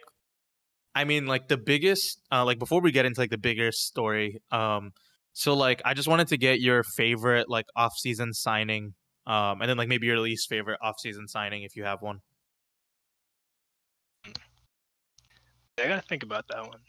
I 0.95 1.05
mean, 1.05 1.27
like 1.27 1.49
the 1.49 1.59
biggest, 1.59 2.21
uh, 2.33 2.45
like 2.45 2.59
before 2.59 2.81
we 2.81 2.91
get 2.93 3.05
into 3.07 3.21
like 3.21 3.31
the 3.31 3.39
bigger 3.39 3.71
story, 3.73 4.41
um, 4.51 4.91
so 5.33 5.55
like 5.55 5.81
I 5.85 5.95
just 5.95 6.09
wanted 6.09 6.29
to 6.29 6.37
get 6.37 6.61
your 6.61 6.83
favorite 6.97 7.49
like 7.49 7.67
off-season 7.77 8.33
signing, 8.35 8.95
um, 9.27 9.61
and 9.61 9.69
then 9.71 9.77
like 9.77 9.89
maybe 9.89 10.07
your 10.07 10.19
least 10.19 10.49
favorite 10.49 10.79
off-season 10.83 11.29
signing 11.29 11.63
if 11.63 11.77
you 11.77 11.85
have 11.85 12.03
one. 12.03 12.19
I 15.81 15.89
gotta 15.89 16.03
think 16.03 16.22
about 16.22 16.47
that 16.49 16.66
one. 16.66 16.81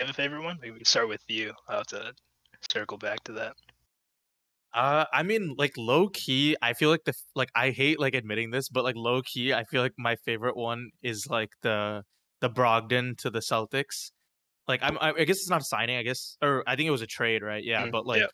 You 0.00 0.06
have 0.06 0.10
a 0.10 0.14
favorite 0.14 0.42
one? 0.42 0.58
Maybe 0.60 0.72
we 0.72 0.78
can 0.80 0.86
start 0.86 1.08
with 1.08 1.24
you. 1.28 1.54
I'll 1.68 1.78
have 1.78 1.86
to 1.88 2.14
circle 2.70 2.98
back 2.98 3.24
to 3.24 3.32
that. 3.34 3.56
Uh, 4.74 5.04
I 5.12 5.22
mean, 5.22 5.54
like 5.58 5.72
low 5.76 6.08
key, 6.08 6.56
I 6.62 6.72
feel 6.72 6.88
like 6.88 7.04
the 7.04 7.12
like 7.34 7.50
I 7.54 7.70
hate 7.70 8.00
like 8.00 8.14
admitting 8.14 8.50
this, 8.50 8.68
but 8.70 8.84
like 8.84 8.96
low 8.96 9.20
key, 9.22 9.52
I 9.52 9.64
feel 9.64 9.82
like 9.82 9.92
my 9.98 10.16
favorite 10.16 10.56
one 10.56 10.90
is 11.02 11.26
like 11.28 11.50
the 11.62 12.04
the 12.40 12.48
Brogdon 12.48 13.16
to 13.18 13.30
the 13.30 13.40
Celtics. 13.40 14.12
Like 14.68 14.82
I'm, 14.82 14.98
I 14.98 15.10
I 15.12 15.24
guess 15.24 15.38
it's 15.38 15.50
not 15.50 15.62
a 15.62 15.64
signing, 15.64 15.96
I 15.98 16.04
guess, 16.04 16.38
or 16.42 16.64
I 16.68 16.76
think 16.76 16.88
it 16.88 16.92
was 16.92 17.02
a 17.02 17.06
trade, 17.08 17.42
right? 17.42 17.64
Yeah, 17.64 17.86
Mm, 17.86 17.92
but 17.92 18.06
like 18.06 18.24
yeah. 18.24 18.28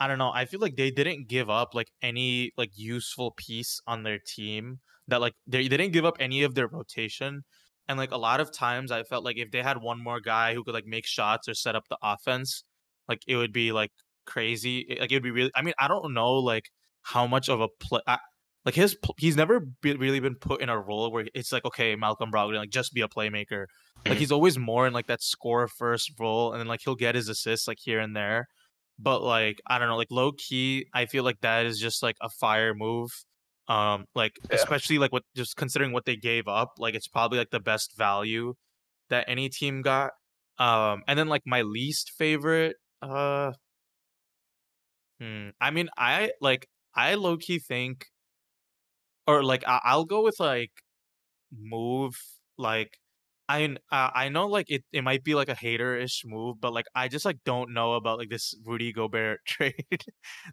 I 0.00 0.08
don't 0.08 0.18
know. 0.18 0.32
I 0.32 0.46
feel 0.46 0.60
like 0.60 0.76
they 0.76 0.90
didn't 0.92 1.28
give 1.28 1.50
up 1.50 1.74
like 1.74 1.88
any 2.02 2.52
like 2.56 2.70
useful 2.76 3.32
piece 3.36 3.80
on 3.86 4.04
their 4.04 4.18
team. 4.20 4.80
That 5.08 5.20
like 5.20 5.34
they 5.46 5.68
they 5.68 5.76
didn't 5.78 5.92
give 5.94 6.06
up 6.06 6.16
any 6.20 6.42
of 6.44 6.54
their 6.56 6.68
rotation, 6.68 7.44
and 7.88 7.98
like 7.98 8.12
a 8.12 8.16
lot 8.16 8.40
of 8.40 8.52
times 8.52 8.90
I 8.90 9.02
felt 9.02 9.24
like 9.24 9.36
if 9.36 9.50
they 9.50 9.62
had 9.62 9.78
one 9.78 10.02
more 10.02 10.20
guy 10.20 10.54
who 10.54 10.64
could 10.64 10.74
like 10.74 10.86
make 10.86 11.06
shots 11.06 11.48
or 11.48 11.54
set 11.54 11.76
up 11.76 11.84
the 11.88 11.98
offense, 12.02 12.64
like 13.08 13.20
it 13.26 13.36
would 13.36 13.52
be 13.52 13.72
like 13.72 13.90
crazy. 14.26 14.96
Like 15.00 15.12
it 15.12 15.16
would 15.16 15.22
be 15.22 15.30
really. 15.30 15.50
I 15.54 15.62
mean, 15.62 15.74
I 15.78 15.88
don't 15.88 16.14
know 16.14 16.34
like 16.34 16.70
how 17.02 17.26
much 17.26 17.48
of 17.48 17.60
a 17.60 17.68
play. 17.80 18.00
I, 18.06 18.18
like 18.64 18.74
his, 18.74 18.96
he's 19.18 19.36
never 19.36 19.60
be, 19.82 19.94
really 19.94 20.20
been 20.20 20.36
put 20.36 20.62
in 20.62 20.70
a 20.70 20.80
role 20.80 21.12
where 21.12 21.26
it's 21.34 21.52
like, 21.52 21.66
okay, 21.66 21.96
Malcolm 21.96 22.30
Brogdon, 22.32 22.56
like 22.56 22.70
just 22.70 22.94
be 22.94 23.02
a 23.02 23.08
playmaker. 23.08 23.66
Like 24.06 24.16
Mhm. 24.16 24.20
he's 24.20 24.32
always 24.32 24.56
more 24.58 24.86
in 24.86 24.94
like 24.94 25.06
that 25.08 25.22
score 25.22 25.68
first 25.68 26.12
role, 26.18 26.52
and 26.52 26.60
then 26.60 26.66
like 26.66 26.80
he'll 26.82 26.94
get 26.94 27.14
his 27.14 27.28
assists 27.28 27.68
like 27.68 27.78
here 27.80 28.00
and 28.00 28.16
there. 28.16 28.46
But 28.98 29.22
like 29.22 29.60
I 29.66 29.78
don't 29.78 29.88
know, 29.88 29.96
like 29.96 30.10
low 30.10 30.32
key, 30.32 30.86
I 30.94 31.06
feel 31.06 31.24
like 31.24 31.40
that 31.40 31.66
is 31.66 31.78
just 31.78 32.02
like 32.02 32.16
a 32.22 32.30
fire 32.30 32.74
move. 32.74 33.10
Um, 33.68 34.06
like 34.14 34.38
Yeah. 34.50 34.64
especially 34.64 34.98
like 34.98 35.12
what 35.12 35.24
just 35.34 35.56
considering 35.56 35.92
what 35.92 36.04
they 36.04 36.16
gave 36.16 36.48
up, 36.48 36.72
like 36.78 36.94
it's 36.94 37.08
probably 37.08 37.38
like 37.38 37.50
the 37.50 37.60
best 37.60 37.96
value 37.96 38.54
that 39.10 39.26
any 39.28 39.48
team 39.48 39.82
got. 39.82 40.12
Um, 40.58 41.02
and 41.08 41.18
then 41.18 41.28
like 41.28 41.42
my 41.46 41.62
least 41.62 42.12
favorite, 42.18 42.76
uh, 43.02 43.52
hmm, 45.20 45.50
I 45.60 45.70
mean, 45.70 45.88
I 45.96 46.32
like 46.40 46.68
I 46.94 47.14
low 47.14 47.36
key 47.36 47.58
think, 47.58 48.06
or 49.26 49.42
like 49.42 49.64
I- 49.66 49.80
I'll 49.84 50.04
go 50.04 50.22
with 50.22 50.38
like 50.40 50.72
move 51.52 52.14
like 52.58 52.98
I 53.48 53.64
uh, 53.92 54.10
I 54.14 54.28
know 54.30 54.46
like 54.48 54.70
it, 54.70 54.84
it 54.92 55.02
might 55.04 55.24
be 55.24 55.34
like 55.34 55.48
a 55.50 55.54
hater-ish 55.56 56.22
move, 56.26 56.60
but 56.60 56.72
like 56.74 56.86
I 56.94 57.08
just 57.08 57.24
like 57.26 57.38
don't 57.44 57.74
know 57.74 57.94
about 57.94 58.18
like 58.18 58.30
this 58.30 58.54
Rudy 58.64 58.92
Gobert 58.92 59.40
trade 59.46 59.86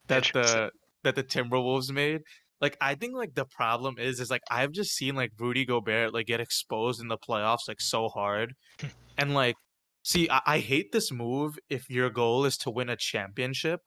that 0.07 0.33
the 0.33 0.71
that 1.03 1.15
the 1.15 1.23
Timberwolves 1.23 1.91
made. 1.91 2.21
Like 2.61 2.77
I 2.79 2.95
think 2.95 3.15
like 3.15 3.33
the 3.33 3.45
problem 3.45 3.95
is 3.97 4.19
is 4.19 4.29
like 4.29 4.43
I've 4.49 4.71
just 4.71 4.91
seen 4.95 5.15
like 5.15 5.31
Rudy 5.39 5.65
Gobert 5.65 6.13
like 6.13 6.27
get 6.27 6.39
exposed 6.39 7.01
in 7.01 7.07
the 7.07 7.17
playoffs 7.17 7.67
like 7.67 7.81
so 7.81 8.07
hard. 8.07 8.53
and 9.17 9.33
like 9.33 9.55
see 10.03 10.29
I, 10.29 10.41
I 10.45 10.59
hate 10.59 10.91
this 10.91 11.11
move 11.11 11.57
if 11.69 11.89
your 11.89 12.09
goal 12.09 12.45
is 12.45 12.57
to 12.57 12.69
win 12.69 12.89
a 12.89 12.95
championship, 12.95 13.81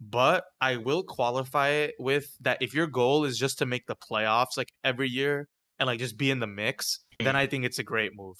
but 0.00 0.44
I 0.60 0.76
will 0.76 1.02
qualify 1.02 1.70
it 1.70 1.94
with 1.98 2.26
that 2.40 2.58
if 2.60 2.74
your 2.74 2.86
goal 2.86 3.24
is 3.24 3.38
just 3.38 3.58
to 3.58 3.66
make 3.66 3.86
the 3.86 3.96
playoffs 3.96 4.56
like 4.56 4.72
every 4.84 5.08
year 5.08 5.48
and 5.78 5.86
like 5.86 5.98
just 5.98 6.16
be 6.16 6.30
in 6.30 6.40
the 6.40 6.46
mix, 6.46 7.00
then 7.18 7.36
I 7.36 7.46
think 7.46 7.64
it's 7.64 7.78
a 7.78 7.84
great 7.84 8.12
move. 8.14 8.36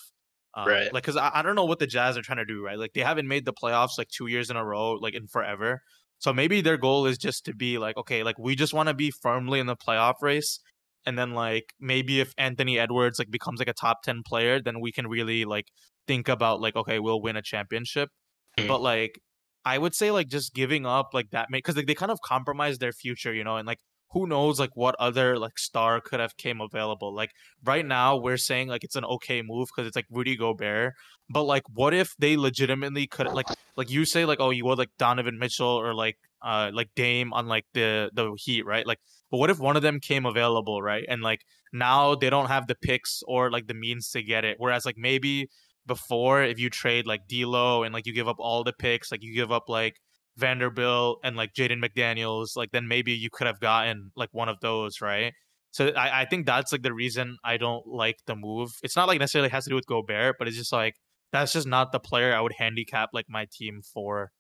Uh, 0.55 0.64
Right. 0.66 0.93
Like, 0.93 1.05
cause 1.05 1.16
I, 1.16 1.30
I 1.34 1.43
don't 1.43 1.55
know 1.55 1.64
what 1.64 1.78
the 1.78 1.86
Jazz 1.86 2.16
are 2.16 2.22
trying 2.22 2.39
to 2.39 2.45
do, 2.45 2.64
right? 2.64 2.78
Like, 2.78 2.93
they 2.95 3.03
haven't 3.03 3.28
made 3.28 3.45
the 3.45 3.53
playoffs 3.53 3.99
like 3.99 4.09
two 4.09 4.26
years 4.26 4.51
in 4.51 4.57
a 4.57 4.64
row, 4.64 4.95
like 4.95 5.14
in 5.14 5.26
forever. 5.28 5.82
So 6.18 6.32
maybe 6.32 6.60
their 6.60 6.76
goal 6.76 7.06
is 7.06 7.18
just 7.18 7.44
to 7.46 7.54
be 7.54 7.78
like, 7.78 7.96
okay, 7.96 8.22
like 8.22 8.38
we 8.38 8.56
just 8.56 8.74
want 8.74 8.88
to 8.88 8.94
be 8.94 9.10
firmly 9.10 9.60
in 9.60 9.66
the 9.66 9.76
playoff 9.76 10.14
race, 10.22 10.60
and 11.06 11.18
then 11.18 11.32
like 11.32 11.72
maybe 11.80 12.20
if 12.20 12.32
Anthony 12.38 12.78
Edwards 12.78 13.18
like 13.18 13.30
becomes 13.30 13.58
like 13.60 13.68
a 13.68 13.72
top 13.74 14.02
ten 14.02 14.22
player, 14.26 14.60
then 14.60 14.80
we 14.80 14.92
can 14.92 15.06
really 15.06 15.44
like 15.44 15.66
think 16.06 16.28
about 16.28 16.60
like, 16.60 16.76
okay, 16.76 16.98
we'll 16.98 17.20
win 17.22 17.36
a 17.36 17.42
championship. 17.42 18.10
Mhm. 18.58 18.68
But 18.68 18.80
like, 18.80 19.20
I 19.64 19.78
would 19.78 19.94
say 19.94 20.10
like 20.10 20.28
just 20.28 20.54
giving 20.54 20.86
up 20.86 21.10
like 21.14 21.30
that, 21.30 21.48
because 21.50 21.76
like 21.76 21.86
they 21.86 21.94
kind 21.94 22.10
of 22.12 22.20
compromise 22.24 22.78
their 22.78 22.92
future, 22.92 23.32
you 23.34 23.44
know, 23.44 23.56
and 23.56 23.66
like 23.66 23.78
who 24.12 24.26
knows 24.26 24.59
like 24.59 24.70
what 24.74 24.94
other 24.98 25.38
like 25.38 25.59
star 25.59 26.00
could 26.00 26.20
have 26.20 26.36
came 26.36 26.61
available. 26.61 27.14
Like 27.14 27.32
right 27.64 27.84
now 27.84 28.16
we're 28.16 28.38
saying 28.38 28.68
like 28.68 28.84
it's 28.84 28.96
an 28.96 29.04
okay 29.04 29.42
move 29.42 29.68
because 29.68 29.86
it's 29.86 29.96
like 29.96 30.06
Rudy 30.11 30.36
Gobert, 30.36 30.94
but 31.28 31.44
like 31.44 31.64
what 31.72 31.92
if 31.92 32.14
they 32.18 32.36
legitimately 32.36 33.06
could 33.06 33.26
like 33.32 33.46
like 33.76 33.90
you 33.90 34.04
say 34.04 34.24
like 34.24 34.40
oh 34.40 34.50
you 34.50 34.64
want 34.64 34.78
like 34.78 34.90
Donovan 34.98 35.38
Mitchell 35.38 35.68
or 35.68 35.94
like 35.94 36.16
uh 36.42 36.70
like 36.72 36.88
Dame 36.96 37.32
on 37.32 37.46
like 37.46 37.66
the 37.74 38.11
the 38.14 38.34
Heat 38.38 38.64
right? 38.64 38.86
Like 38.86 38.98
but 39.30 39.38
what 39.38 39.50
if 39.50 39.59
one 39.59 39.76
of 39.76 39.82
them 39.82 40.00
came 40.00 40.24
available 40.24 40.80
right? 40.80 41.04
And 41.09 41.22
like 41.22 41.42
now 41.72 42.14
they 42.14 42.30
don't 42.30 42.48
have 42.48 42.66
the 42.66 42.76
picks 42.76 43.22
or 43.26 43.50
like 43.50 43.66
the 43.66 43.74
means 43.74 44.11
to 44.12 44.22
get 44.22 44.44
it. 44.44 44.56
Whereas 44.59 44.86
like 44.86 44.96
maybe 44.96 45.48
before 45.86 46.42
if 46.42 46.59
you 46.59 46.70
trade 46.70 47.06
like 47.06 47.26
D'Lo 47.28 47.82
and 47.82 47.92
like 47.92 48.06
you 48.06 48.14
give 48.14 48.28
up 48.28 48.36
all 48.38 48.62
the 48.64 48.72
picks 48.72 49.11
like 49.11 49.22
you 49.22 49.34
give 49.34 49.50
up 49.50 49.68
like 49.68 49.96
Vanderbilt 50.39 51.20
and 51.24 51.36
like 51.36 51.53
Jaden 51.53 51.84
McDaniels 51.84 52.57
like 52.57 52.70
then 52.70 52.89
maybe 52.89 53.12
you 53.12 53.28
could 53.30 53.47
have 53.47 53.61
gotten 53.61 54.11
like 54.16 54.30
one 54.32 54.49
of 54.49 54.61
those 54.61 55.01
right 55.01 55.32
so 55.70 55.89
I, 55.89 56.22
I 56.22 56.24
think 56.24 56.47
that's 56.47 56.72
like 56.72 56.82
the 56.82 56.93
reason 56.93 57.36
I 57.45 57.57
don't 57.57 57.86
like 57.86 58.16
the 58.26 58.34
move. 58.34 58.72
It's 58.82 58.97
not 58.97 59.09
like 59.09 59.18
necessarily 59.18 59.51
has 59.51 59.64
to 59.64 59.70
do 59.70 59.76
with 59.76 59.86
Gobert, 59.86 60.36
but 60.39 60.49
it's 60.49 60.57
just 60.57 60.72
like 60.72 60.95
that's 61.32 61.53
just 61.53 61.66
not 61.66 61.93
the 61.93 62.01
player 62.01 62.34
I 62.34 62.41
would 62.41 62.55
handicap 62.59 63.11
like 63.12 63.26
my 63.28 63.47
team 63.53 63.82
for. 63.82 64.32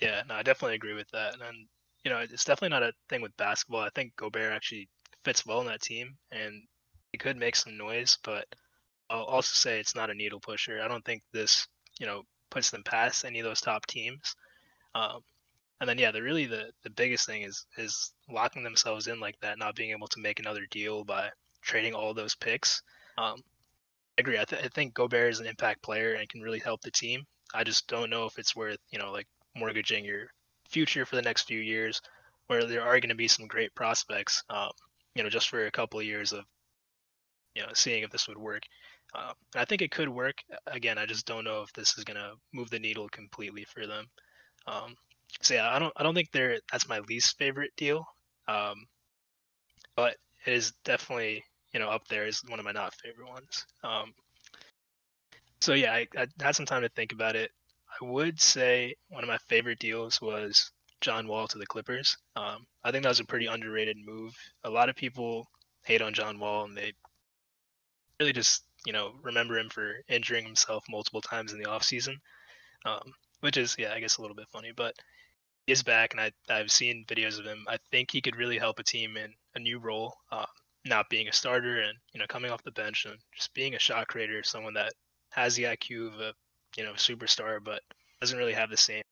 Yeah, 0.00 0.22
no, 0.28 0.34
I 0.34 0.42
definitely 0.42 0.74
agree 0.74 0.94
with 0.94 1.08
that. 1.12 1.34
And 1.34 1.66
you 2.04 2.10
know, 2.10 2.18
it's 2.18 2.44
definitely 2.44 2.70
not 2.70 2.82
a 2.82 2.92
thing 3.08 3.22
with 3.22 3.36
basketball. 3.36 3.80
I 3.80 3.90
think 3.94 4.14
Gobert 4.16 4.52
actually 4.52 4.88
fits 5.24 5.46
well 5.46 5.60
in 5.60 5.66
that 5.68 5.80
team, 5.80 6.16
and 6.30 6.62
he 7.12 7.18
could 7.18 7.36
make 7.36 7.56
some 7.56 7.76
noise. 7.76 8.18
But 8.22 8.46
I'll 9.08 9.24
also 9.24 9.54
say 9.54 9.80
it's 9.80 9.96
not 9.96 10.10
a 10.10 10.14
needle 10.14 10.40
pusher. 10.40 10.80
I 10.82 10.88
don't 10.88 11.04
think 11.04 11.22
this, 11.32 11.66
you 11.98 12.06
know, 12.06 12.22
puts 12.50 12.70
them 12.70 12.82
past 12.84 13.24
any 13.24 13.40
of 13.40 13.44
those 13.44 13.60
top 13.60 13.86
teams. 13.86 14.34
Um, 14.94 15.20
and 15.80 15.88
then 15.88 15.98
yeah, 15.98 16.12
the 16.12 16.22
really 16.22 16.46
the 16.46 16.70
the 16.84 16.90
biggest 16.90 17.26
thing 17.26 17.42
is 17.42 17.66
is 17.76 18.12
locking 18.30 18.62
themselves 18.62 19.08
in 19.08 19.18
like 19.18 19.38
that, 19.40 19.58
not 19.58 19.74
being 19.74 19.90
able 19.90 20.06
to 20.08 20.20
make 20.20 20.38
another 20.38 20.66
deal 20.70 21.04
by 21.04 21.30
trading 21.60 21.94
all 21.94 22.14
those 22.14 22.36
picks. 22.36 22.82
Um, 23.18 23.42
I 24.18 24.20
agree. 24.20 24.38
I, 24.38 24.44
th- 24.44 24.62
I 24.64 24.68
think 24.68 24.94
Gobert 24.94 25.32
is 25.32 25.40
an 25.40 25.46
impact 25.46 25.82
player 25.82 26.14
and 26.14 26.28
can 26.28 26.40
really 26.40 26.60
help 26.60 26.82
the 26.82 26.90
team. 26.90 27.24
I 27.54 27.64
just 27.64 27.88
don't 27.88 28.10
know 28.10 28.26
if 28.26 28.38
it's 28.38 28.54
worth 28.54 28.78
you 28.90 28.98
know 28.98 29.10
like 29.10 29.26
mortgaging 29.56 30.04
your 30.04 30.28
future 30.68 31.04
for 31.04 31.16
the 31.16 31.22
next 31.22 31.42
few 31.42 31.60
years, 31.60 32.00
where 32.46 32.64
there 32.64 32.82
are 32.82 33.00
going 33.00 33.08
to 33.08 33.14
be 33.14 33.28
some 33.28 33.46
great 33.46 33.74
prospects. 33.74 34.42
Um, 34.50 34.70
you 35.14 35.22
know, 35.22 35.28
just 35.28 35.48
for 35.48 35.66
a 35.66 35.70
couple 35.70 35.98
of 35.98 36.06
years 36.06 36.32
of 36.32 36.44
you 37.54 37.62
know 37.62 37.68
seeing 37.74 38.02
if 38.02 38.10
this 38.10 38.28
would 38.28 38.38
work. 38.38 38.62
Um, 39.14 39.34
I 39.56 39.64
think 39.64 39.82
it 39.82 39.90
could 39.90 40.08
work. 40.08 40.36
Again, 40.66 40.96
I 40.96 41.06
just 41.06 41.26
don't 41.26 41.44
know 41.44 41.62
if 41.62 41.72
this 41.72 41.98
is 41.98 42.04
going 42.04 42.16
to 42.16 42.34
move 42.52 42.70
the 42.70 42.78
needle 42.78 43.08
completely 43.08 43.64
for 43.64 43.86
them. 43.86 44.06
Um, 44.66 44.94
so 45.40 45.54
yeah, 45.54 45.74
I 45.74 45.78
don't 45.78 45.92
I 45.96 46.02
don't 46.02 46.14
think 46.14 46.30
they're 46.32 46.58
that's 46.70 46.88
my 46.88 47.00
least 47.00 47.38
favorite 47.38 47.72
deal. 47.76 48.06
Um, 48.48 48.86
but 49.96 50.16
it 50.46 50.52
is 50.54 50.72
definitely 50.84 51.44
you 51.72 51.80
know 51.80 51.88
up 51.88 52.06
there 52.08 52.26
is 52.26 52.42
one 52.48 52.58
of 52.58 52.64
my 52.64 52.72
not 52.72 52.94
favorite 52.94 53.28
ones. 53.28 53.66
Um, 53.84 54.12
so 55.60 55.74
yeah, 55.74 55.92
I, 55.92 56.06
I 56.16 56.26
had 56.40 56.56
some 56.56 56.66
time 56.66 56.82
to 56.82 56.88
think 56.90 57.12
about 57.12 57.36
it. 57.36 57.50
I 58.00 58.04
would 58.04 58.40
say 58.40 58.94
one 59.10 59.22
of 59.22 59.28
my 59.28 59.38
favorite 59.48 59.78
deals 59.78 60.20
was 60.20 60.72
John 61.00 61.28
Wall 61.28 61.46
to 61.48 61.58
the 61.58 61.66
Clippers. 61.66 62.16
Um, 62.36 62.66
I 62.84 62.90
think 62.90 63.02
that 63.02 63.10
was 63.10 63.20
a 63.20 63.24
pretty 63.24 63.46
underrated 63.46 63.96
move. 64.04 64.34
A 64.64 64.70
lot 64.70 64.88
of 64.88 64.96
people 64.96 65.46
hate 65.84 66.02
on 66.02 66.14
John 66.14 66.38
Wall 66.38 66.64
and 66.64 66.76
they 66.76 66.92
really 68.20 68.32
just 68.32 68.64
you 68.86 68.92
know 68.92 69.12
remember 69.22 69.58
him 69.58 69.68
for 69.68 69.94
injuring 70.08 70.44
himself 70.44 70.84
multiple 70.88 71.20
times 71.20 71.52
in 71.52 71.58
the 71.58 71.66
offseason, 71.68 72.14
um, 72.84 73.12
which 73.42 73.56
is 73.56 73.76
yeah 73.78 73.92
I 73.92 74.00
guess 74.00 74.16
a 74.16 74.22
little 74.22 74.36
bit 74.36 74.48
funny, 74.52 74.72
but 74.74 74.94
he 75.66 75.72
is 75.72 75.82
back 75.82 76.12
and 76.12 76.20
I 76.20 76.32
I've 76.48 76.70
seen 76.70 77.04
videos 77.06 77.38
of 77.38 77.44
him. 77.44 77.64
I 77.68 77.78
think 77.90 78.10
he 78.10 78.20
could 78.20 78.36
really 78.36 78.58
help 78.58 78.78
a 78.78 78.84
team 78.84 79.16
in 79.16 79.32
a 79.54 79.58
new 79.58 79.78
role, 79.78 80.14
uh, 80.30 80.46
not 80.84 81.10
being 81.10 81.28
a 81.28 81.32
starter 81.32 81.80
and 81.80 81.96
you 82.12 82.20
know 82.20 82.26
coming 82.28 82.50
off 82.50 82.62
the 82.64 82.72
bench 82.72 83.04
and 83.06 83.18
just 83.34 83.54
being 83.54 83.74
a 83.74 83.78
shot 83.78 84.08
creator, 84.08 84.42
someone 84.42 84.74
that 84.74 84.92
has 85.30 85.54
the 85.56 85.64
IQ 85.64 86.14
of 86.14 86.20
a 86.20 86.32
you 86.76 86.84
know 86.84 86.92
superstar, 86.94 87.58
but 87.62 87.82
doesn't 88.20 88.38
really 88.38 88.52
have 88.52 88.70
the 88.70 88.76
same 88.76 89.02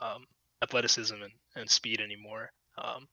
um, 0.00 0.24
athleticism 0.62 1.14
and, 1.14 1.32
and 1.56 1.70
speed 1.70 2.00
anymore. 2.00 2.50
Um, 2.78 3.06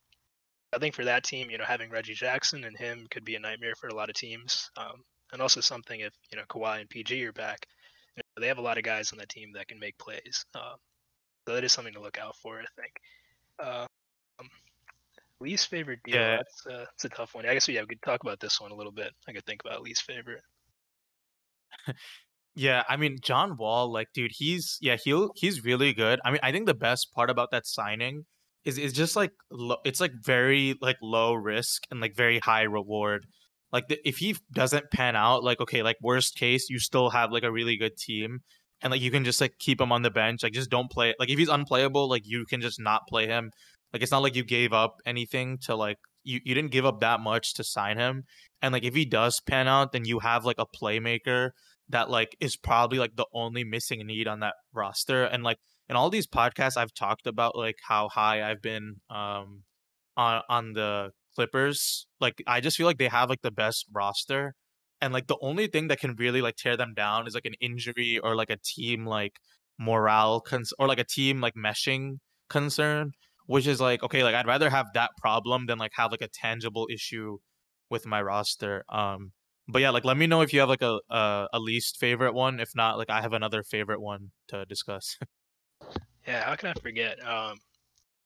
I 0.73 0.79
think 0.79 0.95
for 0.95 1.05
that 1.05 1.23
team, 1.23 1.49
you 1.49 1.57
know, 1.57 1.65
having 1.65 1.89
Reggie 1.89 2.13
Jackson 2.13 2.63
and 2.65 2.77
him 2.77 3.07
could 3.09 3.25
be 3.25 3.35
a 3.35 3.39
nightmare 3.39 3.75
for 3.75 3.87
a 3.87 3.95
lot 3.95 4.09
of 4.09 4.15
teams. 4.15 4.69
Um, 4.77 5.03
and 5.31 5.41
also 5.41 5.61
something 5.61 5.99
if 5.99 6.13
you 6.31 6.37
know 6.37 6.45
Kawhi 6.49 6.81
and 6.81 6.89
PG 6.89 7.25
are 7.25 7.33
back. 7.33 7.65
They 8.39 8.47
have 8.47 8.57
a 8.57 8.61
lot 8.61 8.77
of 8.77 8.83
guys 8.83 9.11
on 9.11 9.19
that 9.19 9.29
team 9.29 9.51
that 9.55 9.67
can 9.67 9.79
make 9.79 9.97
plays. 9.97 10.45
Um, 10.55 10.75
so 11.47 11.55
that 11.55 11.63
is 11.63 11.71
something 11.71 11.93
to 11.93 12.01
look 12.01 12.17
out 12.17 12.35
for, 12.37 12.59
I 12.59 12.65
think. 12.75 12.91
Uh, 13.59 13.85
um, 14.39 14.49
least 15.39 15.69
favorite 15.69 15.99
deal. 16.03 16.15
Yeah. 16.15 16.37
That's, 16.37 16.65
uh, 16.67 16.85
that's 16.85 17.05
a 17.05 17.09
tough 17.09 17.35
one. 17.35 17.45
I 17.45 17.53
guess 17.53 17.67
yeah, 17.67 17.81
we 17.81 17.87
could 17.87 18.01
talk 18.03 18.23
about 18.23 18.39
this 18.39 18.59
one 18.59 18.71
a 18.71 18.75
little 18.75 18.91
bit. 18.91 19.11
I 19.27 19.33
could 19.33 19.45
think 19.45 19.61
about 19.65 19.81
least 19.81 20.03
favorite. 20.03 20.41
Yeah, 22.57 22.83
I 22.87 22.95
mean 22.95 23.17
John 23.21 23.57
Wall, 23.57 23.91
like, 23.91 24.07
dude, 24.13 24.31
he's 24.33 24.77
yeah, 24.79 24.95
he'll 25.03 25.31
he's 25.35 25.65
really 25.65 25.93
good. 25.93 26.21
I 26.23 26.31
mean, 26.31 26.39
I 26.41 26.53
think 26.53 26.67
the 26.67 26.73
best 26.73 27.11
part 27.13 27.29
about 27.29 27.51
that 27.51 27.67
signing 27.67 28.25
is 28.63 28.77
is 28.77 28.93
just 28.93 29.17
like 29.17 29.31
lo- 29.51 29.81
it's 29.83 29.99
like 29.99 30.13
very 30.23 30.75
like 30.81 30.95
low 31.01 31.33
risk 31.33 31.83
and 31.91 31.99
like 31.99 32.15
very 32.15 32.39
high 32.39 32.63
reward. 32.63 33.27
Like 33.75 33.89
the, 33.89 33.99
if 34.07 34.19
he 34.19 34.37
doesn't 34.53 34.89
pan 34.89 35.17
out, 35.17 35.43
like 35.43 35.59
okay, 35.59 35.83
like 35.83 35.97
worst 36.01 36.37
case, 36.37 36.69
you 36.69 36.79
still 36.79 37.09
have 37.09 37.33
like 37.33 37.43
a 37.43 37.51
really 37.51 37.75
good 37.75 37.97
team, 37.97 38.39
and 38.81 38.89
like 38.89 39.01
you 39.01 39.11
can 39.11 39.25
just 39.25 39.41
like 39.41 39.57
keep 39.59 39.81
him 39.81 39.91
on 39.91 40.01
the 40.01 40.09
bench. 40.09 40.43
Like 40.43 40.53
just 40.53 40.69
don't 40.69 40.89
play. 40.89 41.13
Like 41.19 41.29
if 41.29 41.37
he's 41.37 41.49
unplayable, 41.49 42.07
like 42.07 42.21
you 42.25 42.45
can 42.45 42.61
just 42.61 42.79
not 42.79 43.01
play 43.09 43.27
him. 43.27 43.51
Like 43.91 44.01
it's 44.01 44.13
not 44.13 44.23
like 44.23 44.33
you 44.33 44.45
gave 44.45 44.71
up 44.71 45.01
anything 45.05 45.57
to 45.63 45.75
like 45.75 45.97
you 46.23 46.39
you 46.45 46.55
didn't 46.55 46.71
give 46.71 46.85
up 46.85 47.01
that 47.01 47.19
much 47.19 47.53
to 47.55 47.65
sign 47.65 47.97
him. 47.97 48.23
And 48.61 48.71
like 48.71 48.85
if 48.85 48.95
he 48.95 49.03
does 49.03 49.41
pan 49.41 49.67
out, 49.67 49.91
then 49.91 50.05
you 50.05 50.19
have 50.19 50.45
like 50.45 50.57
a 50.57 50.65
playmaker 50.65 51.49
that 51.89 52.09
like 52.09 52.37
is 52.39 52.55
probably 52.55 52.97
like 52.97 53.17
the 53.17 53.27
only 53.33 53.65
missing 53.65 54.07
need 54.07 54.25
on 54.25 54.39
that 54.39 54.53
roster 54.73 55.25
and 55.25 55.43
like 55.43 55.57
in 55.89 55.97
all 55.97 56.09
these 56.09 56.27
podcasts 56.27 56.77
I've 56.77 56.93
talked 56.93 57.27
about 57.27 57.57
like 57.57 57.75
how 57.85 58.07
high 58.07 58.49
I've 58.49 58.61
been 58.61 59.01
um 59.09 59.63
on 60.15 60.43
on 60.47 60.71
the 60.71 61.11
Clippers 61.35 62.07
like 62.19 62.41
I 62.47 62.61
just 62.61 62.77
feel 62.77 62.85
like 62.87 62.97
they 62.97 63.07
have 63.07 63.29
like 63.29 63.41
the 63.41 63.51
best 63.51 63.85
roster 63.93 64.55
and 65.01 65.13
like 65.13 65.27
the 65.27 65.37
only 65.41 65.67
thing 65.67 65.87
that 65.89 65.99
can 65.99 66.15
really 66.15 66.41
like 66.41 66.55
tear 66.55 66.77
them 66.77 66.93
down 66.95 67.27
is 67.27 67.35
like 67.35 67.45
an 67.45 67.55
injury 67.61 68.19
or 68.19 68.35
like 68.35 68.49
a 68.49 68.57
team 68.63 69.05
like 69.05 69.33
morale 69.77 70.39
cons- 70.41 70.73
or 70.79 70.87
like 70.87 70.99
a 70.99 71.03
team 71.03 71.41
like 71.41 71.53
meshing 71.55 72.19
concern 72.49 73.11
which 73.47 73.67
is 73.67 73.81
like 73.81 74.01
okay 74.03 74.23
like 74.23 74.35
I'd 74.35 74.47
rather 74.47 74.69
have 74.69 74.87
that 74.93 75.11
problem 75.17 75.65
than 75.65 75.77
like 75.77 75.91
have 75.95 76.11
like 76.11 76.21
a 76.21 76.29
tangible 76.29 76.87
issue 76.91 77.37
with 77.89 78.05
my 78.05 78.21
roster 78.21 78.83
um 78.89 79.31
but 79.67 79.81
yeah, 79.81 79.89
like 79.89 80.05
let 80.05 80.17
me 80.17 80.27
know 80.27 80.41
if 80.41 80.53
you 80.53 80.59
have 80.59 80.69
like 80.69 80.81
a 80.81 80.99
a, 81.09 81.47
a 81.53 81.59
least 81.59 81.97
favorite 81.97 82.33
one. 82.33 82.59
If 82.59 82.75
not, 82.75 82.97
like 82.97 83.09
I 83.09 83.21
have 83.21 83.33
another 83.33 83.63
favorite 83.63 84.01
one 84.01 84.31
to 84.49 84.65
discuss. 84.65 85.17
Yeah, 86.27 86.43
how 86.43 86.55
can 86.55 86.69
I 86.69 86.73
forget? 86.81 87.23
Um, 87.23 87.59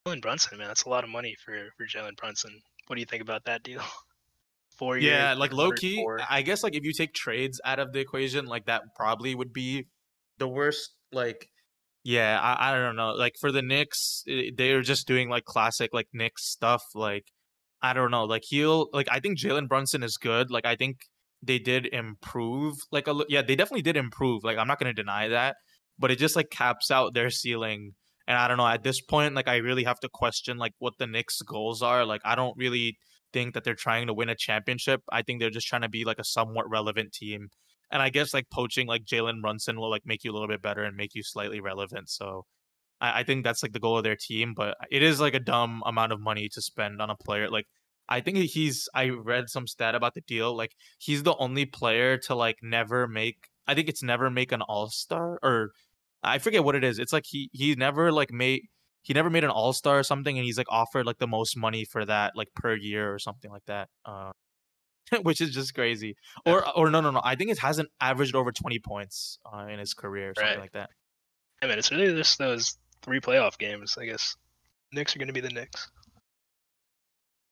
Jalen 0.06 0.22
Brunson, 0.22 0.56
man, 0.56 0.68
that's 0.68 0.84
a 0.84 0.88
lot 0.88 1.04
of 1.04 1.10
money 1.10 1.36
for 1.44 1.68
for 1.76 1.84
Jalen 1.84 2.16
Brunson. 2.16 2.62
What 2.90 2.96
do 2.96 3.00
you 3.02 3.06
think 3.06 3.22
about 3.22 3.44
that 3.44 3.62
deal? 3.62 3.82
Four 4.76 4.98
years. 4.98 5.12
yeah, 5.12 5.34
like 5.34 5.52
low 5.52 5.70
key, 5.70 6.02
104. 6.02 6.26
I 6.28 6.42
guess 6.42 6.64
like 6.64 6.74
if 6.74 6.82
you 6.82 6.92
take 6.92 7.14
trades 7.14 7.60
out 7.64 7.78
of 7.78 7.92
the 7.92 8.00
equation, 8.00 8.46
like 8.46 8.66
that 8.66 8.82
probably 8.96 9.32
would 9.32 9.52
be 9.52 9.86
the 10.38 10.48
worst. 10.48 10.90
Like, 11.12 11.50
yeah, 12.02 12.40
I, 12.42 12.72
I 12.72 12.76
don't 12.76 12.96
know. 12.96 13.12
Like 13.12 13.34
for 13.38 13.52
the 13.52 13.62
Knicks, 13.62 14.24
they're 14.56 14.82
just 14.82 15.06
doing 15.06 15.28
like 15.28 15.44
classic 15.44 15.90
like 15.92 16.08
Knicks 16.12 16.50
stuff. 16.50 16.82
Like 16.96 17.26
I 17.80 17.92
don't 17.92 18.10
know. 18.10 18.24
Like 18.24 18.42
he'll 18.44 18.88
like 18.92 19.06
I 19.08 19.20
think 19.20 19.38
Jalen 19.38 19.68
Brunson 19.68 20.02
is 20.02 20.16
good. 20.16 20.50
Like 20.50 20.66
I 20.66 20.74
think 20.74 20.96
they 21.44 21.60
did 21.60 21.86
improve. 21.92 22.74
Like 22.90 23.06
a 23.06 23.14
yeah, 23.28 23.42
they 23.42 23.54
definitely 23.54 23.82
did 23.82 23.96
improve. 23.96 24.42
Like 24.42 24.58
I'm 24.58 24.66
not 24.66 24.80
gonna 24.80 24.92
deny 24.92 25.28
that, 25.28 25.54
but 25.96 26.10
it 26.10 26.18
just 26.18 26.34
like 26.34 26.50
caps 26.50 26.90
out 26.90 27.14
their 27.14 27.30
ceiling. 27.30 27.92
And 28.30 28.38
I 28.38 28.46
don't 28.46 28.58
know. 28.58 28.66
At 28.68 28.84
this 28.84 29.00
point, 29.00 29.34
like 29.34 29.48
I 29.48 29.56
really 29.56 29.82
have 29.82 29.98
to 30.00 30.08
question 30.08 30.56
like 30.56 30.72
what 30.78 30.98
the 30.98 31.08
Knicks' 31.08 31.42
goals 31.42 31.82
are. 31.82 32.04
Like 32.04 32.20
I 32.24 32.36
don't 32.36 32.56
really 32.56 32.96
think 33.32 33.54
that 33.54 33.64
they're 33.64 33.74
trying 33.74 34.06
to 34.06 34.14
win 34.14 34.28
a 34.28 34.36
championship. 34.36 35.02
I 35.10 35.22
think 35.22 35.40
they're 35.40 35.50
just 35.50 35.66
trying 35.66 35.82
to 35.82 35.88
be 35.88 36.04
like 36.04 36.20
a 36.20 36.24
somewhat 36.24 36.70
relevant 36.70 37.12
team. 37.12 37.48
And 37.90 38.00
I 38.00 38.08
guess 38.08 38.32
like 38.32 38.48
poaching 38.48 38.86
like 38.86 39.04
Jalen 39.04 39.42
Brunson 39.42 39.80
will 39.80 39.90
like 39.90 40.06
make 40.06 40.22
you 40.22 40.30
a 40.30 40.34
little 40.34 40.46
bit 40.46 40.62
better 40.62 40.84
and 40.84 40.96
make 40.96 41.16
you 41.16 41.24
slightly 41.24 41.60
relevant. 41.60 42.08
So 42.08 42.46
I, 43.00 43.18
I 43.18 43.22
think 43.24 43.42
that's 43.42 43.64
like 43.64 43.72
the 43.72 43.80
goal 43.80 43.98
of 43.98 44.04
their 44.04 44.14
team. 44.14 44.54
But 44.54 44.76
it 44.92 45.02
is 45.02 45.20
like 45.20 45.34
a 45.34 45.40
dumb 45.40 45.82
amount 45.84 46.12
of 46.12 46.20
money 46.20 46.48
to 46.50 46.62
spend 46.62 47.02
on 47.02 47.10
a 47.10 47.16
player. 47.16 47.50
Like 47.50 47.66
I 48.08 48.20
think 48.20 48.38
he's 48.38 48.88
I 48.94 49.08
read 49.08 49.50
some 49.50 49.66
stat 49.66 49.96
about 49.96 50.14
the 50.14 50.20
deal. 50.20 50.56
Like 50.56 50.76
he's 51.00 51.24
the 51.24 51.34
only 51.38 51.66
player 51.66 52.16
to 52.28 52.36
like 52.36 52.58
never 52.62 53.08
make 53.08 53.48
I 53.66 53.74
think 53.74 53.88
it's 53.88 54.04
never 54.04 54.30
make 54.30 54.52
an 54.52 54.62
all 54.62 54.88
star 54.88 55.40
or 55.42 55.72
I 56.22 56.38
forget 56.38 56.64
what 56.64 56.74
it 56.74 56.84
is. 56.84 56.98
It's 56.98 57.12
like 57.12 57.24
he 57.26 57.48
he 57.52 57.74
never 57.74 58.12
like 58.12 58.30
made 58.32 58.62
he 59.02 59.14
never 59.14 59.30
made 59.30 59.44
an 59.44 59.50
all 59.50 59.72
star 59.72 59.98
or 59.98 60.02
something, 60.02 60.36
and 60.36 60.44
he's 60.44 60.58
like 60.58 60.70
offered 60.70 61.06
like 61.06 61.18
the 61.18 61.26
most 61.26 61.56
money 61.56 61.84
for 61.84 62.04
that 62.04 62.32
like 62.36 62.48
per 62.54 62.74
year 62.74 63.12
or 63.12 63.18
something 63.18 63.50
like 63.50 63.64
that. 63.66 63.88
Uh, 64.04 64.30
which 65.22 65.40
is 65.40 65.52
just 65.52 65.74
crazy. 65.74 66.14
Or 66.44 66.68
or 66.76 66.90
no 66.90 67.00
no 67.00 67.10
no. 67.10 67.20
I 67.24 67.34
think 67.34 67.50
it 67.50 67.58
hasn't 67.58 67.88
averaged 68.00 68.34
over 68.34 68.52
twenty 68.52 68.78
points 68.78 69.38
uh, 69.50 69.66
in 69.66 69.78
his 69.78 69.94
career 69.94 70.30
or 70.30 70.34
something 70.36 70.50
Right. 70.52 70.60
like 70.60 70.72
that. 70.72 70.90
I 71.62 71.66
mean, 71.66 71.78
it's 71.78 71.90
really 71.90 72.14
just 72.14 72.38
those 72.38 72.76
three 73.02 73.20
playoff 73.20 73.58
games. 73.58 73.96
I 73.98 74.04
guess 74.06 74.36
Knicks 74.92 75.14
are 75.14 75.18
going 75.18 75.28
to 75.28 75.34
be 75.34 75.40
the 75.40 75.50
Knicks. 75.50 75.90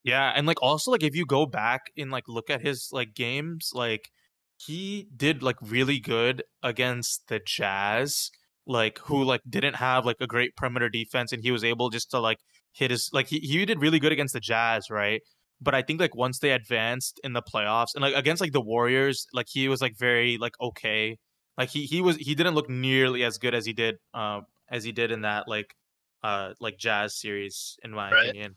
Yeah, 0.05 0.33
and 0.35 0.47
like 0.47 0.62
also 0.62 0.91
like 0.91 1.03
if 1.03 1.14
you 1.14 1.27
go 1.27 1.47
back 1.47 1.91
and 1.97 2.11
like 2.11 2.29
look 2.29 2.51
at 2.51 2.62
his 2.62 2.89
like 2.93 3.14
games, 3.14 3.71
like 3.75 4.11
he 4.57 5.09
did 5.16 5.43
like 5.43 5.57
really 5.61 6.01
good 6.01 6.43
against 6.62 7.29
the 7.29 7.41
Jazz, 7.45 8.31
like 8.69 8.99
who 9.01 9.25
like 9.25 9.41
didn't 9.49 9.75
have 9.75 10.07
like 10.07 10.16
a 10.21 10.27
great 10.27 10.55
perimeter 10.57 10.89
defense 10.89 11.33
and 11.33 11.43
he 11.43 11.51
was 11.51 11.64
able 11.64 11.91
just 11.91 12.11
to 12.12 12.21
like 12.21 12.39
hit 12.73 12.91
his 12.93 13.11
like 13.12 13.27
he, 13.27 13.41
he 13.41 13.64
did 13.64 13.81
really 13.81 13.99
good 13.99 14.12
against 14.12 14.35
the 14.35 14.41
Jazz, 14.41 14.91
right? 14.91 15.21
But 15.61 15.75
I 15.75 15.83
think 15.83 16.01
like 16.01 16.14
once 16.14 16.39
they 16.39 16.53
advanced 16.53 17.21
in 17.25 17.33
the 17.33 17.43
playoffs 17.43 17.95
and 17.95 18.03
like 18.03 18.14
against 18.14 18.41
like 18.41 18.53
the 18.53 18.61
Warriors, 18.61 19.27
like 19.33 19.47
he 19.49 19.69
was 19.69 19.81
like 19.83 19.97
very 19.99 20.39
like 20.39 20.55
okay. 20.61 21.19
Like 21.57 21.71
he 21.71 21.87
he 21.87 22.01
was 22.01 22.16
he 22.16 22.35
didn't 22.37 22.55
look 22.55 22.69
nearly 22.71 23.25
as 23.25 23.39
good 23.39 23.55
as 23.55 23.66
he 23.66 23.73
did 23.73 23.97
um 24.14 24.47
as 24.71 24.85
he 24.85 24.93
did 24.93 25.11
in 25.11 25.23
that 25.23 25.49
like 25.49 25.75
uh 26.23 26.53
like 26.61 26.79
Jazz 26.79 27.19
series 27.19 27.77
in 27.83 27.91
my 27.91 28.12
Right. 28.12 28.29
opinion 28.29 28.57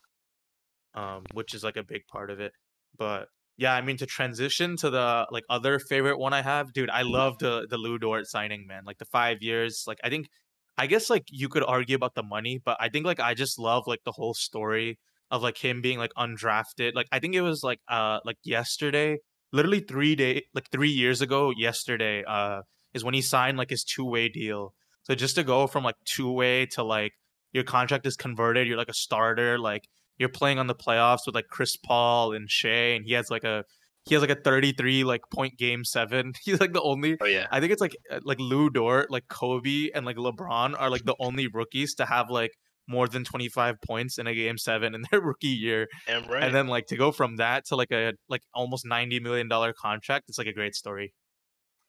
um, 0.93 1.24
which 1.34 1.53
is 1.53 1.64
like 1.64 1.78
a 1.78 1.84
big 1.84 2.05
part 2.07 2.30
of 2.30 2.39
it. 2.39 2.53
But 2.97 3.28
yeah, 3.57 3.73
I 3.73 3.81
mean 3.81 3.97
to 3.97 4.05
transition 4.05 4.75
to 4.77 4.89
the 4.89 5.27
like 5.31 5.43
other 5.49 5.79
favorite 5.79 6.17
one 6.17 6.33
I 6.33 6.41
have, 6.41 6.73
dude, 6.73 6.89
I 6.89 7.03
love 7.03 7.37
the 7.37 7.67
the 7.69 7.77
Lu 7.77 7.97
Dort 7.97 8.27
signing, 8.27 8.65
man. 8.67 8.83
Like 8.85 8.97
the 8.97 9.05
five 9.05 9.41
years, 9.41 9.83
like 9.87 9.99
I 10.03 10.09
think, 10.09 10.29
I 10.77 10.87
guess 10.87 11.09
like 11.09 11.25
you 11.29 11.49
could 11.49 11.63
argue 11.63 11.95
about 11.95 12.15
the 12.15 12.23
money, 12.23 12.61
but 12.63 12.77
I 12.79 12.89
think 12.89 13.05
like 13.05 13.19
I 13.19 13.33
just 13.33 13.59
love 13.59 13.87
like 13.87 14.03
the 14.03 14.11
whole 14.11 14.33
story 14.33 14.99
of 15.29 15.43
like 15.43 15.57
him 15.57 15.81
being 15.81 15.99
like 15.99 16.11
undrafted. 16.17 16.93
Like 16.95 17.07
I 17.11 17.19
think 17.19 17.35
it 17.35 17.41
was 17.41 17.63
like 17.63 17.79
uh 17.87 18.19
like 18.25 18.37
yesterday, 18.43 19.19
literally 19.53 19.81
three 19.81 20.15
day 20.15 20.43
like 20.53 20.69
three 20.71 20.89
years 20.89 21.21
ago 21.21 21.51
yesterday 21.55 22.23
uh 22.27 22.61
is 22.93 23.03
when 23.03 23.13
he 23.13 23.21
signed 23.21 23.57
like 23.57 23.69
his 23.69 23.83
two 23.83 24.05
way 24.05 24.29
deal. 24.29 24.73
So 25.03 25.15
just 25.15 25.35
to 25.35 25.43
go 25.43 25.67
from 25.67 25.83
like 25.83 25.95
two 26.05 26.31
way 26.31 26.65
to 26.67 26.83
like 26.83 27.13
your 27.53 27.63
contract 27.63 28.05
is 28.05 28.15
converted, 28.15 28.67
you're 28.67 28.77
like 28.77 28.89
a 28.89 28.93
starter, 28.93 29.59
like 29.59 29.87
you're 30.22 30.30
playing 30.30 30.59
on 30.59 30.67
the 30.67 30.76
playoffs 30.76 31.26
with 31.26 31.36
like 31.36 31.47
Chris 31.49 31.76
Paul 31.76 32.34
and 32.34 32.49
Shai, 32.49 32.93
and 32.95 33.03
he 33.03 33.13
has 33.13 33.30
like 33.30 33.43
a 33.43 33.65
he 34.05 34.15
has 34.15 34.22
like 34.22 34.30
a 34.30 34.36
33 34.36 35.03
like 35.03 35.22
point 35.34 35.57
game 35.57 35.84
seven. 35.84 36.34
He's 36.43 36.59
like 36.59 36.74
the 36.74 36.82
only. 36.82 37.17
Oh 37.19 37.26
yeah, 37.26 37.47
I 37.51 37.59
think 37.59 37.72
it's 37.72 37.82
like 37.82 37.95
uh, 38.09 38.19
like 38.24 38.39
Lu 38.39 38.69
Dort, 38.69 39.11
like 39.11 39.28
Kobe, 39.28 39.89
and 39.93 40.05
like 40.05 40.15
LeBron 40.15 40.76
are 40.80 40.89
like 40.89 41.03
the 41.03 41.15
only 41.19 41.47
rookies 41.47 41.95
to 41.95 42.05
have 42.05 42.30
like 42.30 42.51
more 42.88 43.07
than 43.07 43.24
25 43.24 43.76
points 43.82 44.17
in 44.17 44.28
a 44.28 44.34
game 44.34 44.57
seven 44.57 44.93
in 44.93 45.03
their 45.11 45.22
rookie 45.22 45.47
year. 45.47 45.88
damn 46.07 46.28
right. 46.28 46.43
And 46.43 46.53
then 46.53 46.67
like 46.67 46.88
to 46.88 46.95
go 46.95 47.11
from 47.11 47.38
that 47.38 47.65
to 47.67 47.76
like 47.76 47.91
a 47.91 48.13
like 48.30 48.41
almost 48.53 48.86
90 48.86 49.19
million 49.22 49.47
dollar 49.47 49.74
contract, 49.74 50.26
it's 50.30 50.38
like 50.38 50.47
a 50.47 50.53
great 50.53 50.76
story. 50.76 51.13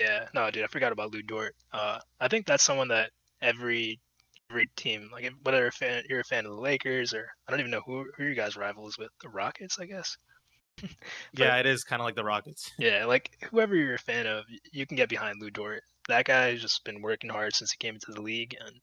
Yeah, 0.00 0.26
no, 0.34 0.50
dude, 0.50 0.64
I 0.64 0.66
forgot 0.66 0.90
about 0.90 1.12
Lu 1.12 1.22
Dort. 1.22 1.54
Uh, 1.72 1.98
I 2.18 2.28
think 2.28 2.46
that's 2.46 2.64
someone 2.64 2.88
that 2.88 3.10
every 3.40 4.00
every 4.52 4.68
team, 4.76 5.08
like 5.12 5.24
if- 5.24 5.34
whether 5.42 5.66
a 5.66 5.72
fan, 5.72 6.04
you're 6.08 6.20
a 6.20 6.24
fan 6.24 6.44
of 6.44 6.52
the 6.52 6.60
Lakers 6.60 7.14
or 7.14 7.26
I 7.46 7.50
don't 7.50 7.60
even 7.60 7.70
know 7.70 7.80
who 7.86 8.06
who 8.16 8.24
your 8.24 8.34
guys' 8.34 8.56
rivals 8.56 8.98
with, 8.98 9.10
the 9.22 9.28
Rockets, 9.30 9.78
I 9.78 9.86
guess. 9.86 10.16
Yeah, 11.34 11.56
it 11.56 11.66
is 11.66 11.84
kind 11.84 12.00
of 12.00 12.04
like 12.04 12.16
the 12.16 12.24
Rockets. 12.24 12.70
Yeah, 12.78 13.06
like 13.06 13.30
whoever 13.50 13.74
you're 13.74 13.94
a 13.94 13.98
fan 13.98 14.26
of, 14.26 14.44
you 14.72 14.86
can 14.86 14.96
get 14.96 15.08
behind 15.08 15.40
Lu 15.40 15.50
Dort. 15.50 15.82
That 16.08 16.26
guy 16.26 16.50
has 16.50 16.60
just 16.60 16.84
been 16.84 17.00
working 17.02 17.30
hard 17.30 17.54
since 17.54 17.72
he 17.72 17.78
came 17.78 17.94
into 17.94 18.12
the 18.12 18.20
league, 18.20 18.56
and 18.60 18.74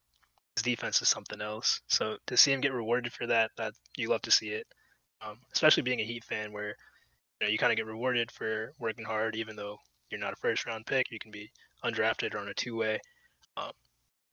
his 0.56 0.64
defense 0.64 1.02
is 1.02 1.10
something 1.10 1.42
else. 1.42 1.82
So 1.88 2.18
to 2.28 2.38
see 2.38 2.52
him 2.52 2.62
get 2.62 2.74
rewarded 2.74 3.12
for 3.14 3.28
that, 3.28 3.52
that 3.58 3.74
you 3.98 4.10
love 4.10 4.22
to 4.24 4.32
see 4.32 4.50
it. 4.50 4.66
Um, 5.22 5.38
especially 5.54 5.84
being 5.84 6.00
a 6.00 6.06
Heat 6.06 6.24
fan, 6.24 6.52
where 6.54 6.70
you 7.40 7.48
know 7.48 7.48
you 7.48 7.58
kind 7.58 7.72
of 7.72 7.78
get 7.78 7.86
rewarded 7.86 8.32
for 8.32 8.74
working 8.80 9.06
hard, 9.06 9.36
even 9.36 9.56
though 9.56 9.78
you're 10.10 10.20
not 10.20 10.34
a 10.34 10.38
first 10.38 10.66
round 10.66 10.86
pick. 10.86 11.12
You 11.12 11.20
can 11.20 11.32
be 11.32 11.52
undrafted 11.84 12.34
or 12.34 12.40
on 12.40 12.48
a 12.48 12.54
two 12.54 12.76
way. 12.78 13.00
Um, 13.58 13.72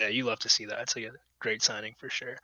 yeah, 0.01 0.09
you 0.09 0.24
love 0.24 0.39
to 0.41 0.49
see 0.49 0.66
that. 0.66 0.80
It's 0.80 0.97
like 0.97 1.07
a 1.07 1.12
great 1.41 1.62
signing 1.62 1.95
for 1.99 2.09
sure. 2.09 2.37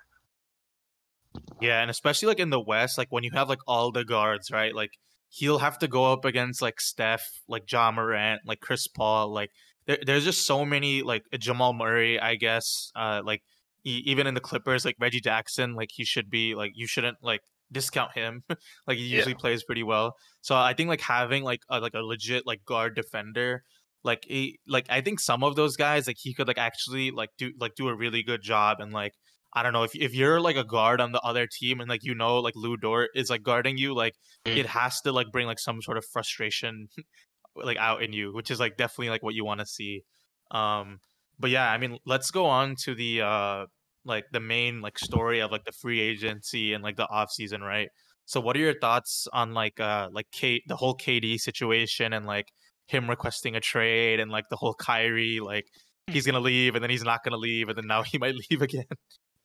Yeah, 1.61 1.81
and 1.81 1.91
especially 1.91 2.29
like 2.29 2.41
in 2.41 2.51
the 2.51 2.61
West, 2.61 2.99
like 2.99 3.09
when 3.11 3.25
you 3.25 3.31
have 3.33 3.49
like 3.49 3.61
all 3.67 3.91
the 3.91 4.05
guards, 4.05 4.51
right? 4.51 4.75
Like 4.75 4.93
he'll 5.29 5.59
have 5.59 5.79
to 5.79 5.89
go 5.89 6.13
up 6.13 6.25
against 6.25 6.61
like 6.61 6.81
Steph, 6.81 7.25
like 7.49 7.71
Ja 7.71 7.91
Morant, 7.91 8.43
like 8.47 8.61
Chris 8.61 8.87
Paul, 8.87 9.33
like 9.33 9.51
there, 9.87 9.99
there's 10.05 10.25
just 10.25 10.47
so 10.47 10.65
many 10.65 11.03
like 11.03 11.25
Jamal 11.39 11.73
Murray, 11.73 12.21
I 12.21 12.37
guess. 12.37 12.91
Uh, 12.95 13.23
like 13.25 13.43
e- 13.85 14.03
even 14.05 14.27
in 14.27 14.35
the 14.35 14.41
Clippers, 14.41 14.85
like 14.85 14.97
Reggie 15.01 15.21
Jackson, 15.21 15.75
like 15.75 15.91
he 15.93 16.05
should 16.05 16.31
be 16.31 16.55
like 16.55 16.73
you 16.75 16.87
shouldn't 16.87 17.19
like 17.23 17.41
discount 17.71 18.13
him. 18.13 18.45
like 18.87 18.99
he 18.99 19.05
usually 19.05 19.33
yeah. 19.33 19.39
plays 19.39 19.65
pretty 19.65 19.83
well. 19.83 20.17
So 20.43 20.55
I 20.55 20.75
think 20.75 20.89
like 20.89 21.01
having 21.01 21.43
like 21.43 21.63
a, 21.69 21.81
like 21.81 21.95
a 21.95 22.03
legit 22.03 22.47
like 22.47 22.65
guard 22.65 22.95
defender, 22.95 23.65
like 24.05 24.25
he, 24.27 24.59
like 24.67 24.87
I 24.89 25.01
think 25.01 25.21
some 25.21 25.45
of 25.45 25.57
those 25.57 25.77
guys 25.77 26.07
like 26.07 26.17
he 26.19 26.35
could 26.35 26.49
like 26.49 26.59
actually 26.59 27.11
like 27.11 27.31
do 27.39 27.53
like 27.59 27.75
do 27.77 27.89
a 27.89 27.97
really 27.97 28.23
good 28.23 28.43
job 28.43 28.79
and 28.81 28.93
like 28.93 29.13
I 29.55 29.63
don't 29.63 29.73
know 29.73 29.83
if 29.83 29.95
if 29.95 30.15
you're 30.15 30.41
like 30.41 30.57
a 30.57 30.65
guard 30.65 31.01
on 31.01 31.13
the 31.13 31.21
other 31.21 31.47
team 31.47 31.81
and 31.81 31.89
like 31.89 32.05
you 32.05 32.15
know 32.15 32.39
like 32.39 32.55
Lu 32.57 32.77
Dort 32.77 33.11
is 33.15 33.29
like 33.31 33.43
guarding 33.43 33.77
you, 33.77 33.95
like 33.95 34.15
mm. 34.47 34.57
it 34.57 34.67
has 34.67 35.01
to 35.03 35.13
like 35.13 35.27
bring 35.31 35.47
like 35.47 35.59
some 35.59 35.83
sort 35.83 35.99
of 35.99 36.05
frustration 36.07 36.89
like 37.57 37.77
out 37.77 38.03
in 38.03 38.13
you, 38.13 38.33
which 38.35 38.51
is 38.51 38.59
like 38.59 38.77
definitely 38.77 39.11
like 39.11 39.23
what 39.23 39.35
you 39.35 39.45
want 39.45 39.61
to 39.61 39.67
see. 39.67 40.03
Um 40.51 40.99
but 41.39 41.51
yeah, 41.51 41.71
I 41.71 41.79
mean, 41.79 41.99
let's 42.07 42.31
go 42.31 42.47
on 42.47 42.77
to 42.85 42.95
the 42.95 43.23
uh 43.23 43.67
like 44.05 44.25
the 44.33 44.41
main 44.41 44.81
like 44.81 44.99
story 44.99 45.41
of 45.41 45.53
like 45.53 45.65
the 45.65 45.73
free 45.73 46.01
agency 46.01 46.73
and 46.73 46.83
like 46.83 46.97
the 46.97 47.09
off 47.09 47.31
season, 47.31 47.61
right? 47.63 47.89
So 48.25 48.41
what 48.41 48.57
are 48.57 48.61
your 48.61 48.79
thoughts 48.79 49.29
on 49.33 49.53
like 49.53 49.79
uh 49.81 50.09
like 50.13 50.27
Kate 50.33 50.63
the 50.67 50.77
whole 50.77 50.97
KD 50.97 51.39
situation 51.39 52.13
and 52.15 52.27
like 52.27 52.47
him 52.93 53.11
requesting 53.11 53.57
a 53.57 53.61
trade 53.61 54.21
and 54.21 54.31
like 54.31 54.49
the 54.49 54.57
whole 54.57 54.75
Kyrie 54.75 55.41
like 55.41 55.67
he's 56.07 56.27
gonna 56.27 56.41
leave 56.41 56.75
and 56.75 56.83
then 56.83 56.91
he's 56.91 57.03
not 57.03 57.25
gonna 57.25 57.37
leave 57.37 57.69
and 57.69 57.77
then 57.77 57.87
now 57.87 58.03
he 58.07 58.19
might 58.19 58.35
leave 58.51 58.63
again. 58.63 58.85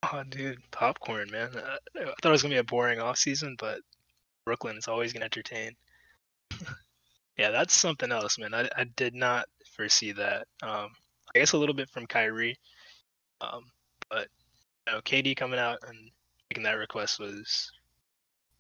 Oh, 0.04 0.24
dude, 0.30 0.60
popcorn, 0.72 1.32
man. 1.32 1.50
Uh, 1.56 1.78
I 2.00 2.06
thought 2.22 2.30
it 2.30 2.30
was 2.30 2.44
gonna 2.44 2.56
be 2.56 2.60
a 2.60 2.64
boring 2.64 3.00
off 3.00 3.18
season, 3.18 3.56
but 3.58 3.80
Brooklyn 4.46 4.78
is 4.78 4.88
always 4.88 5.12
gonna 5.12 5.26
entertain. 5.26 5.72
yeah, 7.38 7.50
that's 7.50 7.74
something 7.74 8.12
else, 8.12 8.38
man. 8.38 8.54
I, 8.54 8.70
I 8.78 8.86
did 8.96 9.16
not 9.16 9.46
foresee 9.76 10.12
that. 10.14 10.48
Um, 10.62 10.90
I 11.36 11.40
guess 11.40 11.54
a 11.54 11.58
little 11.58 11.76
bit 11.76 11.90
from 11.90 12.06
Kyrie, 12.06 12.58
um, 13.42 13.64
but 14.10 14.28
you 14.86 14.94
know, 14.94 15.02
KD 15.02 15.36
coming 15.36 15.60
out 15.60 15.80
and 15.88 15.98
making 16.50 16.64
that 16.64 16.78
request 16.78 17.20
was. 17.20 17.72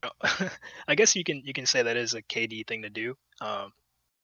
You 0.03 0.09
know, 0.09 0.49
I 0.87 0.95
guess 0.95 1.15
you 1.15 1.23
can 1.23 1.41
you 1.45 1.53
can 1.53 1.65
say 1.65 1.83
that 1.83 1.97
is 1.97 2.13
a 2.13 2.21
KD 2.23 2.67
thing 2.67 2.81
to 2.81 2.89
do. 2.89 3.15
Um, 3.41 3.71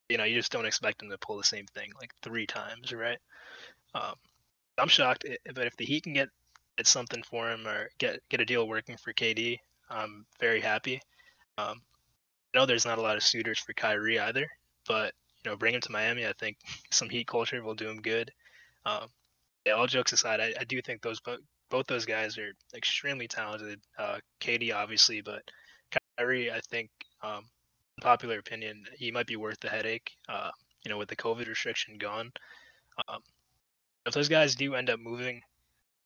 you 0.08 0.18
know, 0.18 0.24
you 0.24 0.36
just 0.36 0.52
don't 0.52 0.66
expect 0.66 1.02
him 1.02 1.10
to 1.10 1.18
pull 1.18 1.36
the 1.36 1.44
same 1.44 1.66
thing 1.74 1.90
like 2.00 2.12
three 2.22 2.46
times, 2.46 2.92
right? 2.92 3.18
Um, 3.94 4.14
I'm 4.78 4.88
shocked, 4.88 5.24
eh, 5.28 5.36
but 5.54 5.66
if 5.66 5.76
the 5.76 5.84
Heat 5.84 6.04
can 6.04 6.14
get 6.14 6.28
get 6.76 6.86
something 6.86 7.22
for 7.22 7.50
him 7.50 7.66
or 7.66 7.88
get 7.98 8.20
get 8.28 8.40
a 8.40 8.44
deal 8.44 8.66
working 8.66 8.96
for 8.96 9.12
KD, 9.12 9.58
I'm 9.88 10.26
very 10.40 10.60
happy. 10.60 11.00
Um, 11.58 11.80
I 12.54 12.58
know 12.58 12.66
there's 12.66 12.86
not 12.86 12.98
a 12.98 13.02
lot 13.02 13.16
of 13.16 13.22
suitors 13.22 13.58
for 13.58 13.72
Kyrie 13.72 14.18
either, 14.18 14.46
but 14.86 15.12
you 15.44 15.50
know, 15.50 15.56
bring 15.56 15.74
him 15.74 15.80
to 15.82 15.92
Miami. 15.92 16.26
I 16.26 16.32
think 16.32 16.58
some 16.90 17.08
Heat 17.08 17.26
culture 17.26 17.62
will 17.62 17.74
do 17.74 17.88
him 17.88 18.00
good. 18.00 18.30
Um, 18.86 19.08
yeah, 19.64 19.72
all 19.72 19.86
jokes 19.86 20.12
aside, 20.12 20.40
I, 20.40 20.52
I 20.60 20.64
do 20.64 20.82
think 20.82 21.02
those 21.02 21.20
both 21.20 21.40
both 21.70 21.86
those 21.86 22.04
guys 22.04 22.38
are 22.38 22.52
extremely 22.74 23.26
talented. 23.28 23.80
Uh, 23.98 24.18
KD 24.40 24.74
obviously, 24.74 25.22
but 25.22 25.42
Kyrie, 26.18 26.50
I 26.50 26.60
think, 26.60 26.90
um, 27.22 27.44
popular 28.00 28.38
opinion, 28.38 28.84
he 28.96 29.10
might 29.10 29.26
be 29.26 29.36
worth 29.36 29.60
the 29.60 29.68
headache. 29.68 30.10
Uh, 30.28 30.50
you 30.84 30.90
know, 30.90 30.98
with 30.98 31.08
the 31.08 31.16
COVID 31.16 31.48
restriction 31.48 31.96
gone, 31.98 32.30
um, 33.08 33.20
if 34.06 34.12
those 34.12 34.28
guys 34.28 34.54
do 34.54 34.74
end 34.74 34.90
up 34.90 35.00
moving 35.00 35.40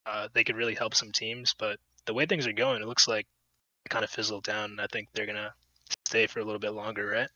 uh, 0.08 0.28
they 0.32 0.44
could 0.44 0.56
really 0.56 0.74
help 0.74 0.94
some 0.94 1.12
teams. 1.12 1.54
But 1.58 1.78
the 2.06 2.14
way 2.14 2.26
things 2.26 2.46
are 2.46 2.52
going, 2.52 2.82
it 2.82 2.88
looks 2.88 3.06
like 3.06 3.26
it 3.84 3.90
kind 3.90 4.04
of 4.04 4.10
fizzled 4.10 4.44
down. 4.44 4.72
And 4.72 4.80
I 4.80 4.86
think 4.90 5.08
they're 5.12 5.26
gonna 5.26 5.52
stay 6.06 6.26
for 6.26 6.40
a 6.40 6.44
little 6.44 6.58
bit 6.58 6.72
longer, 6.72 7.06
right? 7.06 7.28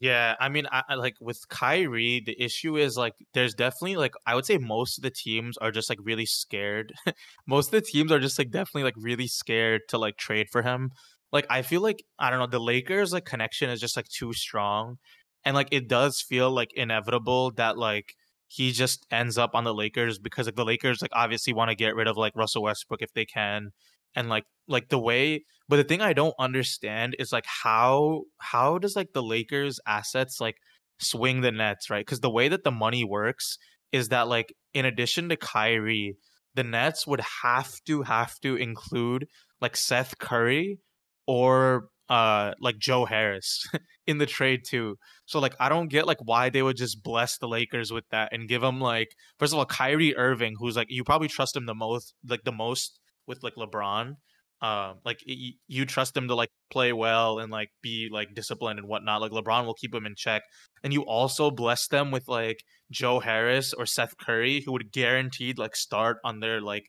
Yeah, 0.00 0.34
I 0.38 0.48
mean, 0.48 0.66
I, 0.70 0.82
I, 0.88 0.94
like 0.96 1.14
with 1.20 1.48
Kyrie, 1.48 2.22
the 2.26 2.40
issue 2.42 2.76
is 2.76 2.96
like 2.96 3.14
there's 3.32 3.54
definitely 3.54 3.96
like 3.96 4.12
I 4.26 4.34
would 4.34 4.44
say 4.44 4.58
most 4.58 4.98
of 4.98 5.02
the 5.02 5.10
teams 5.10 5.56
are 5.58 5.70
just 5.70 5.88
like 5.88 5.98
really 6.02 6.26
scared. 6.26 6.92
most 7.46 7.66
of 7.66 7.72
the 7.72 7.80
teams 7.80 8.12
are 8.12 8.18
just 8.18 8.38
like 8.38 8.50
definitely 8.50 8.82
like 8.82 8.96
really 8.98 9.26
scared 9.26 9.82
to 9.88 9.98
like 9.98 10.16
trade 10.16 10.48
for 10.50 10.62
him. 10.62 10.90
Like 11.34 11.46
I 11.50 11.62
feel 11.62 11.82
like 11.82 12.04
I 12.18 12.30
don't 12.30 12.38
know, 12.38 12.46
the 12.46 12.60
Lakers 12.60 13.12
like 13.12 13.24
connection 13.26 13.68
is 13.68 13.80
just 13.80 13.96
like 13.96 14.08
too 14.08 14.32
strong. 14.32 14.98
And 15.44 15.56
like 15.56 15.68
it 15.72 15.88
does 15.88 16.20
feel 16.20 16.50
like 16.50 16.70
inevitable 16.74 17.50
that 17.56 17.76
like 17.76 18.14
he 18.46 18.70
just 18.70 19.04
ends 19.10 19.36
up 19.36 19.50
on 19.54 19.64
the 19.64 19.74
Lakers 19.74 20.18
because 20.20 20.46
like 20.46 20.54
the 20.54 20.64
Lakers 20.64 21.02
like 21.02 21.10
obviously 21.12 21.52
want 21.52 21.70
to 21.70 21.74
get 21.74 21.96
rid 21.96 22.06
of 22.06 22.16
like 22.16 22.36
Russell 22.36 22.62
Westbrook 22.62 23.02
if 23.02 23.12
they 23.14 23.24
can 23.26 23.72
and 24.14 24.28
like 24.28 24.44
like 24.68 24.88
the 24.90 24.98
way 24.98 25.44
but 25.68 25.76
the 25.76 25.84
thing 25.84 26.00
I 26.00 26.12
don't 26.12 26.34
understand 26.38 27.16
is 27.18 27.32
like 27.32 27.46
how 27.46 28.22
how 28.38 28.78
does 28.78 28.94
like 28.94 29.12
the 29.12 29.22
Lakers 29.22 29.80
assets 29.88 30.40
like 30.40 30.56
swing 31.00 31.40
the 31.40 31.50
Nets, 31.50 31.90
right? 31.90 32.06
Cuz 32.06 32.20
the 32.20 32.30
way 32.30 32.48
that 32.48 32.62
the 32.62 32.70
money 32.70 33.04
works 33.04 33.58
is 33.90 34.08
that 34.10 34.28
like 34.28 34.54
in 34.72 34.84
addition 34.84 35.28
to 35.30 35.36
Kyrie, 35.36 36.16
the 36.54 36.64
Nets 36.64 37.08
would 37.08 37.22
have 37.42 37.72
to 37.86 38.02
have 38.02 38.38
to 38.42 38.54
include 38.54 39.26
like 39.60 39.76
Seth 39.76 40.18
Curry 40.18 40.78
or 41.26 41.88
uh 42.08 42.52
like 42.60 42.78
Joe 42.78 43.06
Harris 43.06 43.64
in 44.06 44.18
the 44.18 44.26
trade 44.26 44.60
too. 44.66 44.96
So 45.26 45.40
like 45.40 45.54
I 45.58 45.68
don't 45.68 45.88
get 45.88 46.06
like 46.06 46.18
why 46.22 46.50
they 46.50 46.62
would 46.62 46.76
just 46.76 47.02
bless 47.02 47.38
the 47.38 47.48
Lakers 47.48 47.92
with 47.92 48.04
that 48.10 48.32
and 48.32 48.48
give 48.48 48.60
them 48.60 48.80
like 48.80 49.08
first 49.38 49.52
of 49.52 49.58
all 49.58 49.64
Kyrie 49.66 50.16
Irving 50.16 50.54
who's 50.58 50.76
like 50.76 50.88
you 50.90 51.04
probably 51.04 51.28
trust 51.28 51.56
him 51.56 51.66
the 51.66 51.74
most 51.74 52.14
like 52.28 52.44
the 52.44 52.52
most 52.52 53.00
with 53.26 53.42
like 53.42 53.54
LeBron. 53.54 54.16
Um 54.60 54.94
like 55.04 55.20
y- 55.26 55.52
you 55.66 55.86
trust 55.86 56.14
him 56.14 56.28
to 56.28 56.34
like 56.34 56.50
play 56.70 56.92
well 56.92 57.38
and 57.38 57.50
like 57.50 57.70
be 57.82 58.08
like 58.12 58.34
disciplined 58.34 58.78
and 58.78 58.88
whatnot. 58.88 59.22
Like 59.22 59.32
LeBron 59.32 59.64
will 59.64 59.74
keep 59.74 59.94
him 59.94 60.04
in 60.04 60.14
check. 60.14 60.42
And 60.82 60.92
you 60.92 61.02
also 61.06 61.50
bless 61.50 61.88
them 61.88 62.10
with 62.10 62.28
like 62.28 62.58
Joe 62.90 63.20
Harris 63.20 63.72
or 63.72 63.86
Seth 63.86 64.18
Curry 64.18 64.62
who 64.64 64.72
would 64.72 64.92
guaranteed 64.92 65.58
like 65.58 65.74
start 65.74 66.18
on 66.22 66.40
their 66.40 66.60
like 66.60 66.84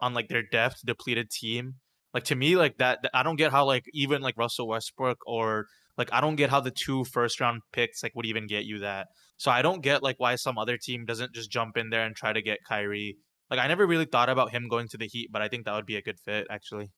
on 0.00 0.14
like 0.14 0.28
their 0.28 0.44
depth 0.52 0.82
depleted 0.86 1.30
team 1.30 1.74
like 2.14 2.24
to 2.24 2.34
me, 2.34 2.56
like 2.56 2.78
that, 2.78 2.98
I 3.14 3.22
don't 3.22 3.36
get 3.36 3.52
how 3.52 3.64
like 3.66 3.84
even 3.92 4.22
like 4.22 4.36
Russell 4.36 4.68
Westbrook 4.68 5.18
or 5.26 5.66
like 5.96 6.12
I 6.12 6.20
don't 6.20 6.36
get 6.36 6.50
how 6.50 6.60
the 6.60 6.70
two 6.70 7.04
first 7.04 7.40
round 7.40 7.62
picks 7.72 8.02
like 8.02 8.14
would 8.14 8.26
even 8.26 8.46
get 8.46 8.64
you 8.64 8.80
that. 8.80 9.08
So 9.36 9.50
I 9.50 9.62
don't 9.62 9.82
get 9.82 10.02
like 10.02 10.16
why 10.18 10.36
some 10.36 10.58
other 10.58 10.76
team 10.76 11.04
doesn't 11.04 11.34
just 11.34 11.50
jump 11.50 11.76
in 11.76 11.90
there 11.90 12.04
and 12.04 12.14
try 12.16 12.32
to 12.32 12.42
get 12.42 12.58
Kyrie. 12.68 13.16
Like 13.50 13.60
I 13.60 13.68
never 13.68 13.86
really 13.86 14.06
thought 14.06 14.28
about 14.28 14.50
him 14.50 14.68
going 14.68 14.88
to 14.88 14.98
the 14.98 15.06
Heat, 15.06 15.30
but 15.32 15.42
I 15.42 15.48
think 15.48 15.64
that 15.64 15.74
would 15.74 15.86
be 15.86 15.96
a 15.96 16.02
good 16.02 16.18
fit 16.18 16.46
actually. 16.50 16.90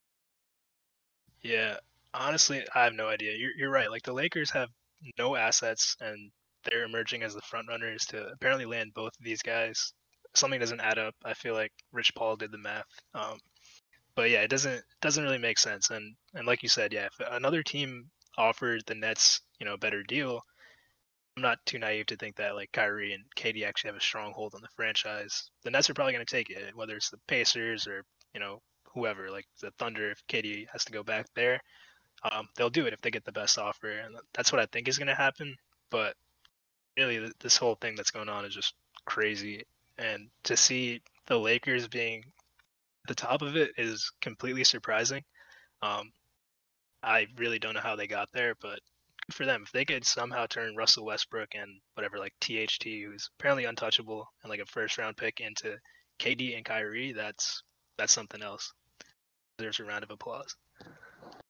Yeah, 1.41 1.77
honestly, 2.13 2.65
I 2.73 2.85
have 2.85 2.93
no 2.93 3.07
idea. 3.07 3.33
You're 3.37 3.51
you're 3.57 3.71
right. 3.71 3.91
Like 3.91 4.03
the 4.03 4.13
Lakers 4.13 4.51
have 4.51 4.69
no 5.17 5.35
assets, 5.35 5.95
and 5.99 6.31
they're 6.65 6.85
emerging 6.85 7.23
as 7.23 7.33
the 7.33 7.41
front 7.41 7.67
runners 7.67 8.05
to 8.05 8.27
apparently 8.33 8.65
land 8.65 8.91
both 8.93 9.11
of 9.19 9.25
these 9.25 9.41
guys. 9.41 9.93
Something 10.35 10.59
doesn't 10.59 10.79
add 10.79 10.97
up. 10.97 11.13
I 11.25 11.33
feel 11.33 11.53
like 11.53 11.71
Rich 11.91 12.15
Paul 12.15 12.35
did 12.37 12.51
the 12.51 12.57
math. 12.57 12.85
Um, 13.13 13.37
but 14.15 14.29
yeah, 14.29 14.41
it 14.41 14.49
doesn't 14.49 14.83
doesn't 15.01 15.23
really 15.23 15.37
make 15.37 15.59
sense. 15.59 15.89
And 15.89 16.15
and 16.33 16.45
like 16.45 16.63
you 16.63 16.69
said, 16.69 16.93
yeah, 16.93 17.07
if 17.07 17.27
another 17.31 17.63
team 17.63 18.09
offered 18.37 18.83
the 18.85 18.95
Nets, 18.95 19.41
you 19.59 19.65
know, 19.65 19.73
a 19.73 19.77
better 19.77 20.03
deal, 20.03 20.41
I'm 21.35 21.43
not 21.43 21.59
too 21.65 21.79
naive 21.79 22.07
to 22.07 22.15
think 22.15 22.35
that 22.35 22.55
like 22.55 22.71
Kyrie 22.71 23.13
and 23.13 23.23
KD 23.35 23.65
actually 23.65 23.89
have 23.89 23.97
a 23.97 24.01
stronghold 24.01 24.53
on 24.55 24.61
the 24.61 24.67
franchise. 24.75 25.49
The 25.63 25.71
Nets 25.71 25.89
are 25.89 25.93
probably 25.93 26.13
going 26.13 26.25
to 26.25 26.31
take 26.35 26.49
it, 26.49 26.75
whether 26.75 26.95
it's 26.95 27.09
the 27.09 27.19
Pacers 27.27 27.87
or 27.87 28.03
you 28.33 28.39
know 28.39 28.61
whoever, 28.93 29.29
like 29.31 29.45
the 29.61 29.71
Thunder. 29.79 30.11
If 30.11 30.21
KD 30.27 30.67
has 30.71 30.85
to 30.85 30.91
go 30.91 31.03
back 31.03 31.25
there, 31.35 31.59
um, 32.31 32.47
they'll 32.55 32.69
do 32.69 32.85
it 32.85 32.93
if 32.93 33.01
they 33.01 33.11
get 33.11 33.25
the 33.25 33.31
best 33.31 33.57
offer, 33.57 33.89
and 33.89 34.15
that's 34.33 34.51
what 34.51 34.61
I 34.61 34.67
think 34.67 34.87
is 34.87 34.97
going 34.97 35.07
to 35.07 35.15
happen. 35.15 35.55
But 35.89 36.15
really, 36.97 37.31
this 37.39 37.57
whole 37.57 37.75
thing 37.75 37.95
that's 37.95 38.11
going 38.11 38.29
on 38.29 38.45
is 38.45 38.53
just 38.53 38.75
crazy, 39.05 39.63
and 39.97 40.29
to 40.43 40.55
see 40.55 41.01
the 41.25 41.39
Lakers 41.39 41.87
being 41.87 42.23
the 43.07 43.15
top 43.15 43.41
of 43.41 43.55
it 43.55 43.71
is 43.77 44.11
completely 44.21 44.63
surprising. 44.63 45.23
Um, 45.81 46.11
I 47.01 47.27
really 47.37 47.59
don't 47.59 47.73
know 47.73 47.81
how 47.81 47.95
they 47.95 48.07
got 48.07 48.29
there, 48.33 48.53
but 48.61 48.79
for 49.31 49.45
them. 49.45 49.63
If 49.65 49.71
they 49.71 49.85
could 49.85 50.05
somehow 50.05 50.45
turn 50.47 50.75
Russell 50.75 51.05
Westbrook 51.05 51.49
and 51.55 51.69
whatever, 51.95 52.17
like 52.17 52.33
THT, 52.41 52.83
who's 52.83 53.29
apparently 53.39 53.65
untouchable, 53.65 54.27
and 54.43 54.49
like 54.49 54.59
a 54.59 54.65
first 54.65 54.97
round 54.97 55.17
pick 55.17 55.39
into 55.39 55.77
KD 56.19 56.55
and 56.55 56.65
Kyrie, 56.65 57.13
that's 57.13 57.63
that's 57.97 58.13
something 58.13 58.41
else. 58.41 58.71
There's 59.57 59.79
a 59.79 59.85
round 59.85 60.03
of 60.03 60.11
applause. 60.11 60.55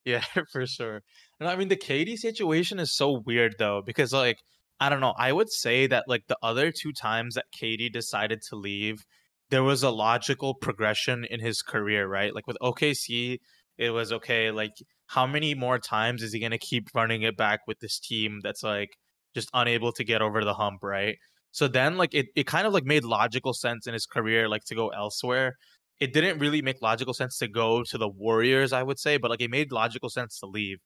Yeah, 0.06 0.24
for 0.52 0.68
sure. 0.68 1.02
And 1.40 1.48
I 1.48 1.56
mean, 1.56 1.70
the 1.70 1.78
KD 1.78 2.18
situation 2.18 2.78
is 2.78 2.94
so 2.94 3.22
weird 3.26 3.56
though, 3.58 3.82
because 3.86 4.12
like 4.12 4.38
I 4.80 4.90
don't 4.90 5.00
know. 5.00 5.14
I 5.18 5.32
would 5.32 5.50
say 5.50 5.88
that 5.88 6.04
like 6.10 6.24
the 6.28 6.38
other 6.44 6.74
two 6.74 6.92
times 6.92 7.36
that 7.36 7.46
KD 7.58 7.90
decided 7.90 8.42
to 8.50 8.58
leave, 8.58 9.06
there 9.54 9.62
was 9.62 9.84
a 9.84 9.92
logical 9.92 10.56
progression 10.56 11.26
in 11.30 11.40
his 11.40 11.62
career, 11.62 12.08
right? 12.08 12.34
Like 12.34 12.48
with 12.48 12.58
OKC, 12.60 13.38
it 13.78 13.92
was 13.92 14.12
okay, 14.12 14.50
like 14.50 14.74
how 15.06 15.28
many 15.28 15.54
more 15.54 15.78
times 15.78 16.24
is 16.24 16.34
he 16.34 16.40
going 16.40 16.54
to 16.54 16.58
keep 16.58 16.88
running 16.96 17.22
it 17.22 17.38
back 17.38 17.60
with 17.68 17.78
this 17.80 18.00
team 18.00 18.40
that's 18.42 18.64
like 18.64 18.90
just 19.36 19.52
unable 19.54 19.92
to 19.92 20.04
get 20.04 20.24
over 20.24 20.44
the 20.44 20.56
hump, 20.56 20.80
right? 20.82 21.18
So 21.52 21.68
then 21.68 21.98
like 21.98 22.16
it, 22.16 22.26
it 22.36 22.48
kind 22.48 22.66
of 22.66 22.74
like 22.74 22.84
made 22.84 23.04
logical 23.04 23.54
sense 23.54 23.86
in 23.86 23.94
his 23.94 24.08
career 24.08 24.50
like 24.50 24.64
to 24.66 24.76
go 24.76 24.88
elsewhere. 24.88 25.54
It 26.00 26.14
didn't 26.14 26.40
really 26.40 26.64
make 26.64 26.82
logical 26.82 27.14
sense 27.14 27.38
to 27.38 27.48
go 27.48 27.84
to 27.84 27.98
the 28.00 28.10
Warriors, 28.10 28.74
I 28.74 28.82
would 28.82 28.98
say, 28.98 29.18
but 29.18 29.30
like 29.30 29.42
it 29.42 29.52
made 29.52 29.72
logical 29.72 30.10
sense 30.10 30.40
to 30.40 30.48
leave. 30.48 30.80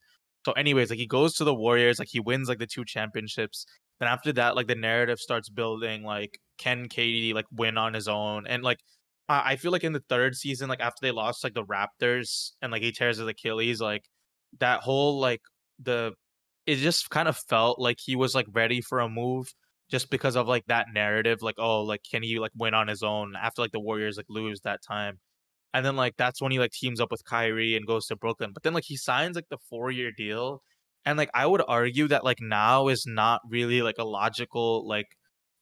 So 0.46 0.52
anyways, 0.52 0.90
like 0.90 1.00
he 1.00 1.08
goes 1.08 1.36
to 1.36 1.46
the 1.46 1.56
Warriors, 1.56 2.00
like 2.00 2.10
he 2.12 2.20
wins 2.20 2.50
like 2.50 2.60
the 2.60 2.68
two 2.68 2.84
championships. 2.84 3.66
Then 4.00 4.10
after 4.10 4.32
that, 4.34 4.56
like 4.56 4.68
the 4.68 4.76
narrative 4.76 5.20
starts 5.20 5.50
building, 5.50 6.04
like 6.04 6.40
can 6.58 6.88
KD 6.88 7.34
like 7.34 7.46
win 7.52 7.78
on 7.78 7.94
his 7.94 8.08
own? 8.08 8.48
And 8.48 8.64
like 8.64 8.80
I 9.30 9.58
feel 9.58 9.72
like 9.72 9.84
in 9.84 9.92
the 9.94 10.04
third 10.08 10.36
season, 10.36 10.70
like 10.70 10.80
after 10.80 11.00
they 11.02 11.12
lost 11.12 11.44
like 11.44 11.54
the 11.54 11.66
Raptors 11.66 12.52
and 12.62 12.72
like 12.72 12.82
he 12.82 12.92
tears 12.94 13.18
his 13.18 13.28
Achilles, 13.28 13.82
like 13.82 14.06
that 14.60 14.82
whole 14.82 15.20
like 15.20 15.42
the 15.80 16.14
it 16.66 16.78
just 16.78 17.10
kind 17.10 17.28
of 17.28 17.38
felt 17.38 17.80
like 17.80 17.98
he 18.04 18.16
was 18.16 18.36
like 18.36 18.48
ready 18.54 18.82
for 18.82 19.00
a 19.00 19.10
move 19.10 19.54
just 19.90 20.10
because 20.10 20.36
of 20.38 20.48
like 20.48 20.66
that 20.68 20.88
narrative, 20.94 21.42
like 21.42 21.56
oh 21.58 21.82
like 21.84 22.02
can 22.10 22.24
he 22.24 22.40
like 22.40 22.52
win 22.56 22.74
on 22.74 22.88
his 22.88 23.04
own 23.04 23.36
after 23.36 23.62
like 23.62 23.72
the 23.72 23.80
Warriors 23.80 24.18
like 24.18 24.28
lose 24.30 24.62
that 24.62 24.82
time. 24.82 25.20
And 25.74 25.86
then 25.86 25.96
like 25.98 26.16
that's 26.18 26.42
when 26.42 26.52
he 26.52 26.60
like 26.60 26.72
teams 26.72 27.02
up 27.02 27.12
with 27.12 27.26
Kyrie 27.26 27.76
and 27.76 27.86
goes 27.88 28.08
to 28.08 28.16
Brooklyn. 28.16 28.52
But 28.54 28.64
then 28.64 28.74
like 28.74 28.86
he 28.86 28.98
signs 28.98 29.36
like 29.36 29.50
the 29.50 29.58
four 29.70 29.92
year 29.92 30.12
deal. 30.12 30.64
And 31.08 31.18
like 31.18 31.30
I 31.34 31.46
would 31.46 31.64
argue 31.66 32.10
that 32.10 32.26
like 32.26 32.42
now 32.42 32.90
is 32.90 33.06
not 33.08 33.40
really 33.50 33.82
like 33.82 33.96
a 33.98 34.04
logical 34.04 34.86
like 34.86 35.08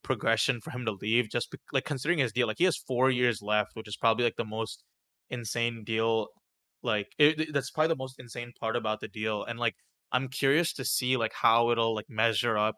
progression 0.02 0.60
for 0.60 0.72
him 0.72 0.86
to 0.86 0.92
leave 0.92 1.30
just 1.30 1.52
be- 1.52 1.58
like 1.72 1.86
considering 1.86 2.20
his 2.20 2.32
deal 2.32 2.48
like 2.48 2.58
he 2.60 2.64
has 2.64 2.78
four 2.78 3.10
years 3.10 3.42
left 3.42 3.72
which 3.74 3.88
is 3.88 3.98
probably 3.98 4.24
like 4.24 4.36
the 4.38 4.46
most 4.46 4.84
insane 5.32 5.84
deal 5.84 6.28
like 6.84 7.08
it, 7.18 7.52
that's 7.52 7.72
probably 7.72 7.88
the 7.88 7.96
most 7.96 8.20
insane 8.20 8.52
part 8.60 8.76
about 8.76 9.00
the 9.00 9.08
deal 9.08 9.44
and 9.44 9.58
like 9.58 9.74
i'm 10.12 10.28
curious 10.28 10.74
to 10.74 10.86
see 10.86 11.18
like 11.18 11.34
how 11.34 11.72
it'll 11.72 11.96
like 11.96 12.06
measure 12.08 12.56
up 12.56 12.76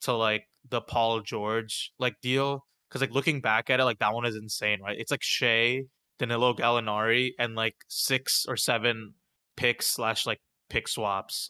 to 0.00 0.14
like 0.14 0.44
the 0.70 0.80
paul 0.80 1.20
george 1.20 1.92
like 1.98 2.14
deal 2.22 2.64
because 2.88 3.02
like 3.02 3.12
looking 3.12 3.42
back 3.42 3.68
at 3.68 3.78
it 3.78 3.84
like 3.84 3.98
that 3.98 4.14
one 4.14 4.24
is 4.24 4.34
insane 4.34 4.80
right? 4.82 4.98
It's 4.98 5.10
like 5.10 5.22
Shai 5.22 5.82
danilo 6.18 6.54
gallinari 6.54 7.32
and 7.38 7.54
like 7.54 7.74
six 7.88 8.46
or 8.48 8.56
seven 8.56 9.12
picks 9.56 9.86
slash 9.86 10.26
like 10.26 10.40
pick 10.70 10.88
swaps 10.88 11.48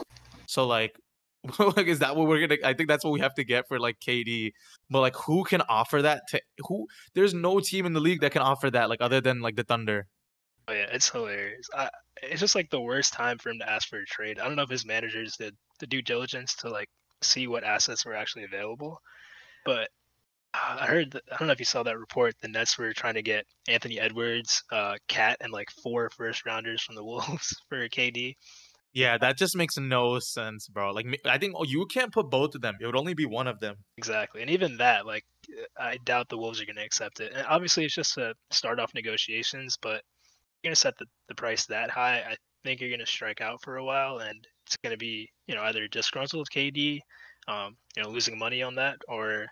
so 0.50 0.66
like 0.66 0.98
like 1.58 1.86
is 1.86 2.00
that 2.00 2.16
what 2.16 2.28
we're 2.28 2.46
gonna 2.46 2.60
i 2.64 2.74
think 2.74 2.88
that's 2.88 3.04
what 3.04 3.12
we 3.12 3.20
have 3.20 3.34
to 3.34 3.44
get 3.44 3.66
for 3.66 3.78
like 3.78 3.98
kd 4.00 4.52
but 4.90 5.00
like 5.00 5.16
who 5.16 5.42
can 5.44 5.62
offer 5.68 6.02
that 6.02 6.22
to 6.28 6.40
who 6.66 6.86
there's 7.14 7.32
no 7.32 7.60
team 7.60 7.86
in 7.86 7.94
the 7.94 8.00
league 8.00 8.20
that 8.20 8.32
can 8.32 8.42
offer 8.42 8.70
that 8.70 8.90
like 8.90 9.00
other 9.00 9.20
than 9.20 9.40
like 9.40 9.56
the 9.56 9.64
thunder. 9.64 10.06
Oh 10.68 10.72
yeah 10.74 10.86
it's 10.92 11.08
hilarious. 11.08 11.68
I, 11.74 11.88
it's 12.22 12.40
just 12.40 12.54
like 12.54 12.68
the 12.70 12.80
worst 12.80 13.14
time 13.14 13.38
for 13.38 13.48
him 13.48 13.58
to 13.60 13.70
ask 13.70 13.88
for 13.88 13.98
a 13.98 14.04
trade. 14.04 14.38
I 14.38 14.46
don't 14.46 14.56
know 14.56 14.62
if 14.62 14.68
his 14.68 14.84
managers 14.84 15.36
did 15.36 15.56
the 15.78 15.86
due 15.86 16.02
diligence 16.02 16.54
to 16.56 16.68
like 16.68 16.88
see 17.22 17.46
what 17.46 17.64
assets 17.64 18.04
were 18.04 18.14
actually 18.14 18.44
available 18.44 19.00
but 19.64 19.88
uh, 20.54 20.78
i 20.80 20.86
heard 20.86 21.10
that, 21.12 21.22
i 21.32 21.36
don't 21.36 21.48
know 21.48 21.52
if 21.52 21.58
you 21.58 21.64
saw 21.64 21.82
that 21.82 21.98
report 21.98 22.34
the 22.40 22.48
nets 22.48 22.78
were 22.78 22.92
trying 22.92 23.14
to 23.14 23.22
get 23.22 23.44
anthony 23.68 23.98
edwards 23.98 24.62
uh 24.72 24.94
KAT 25.08 25.36
and 25.40 25.52
like 25.52 25.70
four 25.82 26.10
first 26.10 26.46
rounders 26.46 26.82
from 26.82 26.94
the 26.94 27.04
wolves 27.10 27.54
for 27.68 27.88
kd 27.88 28.34
yeah, 28.92 29.18
that 29.18 29.36
just 29.36 29.56
makes 29.56 29.78
no 29.78 30.18
sense, 30.18 30.66
bro. 30.68 30.90
Like, 30.92 31.06
I 31.24 31.38
think 31.38 31.54
oh, 31.56 31.64
you 31.64 31.86
can't 31.86 32.12
put 32.12 32.28
both 32.30 32.54
of 32.54 32.60
them. 32.60 32.76
It 32.80 32.86
would 32.86 32.96
only 32.96 33.14
be 33.14 33.26
one 33.26 33.46
of 33.46 33.60
them. 33.60 33.76
Exactly. 33.96 34.42
And 34.42 34.50
even 34.50 34.78
that, 34.78 35.06
like, 35.06 35.24
I 35.78 35.98
doubt 36.04 36.28
the 36.28 36.38
Wolves 36.38 36.60
are 36.60 36.66
going 36.66 36.76
to 36.76 36.84
accept 36.84 37.20
it. 37.20 37.32
And 37.34 37.46
obviously, 37.46 37.84
it's 37.84 37.94
just 37.94 38.14
to 38.14 38.34
start 38.50 38.80
off 38.80 38.92
negotiations, 38.94 39.78
but 39.80 40.02
you're 40.62 40.70
going 40.70 40.74
to 40.74 40.80
set 40.80 40.98
the, 40.98 41.06
the 41.28 41.34
price 41.34 41.66
that 41.66 41.90
high. 41.90 42.18
I 42.18 42.36
think 42.64 42.80
you're 42.80 42.90
going 42.90 43.00
to 43.00 43.06
strike 43.06 43.40
out 43.40 43.62
for 43.62 43.76
a 43.76 43.84
while, 43.84 44.18
and 44.18 44.46
it's 44.66 44.76
going 44.78 44.92
to 44.92 44.98
be, 44.98 45.30
you 45.46 45.54
know, 45.54 45.62
either 45.62 45.86
disgruntled 45.86 46.48
KD, 46.54 46.98
um, 47.46 47.76
you 47.96 48.02
know, 48.02 48.08
losing 48.08 48.38
money 48.38 48.62
on 48.62 48.74
that, 48.74 48.96
or 49.08 49.46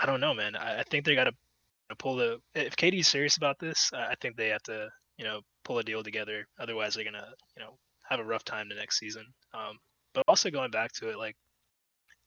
I 0.00 0.06
don't 0.06 0.20
know, 0.20 0.34
man. 0.34 0.56
I, 0.56 0.80
I 0.80 0.82
think 0.82 1.04
they 1.04 1.14
got 1.14 1.24
to 1.24 1.96
pull 1.96 2.16
the. 2.16 2.38
If 2.56 2.74
KD's 2.74 3.08
serious 3.08 3.36
about 3.36 3.58
this, 3.60 3.90
I 3.94 4.14
think 4.20 4.36
they 4.36 4.48
have 4.48 4.62
to, 4.64 4.88
you 5.16 5.24
know, 5.24 5.42
pull 5.64 5.78
a 5.78 5.84
deal 5.84 6.02
together. 6.02 6.44
Otherwise, 6.58 6.94
they're 6.94 7.04
going 7.04 7.14
to, 7.14 7.28
you 7.56 7.62
know, 7.62 7.78
have 8.08 8.20
a 8.20 8.24
rough 8.24 8.44
time 8.44 8.68
the 8.68 8.74
next 8.74 8.98
season. 8.98 9.26
Um, 9.54 9.78
but 10.14 10.24
also 10.28 10.50
going 10.50 10.70
back 10.70 10.92
to 10.94 11.10
it, 11.10 11.18
like 11.18 11.36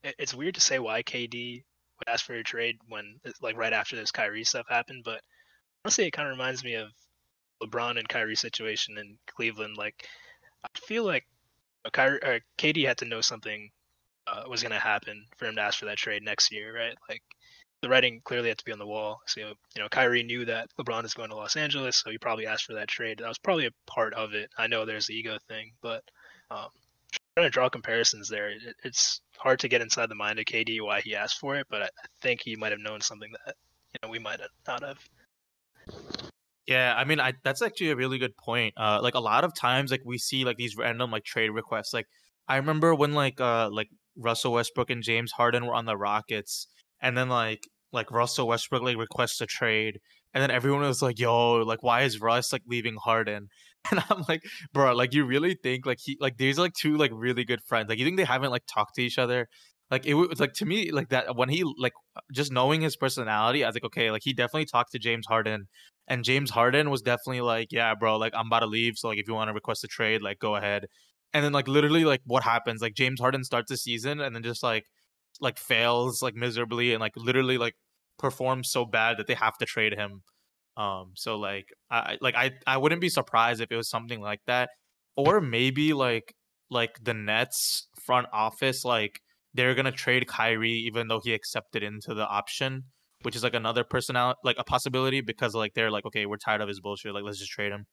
it, 0.04 0.16
it's 0.20 0.34
weird 0.34 0.56
to 0.56 0.62
say 0.62 0.80
why 0.80 1.04
KD 1.04 1.64
would 2.00 2.10
ask 2.10 2.26
for 2.26 2.34
a 2.34 2.44
trade 2.44 2.78
when 2.88 3.20
like 3.42 3.58
right 3.58 3.74
after 3.74 3.96
this 3.96 4.12
Kyrie 4.12 4.44
stuff 4.44 4.66
happened, 4.70 5.04
but 5.04 5.22
honestly, 5.84 6.06
it 6.06 6.12
kind 6.12 6.28
of 6.28 6.34
reminds 6.34 6.64
me 6.64 6.76
of 6.76 6.90
LeBron 7.62 7.98
and 7.98 8.08
Kyrie 8.08 8.36
situation 8.36 8.98
in 8.98 9.18
Cleveland. 9.28 9.78
Like 9.78 10.08
I 10.64 10.68
feel 10.80 11.04
like 11.04 11.26
Kyrie 11.92 12.42
KD 12.58 12.86
had 12.86 12.98
to 13.00 13.06
know 13.06 13.22
something 13.22 13.70
uh, 14.28 14.44
was 14.48 14.62
going 14.62 14.72
to 14.72 14.80
happen 14.80 15.26
for 15.38 15.46
him 15.46 15.56
to 15.56 15.62
ask 15.62 15.80
for 15.80 15.86
that 15.86 15.98
trade 15.98 16.24
next 16.24 16.52
year, 16.52 16.76
right? 16.76 16.96
Like 17.10 17.24
the 17.82 17.90
writing 17.90 18.22
clearly 18.24 18.50
had 18.50 18.58
to 18.58 18.66
be 18.66 18.72
on 18.72 18.80
the 18.80 18.86
wall. 18.86 19.22
So 19.26 19.40
you 19.40 19.56
know, 19.78 19.88
Kyrie 19.90 20.24
knew 20.24 20.46
that 20.46 20.70
LeBron 20.80 21.06
is 21.06 21.14
going 21.14 21.30
to 21.30 21.36
Los 21.36 21.56
Angeles, 21.56 21.98
so 21.98 22.10
he 22.10 22.18
probably 22.18 22.46
asked 22.46 22.66
for 22.66 22.74
that 22.74 22.88
trade. 22.88 23.20
That 23.20 23.28
was 23.28 23.38
probably 23.38 23.68
a 23.68 23.72
part 23.88 24.14
of 24.14 24.34
it. 24.34 24.50
I 24.58 24.68
know 24.68 24.86
there's 24.86 25.08
the 25.08 25.16
ego 25.16 25.38
thing, 25.48 25.72
but 25.82 26.04
um, 26.52 26.68
trying 27.36 27.48
to 27.48 27.50
draw 27.50 27.70
comparisons 27.70 28.28
there, 28.28 28.50
it, 28.50 28.76
it's 28.84 29.22
hard 29.38 29.60
to 29.60 29.68
get 29.68 29.82
inside 29.82 30.10
the 30.10 30.16
mind 30.16 30.40
of 30.40 30.46
KD 30.46 30.82
why 30.82 31.02
he 31.02 31.16
asked 31.16 31.40
for 31.40 31.56
it. 31.56 31.68
But 31.70 31.84
I, 31.84 31.90
think 32.22 32.42
he 32.42 32.56
might 32.56 32.72
have 32.72 32.82
known 32.82 33.02
something 33.02 33.32
that 33.46 33.56
you 33.94 34.00
know 34.04 34.10
we 34.10 34.20
might 34.20 34.42
have 34.42 34.50
not 34.68 34.84
have. 34.84 35.00
Yeah, 36.68 36.94
I 36.96 37.06
mean, 37.06 37.20
I 37.20 37.34
that's 37.44 37.62
actually 37.62 37.92
a 37.92 37.96
really 37.96 38.18
good 38.18 38.36
point. 38.36 38.74
Uh, 38.78 39.00
like 39.02 39.16
a 39.16 39.20
lot 39.20 39.44
of 39.44 39.56
times, 39.56 39.90
like 39.90 40.02
we 40.06 40.18
see 40.18 40.44
like 40.44 40.58
these 40.58 40.76
random 40.76 41.12
like 41.12 41.24
trade 41.24 41.50
requests. 41.50 41.94
Like 41.94 42.08
I 42.48 42.58
remember 42.58 42.94
when 42.94 43.14
like 43.14 43.40
uh 43.40 43.70
like 43.72 43.88
Russell 44.18 44.54
Westbrook 44.54 44.90
and 44.90 45.02
James 45.02 45.32
Harden 45.32 45.66
were 45.66 45.74
on 45.74 45.86
the 45.86 45.96
Rockets 45.96 46.68
and 47.02 47.18
then 47.18 47.30
like 47.30 47.68
like 47.92 48.12
Russell 48.12 48.48
Westbrook 48.48 48.84
like 48.84 48.98
requests 48.98 49.42
a 49.42 49.46
trade, 49.46 50.00
and 50.34 50.42
then 50.42 50.52
everyone 50.52 50.82
was 50.82 51.02
like, 51.02 51.20
"Yo, 51.20 51.58
like 51.58 51.84
why 51.84 52.02
is 52.04 52.22
Russ 52.22 52.54
like 52.54 52.64
leaving 52.68 52.96
Harden?" 52.96 53.50
And 53.92 54.04
I'm 54.10 54.26
like, 54.28 54.44
bro, 54.74 54.94
like 54.94 55.14
you 55.14 55.24
really 55.26 55.56
think 55.56 55.86
like 55.86 56.00
he 56.04 56.18
like 56.20 56.38
these 56.38 56.60
like 56.60 56.74
two 56.74 56.98
like 56.98 57.12
really 57.14 57.46
good 57.46 57.62
friends? 57.66 57.88
Like 57.90 57.98
you 57.98 58.06
think 58.06 58.18
they 58.18 58.26
haven't 58.26 58.52
like 58.52 58.64
talked 58.68 58.96
to 58.96 59.02
each 59.02 59.18
other? 59.18 59.48
Like 59.90 60.06
it 60.06 60.14
was 60.16 60.40
like 60.40 60.54
to 60.56 60.66
me 60.66 60.92
like 60.92 61.10
that 61.10 61.36
when 61.36 61.50
he 61.50 61.64
like 61.78 61.94
just 62.32 62.52
knowing 62.52 62.82
his 62.82 62.98
personality, 62.98 63.64
I 63.64 63.68
was 63.68 63.76
like, 63.76 63.86
okay, 63.86 64.12
like 64.12 64.22
he 64.24 64.34
definitely 64.34 64.66
talked 64.66 64.92
to 64.92 65.00
James 65.00 65.26
Harden, 65.28 65.68
and 66.08 66.24
James 66.26 66.52
Harden 66.52 66.90
was 66.90 67.02
definitely 67.02 67.42
like, 67.42 67.70
yeah, 67.72 67.96
bro, 67.96 68.18
like 68.18 68.34
I'm 68.36 68.48
about 68.48 68.60
to 68.60 68.68
leave, 68.68 68.98
so 68.98 69.08
like 69.08 69.18
if 69.20 69.28
you 69.28 69.34
want 69.34 69.50
to 69.50 69.54
request 69.54 69.84
a 69.84 69.88
trade, 69.88 70.22
like 70.22 70.40
go 70.40 70.56
ahead. 70.56 70.86
And 71.34 71.46
then 71.46 71.54
like 71.54 71.68
literally 71.68 72.06
like 72.06 72.22
what 72.26 72.44
happens? 72.44 72.82
Like 72.82 72.96
James 72.96 73.20
Harden 73.20 73.44
starts 73.44 73.70
the 73.72 73.78
season 73.78 74.20
and 74.20 74.36
then 74.36 74.44
just 74.44 74.64
like 74.64 74.86
like 75.42 75.58
fails 75.58 76.22
like 76.22 76.36
miserably 76.36 76.94
and 76.94 77.00
like 77.00 77.14
literally 77.16 77.58
like 77.58 77.76
performs 78.18 78.70
so 78.70 78.86
bad 78.86 79.18
that 79.18 79.28
they 79.28 79.34
have 79.34 79.58
to 79.58 79.66
trade 79.66 79.94
him. 79.94 80.22
Um, 80.78 81.12
so 81.16 81.38
like 81.38 81.68
I 81.90 82.18
like 82.22 82.36
I 82.36 82.52
I 82.68 82.78
wouldn't 82.78 83.02
be 83.02 83.10
surprised 83.10 83.62
if 83.62 83.72
it 83.72 83.76
was 83.76 83.90
something 83.90 84.22
like 84.22 84.42
that, 84.48 84.70
or 85.16 85.42
maybe 85.42 85.94
like 85.94 86.34
like 86.70 87.04
the 87.04 87.14
Nets 87.14 87.88
front 88.06 88.28
office 88.32 88.86
like 88.86 89.20
they're 89.54 89.76
gonna 89.76 89.92
trade 89.92 90.28
Kyrie 90.28 90.72
even 90.72 91.08
though 91.08 91.20
he 91.24 91.34
accepted 91.34 91.84
into 91.84 92.14
the 92.14 92.28
option, 92.28 92.84
which 93.24 93.36
is 93.36 93.44
like 93.44 93.56
another 93.56 93.84
personality 93.84 94.40
like 94.44 94.58
a 94.60 94.64
possibility 94.64 95.22
because 95.22 95.56
like 95.56 95.74
they're 95.74 95.92
like 95.92 96.06
okay 96.06 96.26
we're 96.26 96.38
tired 96.38 96.62
of 96.62 96.68
his 96.68 96.80
bullshit 96.80 97.14
like 97.14 97.24
let's 97.24 97.40
just 97.40 97.52
trade 97.52 97.72
him. 97.72 97.86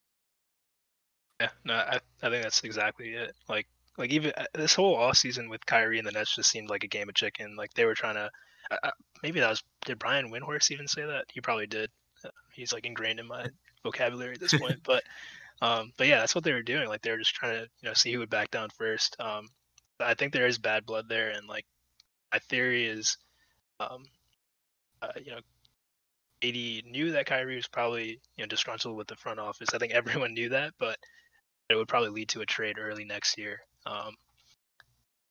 Yeah, 1.41 1.51
no, 1.65 1.75
I 1.75 2.01
I 2.23 2.31
think 2.31 2.43
that's 2.43 2.63
exactly 2.65 3.11
it. 3.11 3.33
Like 3.49 3.67
like 3.99 4.11
even 4.11 4.33
uh, 4.37 4.45
this 4.55 4.75
whole 4.75 4.97
off 4.97 5.17
season 5.17 5.49
with 5.49 5.65
Kyrie 5.67 5.99
and 5.99 6.07
the 6.07 6.13
Nets 6.13 6.35
just 6.35 6.51
seemed 6.51 6.69
like 6.69 6.85
a 6.85 6.89
game 6.89 7.09
of 7.09 7.15
chicken. 7.15 7.57
Like 7.57 7.73
they 7.75 7.85
were 7.85 7.95
trying 7.95 8.17
to. 8.17 8.31
Uh, 8.71 8.91
maybe 9.23 9.41
that 9.41 9.51
was. 9.51 9.63
Did 9.85 9.99
Brian 9.99 10.31
Windhorst 10.31 10.71
even 10.71 10.89
say 10.89 11.05
that? 11.05 11.25
He 11.33 11.41
probably 11.41 11.67
did. 11.67 11.91
Uh, 12.25 12.31
he's 12.53 12.73
like 12.73 12.87
ingrained 12.87 13.21
in 13.21 13.27
my 13.27 13.47
vocabulary 13.83 14.35
at 14.35 14.41
this 14.41 14.55
point. 14.59 14.81
but, 14.85 15.03
um, 15.63 15.93
but 15.97 16.07
yeah, 16.07 16.19
that's 16.19 16.35
what 16.35 16.45
they 16.45 16.53
were 16.53 16.63
doing. 16.63 16.89
Like 16.89 17.03
they 17.03 17.11
were 17.11 17.19
just 17.19 17.35
trying 17.35 17.55
to 17.55 17.69
you 17.81 17.89
know 17.89 17.95
see 17.95 18.13
who 18.13 18.19
would 18.19 18.31
back 18.31 18.51
down 18.51 18.69
first. 18.71 19.17
Um, 19.21 19.49
I 20.01 20.15
think 20.15 20.33
there 20.33 20.47
is 20.47 20.59
bad 20.59 20.85
blood 20.85 21.09
there, 21.09 21.31
and 21.31 21.49
like 21.49 21.65
my 22.33 22.39
theory 22.39 22.87
is, 22.87 23.17
um, 23.81 24.03
uh, 25.01 25.13
you 25.25 25.31
know, 25.31 25.41
AD 26.43 26.91
knew 26.91 27.13
that 27.13 27.27
Kyrie 27.27 27.57
was 27.57 27.69
probably 27.69 28.21
you 28.37 28.45
know 28.45 28.47
disgruntled 28.47 28.97
with 28.97 29.07
the 29.07 29.17
front 29.17 29.41
office. 29.41 29.71
I 29.73 29.79
think 29.79 29.93
everyone 29.93 30.35
knew 30.35 30.51
that, 30.51 30.73
but 30.79 30.99
it 31.71 31.77
would 31.77 31.89
probably 31.89 32.11
lead 32.11 32.29
to 32.31 32.43
a 32.43 32.47
trade 32.47 32.79
early 32.79 33.05
next 33.05 33.39
year. 33.39 33.61
Um, 33.87 34.15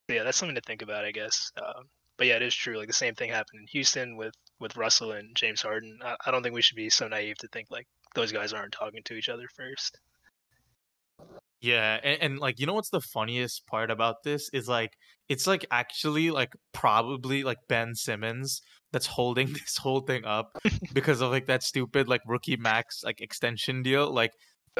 yeah, 0.07 0.23
that's 0.23 0.37
something 0.37 0.55
to 0.55 0.61
think 0.61 0.81
about, 0.81 1.05
I 1.05 1.11
guess. 1.11 1.51
Um, 1.57 1.85
but 2.17 2.27
yeah, 2.27 2.35
it 2.35 2.41
is 2.41 2.55
true. 2.55 2.77
Like 2.77 2.87
the 2.87 2.93
same 2.93 3.15
thing 3.15 3.29
happened 3.29 3.61
in 3.61 3.67
Houston 3.67 4.15
with 4.15 4.33
with 4.59 4.77
Russell 4.77 5.11
and 5.11 5.35
James 5.35 5.61
Harden. 5.61 5.99
I, 6.03 6.15
I 6.25 6.31
don't 6.31 6.43
think 6.43 6.55
we 6.55 6.61
should 6.61 6.77
be 6.77 6.89
so 6.89 7.07
naive 7.07 7.37
to 7.39 7.47
think 7.49 7.67
like 7.69 7.87
those 8.15 8.31
guys 8.31 8.53
aren't 8.53 8.71
talking 8.71 9.01
to 9.05 9.15
each 9.15 9.29
other 9.29 9.47
first. 9.55 9.99
Yeah, 11.61 11.99
and, 12.03 12.21
and, 12.21 12.39
like 12.39 12.59
you 12.59 12.67
know 12.67 12.73
what's 12.73 12.89
the 12.89 13.01
funniest 13.01 13.65
part 13.65 13.89
about 13.89 14.23
this 14.23 14.49
is 14.53 14.67
like 14.67 14.91
it's 15.29 15.47
like 15.47 15.65
actually 15.71 16.29
like 16.29 16.53
probably 16.73 17.43
like 17.43 17.57
Ben 17.67 17.95
Simmons 17.95 18.61
that's 18.91 19.07
holding 19.07 19.47
this 19.53 19.77
whole 19.77 20.01
thing 20.01 20.25
up 20.25 20.57
because 20.93 21.21
of 21.21 21.31
like 21.31 21.47
that 21.47 21.63
stupid 21.63 22.07
like 22.07 22.21
rookie 22.27 22.57
max 22.57 23.01
like 23.03 23.19
extension 23.19 23.83
deal. 23.83 24.13
Like 24.13 24.31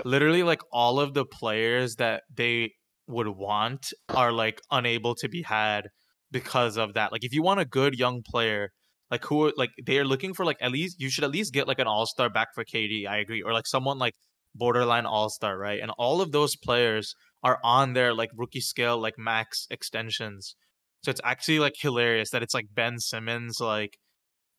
literally 0.04 0.44
like 0.44 0.62
all 0.72 1.00
of 1.00 1.14
the 1.14 1.26
players 1.26 1.96
that 1.96 2.24
they 2.34 2.72
would 3.08 3.28
want 3.28 3.94
are 4.10 4.32
like 4.32 4.62
unable 4.72 5.16
to 5.16 5.30
be 5.30 5.44
had 5.44 5.90
because 6.32 6.78
of 6.78 6.94
that. 6.94 7.12
Like 7.12 7.24
if 7.24 7.34
you 7.34 7.44
want 7.44 7.60
a 7.60 7.66
good 7.66 7.98
young 7.98 8.22
player, 8.28 8.72
like 9.12 9.24
who 9.26 9.52
like 9.58 9.72
they're 9.86 10.06
looking 10.06 10.34
for 10.34 10.46
like 10.46 10.58
at 10.62 10.72
least 10.72 11.00
you 11.00 11.10
should 11.10 11.24
at 11.24 11.32
least 11.32 11.54
get 11.54 11.68
like 11.68 11.80
an 11.80 11.88
all-star 11.88 12.30
back 12.30 12.50
for 12.56 12.64
KD, 12.64 13.08
I 13.08 13.18
agree. 13.18 13.42
Or 13.42 13.54
like 13.54 13.68
someone 13.68 14.00
like 14.00 14.16
borderline 14.56 15.06
all-star, 15.06 15.58
right? 15.58 15.80
And 15.82 15.92
all 15.98 16.22
of 16.22 16.32
those 16.32 16.56
players 16.56 17.16
are 17.44 17.60
on 17.64 17.94
their 17.94 18.14
like 18.14 18.30
rookie 18.36 18.62
scale 18.62 19.00
like 19.00 19.14
max 19.18 19.68
extensions. 19.70 20.56
So 21.04 21.12
it's 21.12 21.22
actually 21.24 21.60
like 21.60 21.76
hilarious 21.78 22.32
that 22.32 22.42
it's 22.42 22.56
like 22.56 22.66
Ben 22.74 23.00
Simmons 23.00 23.60
like 23.60 23.98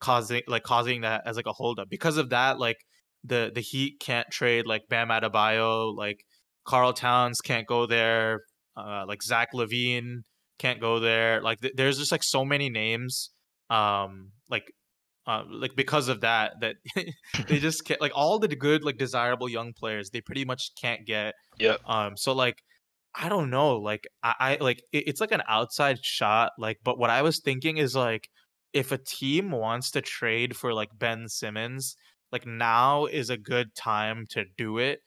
causing 0.01 0.43
like 0.47 0.63
causing 0.63 1.01
that 1.01 1.23
as 1.27 1.37
like 1.37 1.47
a 1.47 1.53
holdup. 1.53 1.89
Because 1.91 2.17
of 2.17 2.31
that, 2.31 2.61
like 2.61 2.77
the 3.25 3.51
the 3.53 3.61
Heat 3.61 3.99
can't 4.01 4.31
trade 4.31 4.67
like 4.67 4.83
Bam 4.89 5.09
Adebayo, 5.09 5.95
like 5.97 6.21
Karl 6.67 6.93
Towns 6.93 7.41
can't 7.41 7.67
go 7.67 7.87
there, 7.87 8.41
uh, 8.77 9.05
like 9.07 9.23
Zach 9.23 9.49
LaVine 9.55 10.23
can't 10.59 10.81
go 10.81 11.01
there. 11.01 11.41
Like 11.43 11.61
th- 11.61 11.75
there's 11.77 11.99
just 11.99 12.13
like 12.13 12.23
so 12.23 12.45
many 12.45 12.69
names, 12.69 13.31
um, 13.71 14.33
like 14.51 14.73
uh, 15.27 15.43
like 15.51 15.73
because 15.77 16.09
of 16.09 16.21
that 16.21 16.53
that 16.61 16.77
they 17.49 17.59
just 17.59 17.85
can't 17.85 18.01
like 18.01 18.13
all 18.15 18.39
the 18.39 18.49
good 18.49 18.85
like 18.85 18.97
desirable 18.97 19.49
young 19.49 19.73
players 19.73 20.11
they 20.11 20.21
pretty 20.21 20.45
much 20.45 20.71
can't 20.81 21.07
get. 21.07 21.35
Yeah. 21.59 21.77
Um. 21.87 22.17
So 22.17 22.33
like 22.33 22.63
I 23.15 23.29
don't 23.29 23.51
know. 23.51 23.77
Like 23.77 24.07
I, 24.23 24.35
I 24.41 24.57
like 24.61 24.83
it, 24.93 25.05
it's 25.09 25.21
like 25.21 25.33
an 25.33 25.43
outside 25.49 25.99
shot. 26.05 26.53
Like, 26.59 26.79
but 26.85 26.99
what 26.99 27.11
I 27.11 27.23
was 27.23 27.41
thinking 27.41 27.79
is 27.79 27.95
like 27.95 28.29
if 28.73 28.93
a 28.93 28.99
team 28.99 29.51
wants 29.51 29.91
to 29.93 30.03
trade 30.03 30.57
for 30.57 30.75
like 30.75 30.91
Ben 30.99 31.29
Simmons, 31.29 31.97
like 32.31 32.47
now 32.47 33.07
is 33.07 33.31
a 33.31 33.39
good 33.39 33.75
time 33.75 34.27
to 34.31 34.45
do 34.59 34.79
it 34.79 35.01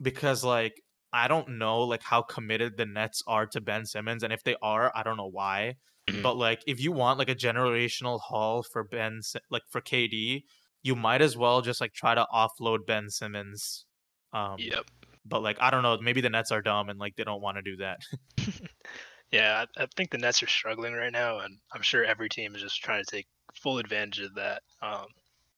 because 0.00 0.42
like 0.42 0.72
I 1.14 1.28
don't 1.28 1.58
know 1.58 1.80
like 1.82 2.02
how 2.02 2.22
committed 2.22 2.76
the 2.76 2.86
Nets 2.86 3.22
are 3.26 3.46
to 3.48 3.60
Ben 3.60 3.86
Simmons 3.86 4.22
and 4.24 4.32
if 4.32 4.42
they 4.44 4.56
are, 4.62 4.92
I 4.94 5.02
don't 5.04 5.16
know 5.16 5.30
why. 5.30 5.76
Mhm. 6.08 6.22
But 6.22 6.36
like 6.36 6.62
if 6.66 6.80
you 6.80 6.92
want 6.92 7.18
like 7.18 7.30
a 7.30 7.34
generational 7.36 8.20
haul 8.20 8.62
for 8.64 8.84
Ben 8.84 9.20
like 9.50 9.62
for 9.70 9.80
KD, 9.80 10.44
you 10.82 10.96
might 10.96 11.22
as 11.22 11.36
well 11.36 11.62
just 11.62 11.80
like 11.80 11.92
try 11.94 12.14
to 12.14 12.26
offload 12.34 12.86
Ben 12.86 13.08
Simmons. 13.10 13.86
Um 14.32 14.56
Yep. 14.58 14.90
but 15.24 15.42
like 15.42 15.58
I 15.60 15.70
don't 15.70 15.82
know, 15.84 15.98
maybe 16.00 16.20
the 16.20 16.30
Nets 16.30 16.50
are 16.52 16.62
dumb 16.62 16.88
and 16.90 16.98
like 16.98 17.16
they 17.16 17.24
don't 17.24 17.40
want 17.42 17.56
to 17.58 17.62
do 17.62 17.76
that. 17.76 18.00
Yeah, 19.32 19.64
I, 19.78 19.82
I 19.82 19.86
think 19.96 20.10
the 20.10 20.18
Nets 20.18 20.42
are 20.42 20.46
struggling 20.48 20.94
right 20.94 21.12
now, 21.12 21.40
and 21.40 21.58
I'm 21.72 21.82
sure 21.82 22.04
every 22.04 22.28
team 22.28 22.54
is 22.54 22.62
just 22.62 22.82
trying 22.82 23.02
to 23.04 23.10
take 23.10 23.26
full 23.54 23.78
advantage 23.78 24.20
of 24.20 24.34
that. 24.36 24.62
Um, 24.82 25.06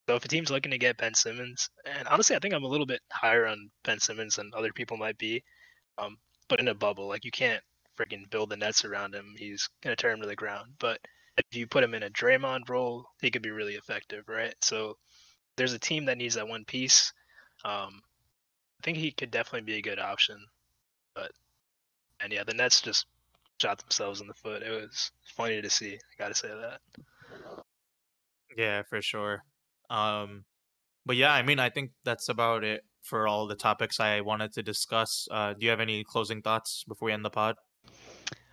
so 0.08 0.14
if 0.14 0.24
a 0.24 0.28
team's 0.28 0.50
looking 0.50 0.70
to 0.70 0.78
get 0.78 0.98
Ben 0.98 1.14
Simmons, 1.14 1.68
and 1.84 2.06
honestly, 2.08 2.36
I 2.36 2.38
think 2.38 2.54
I'm 2.54 2.64
a 2.64 2.68
little 2.68 2.86
bit 2.86 3.00
higher 3.10 3.46
on 3.46 3.70
Ben 3.84 3.98
Simmons 3.98 4.36
than 4.36 4.50
other 4.54 4.72
people 4.72 4.96
might 4.96 5.18
be, 5.18 5.42
um, 5.98 6.16
but 6.48 6.60
in 6.60 6.68
a 6.68 6.74
bubble, 6.74 7.08
like 7.08 7.24
you 7.24 7.30
can't 7.30 7.62
freaking 7.98 8.30
build 8.30 8.50
the 8.50 8.56
nets 8.56 8.84
around 8.84 9.14
him. 9.14 9.34
He's 9.36 9.68
gonna 9.82 9.96
tear 9.96 10.12
him 10.12 10.20
to 10.20 10.26
the 10.26 10.36
ground. 10.36 10.72
But 10.78 11.00
if 11.36 11.44
you 11.52 11.66
put 11.66 11.82
him 11.82 11.94
in 11.94 12.04
a 12.04 12.10
Draymond 12.10 12.68
role, 12.68 13.06
he 13.20 13.30
could 13.30 13.42
be 13.42 13.50
really 13.50 13.74
effective, 13.74 14.24
right? 14.28 14.54
So 14.62 14.96
there's 15.56 15.72
a 15.72 15.78
team 15.78 16.04
that 16.06 16.18
needs 16.18 16.34
that 16.34 16.48
one 16.48 16.64
piece. 16.64 17.12
Um, 17.64 18.00
I 18.80 18.84
think 18.84 18.98
he 18.98 19.10
could 19.10 19.30
definitely 19.30 19.66
be 19.66 19.78
a 19.78 19.82
good 19.82 19.98
option. 19.98 20.38
But 21.14 21.32
and 22.20 22.32
yeah, 22.32 22.44
the 22.44 22.54
Nets 22.54 22.80
just 22.80 23.06
shot 23.60 23.78
themselves 23.78 24.20
in 24.20 24.26
the 24.26 24.34
foot. 24.34 24.62
It 24.62 24.70
was 24.70 25.10
funny 25.36 25.60
to 25.60 25.70
see. 25.70 25.94
I 25.94 26.22
gotta 26.22 26.34
say 26.34 26.48
that. 26.48 26.80
Yeah, 28.56 28.82
for 28.82 29.02
sure. 29.02 29.42
Um, 29.90 30.44
but 31.04 31.16
yeah, 31.16 31.32
I 31.32 31.42
mean, 31.42 31.58
I 31.58 31.70
think 31.70 31.92
that's 32.04 32.28
about 32.28 32.64
it 32.64 32.82
for 33.02 33.28
all 33.28 33.46
the 33.46 33.54
topics 33.54 34.00
I 34.00 34.20
wanted 34.20 34.52
to 34.54 34.62
discuss. 34.62 35.28
Uh, 35.30 35.52
do 35.52 35.64
you 35.64 35.70
have 35.70 35.80
any 35.80 36.02
closing 36.02 36.42
thoughts 36.42 36.84
before 36.88 37.06
we 37.06 37.12
end 37.12 37.24
the 37.24 37.30
pod? 37.30 37.56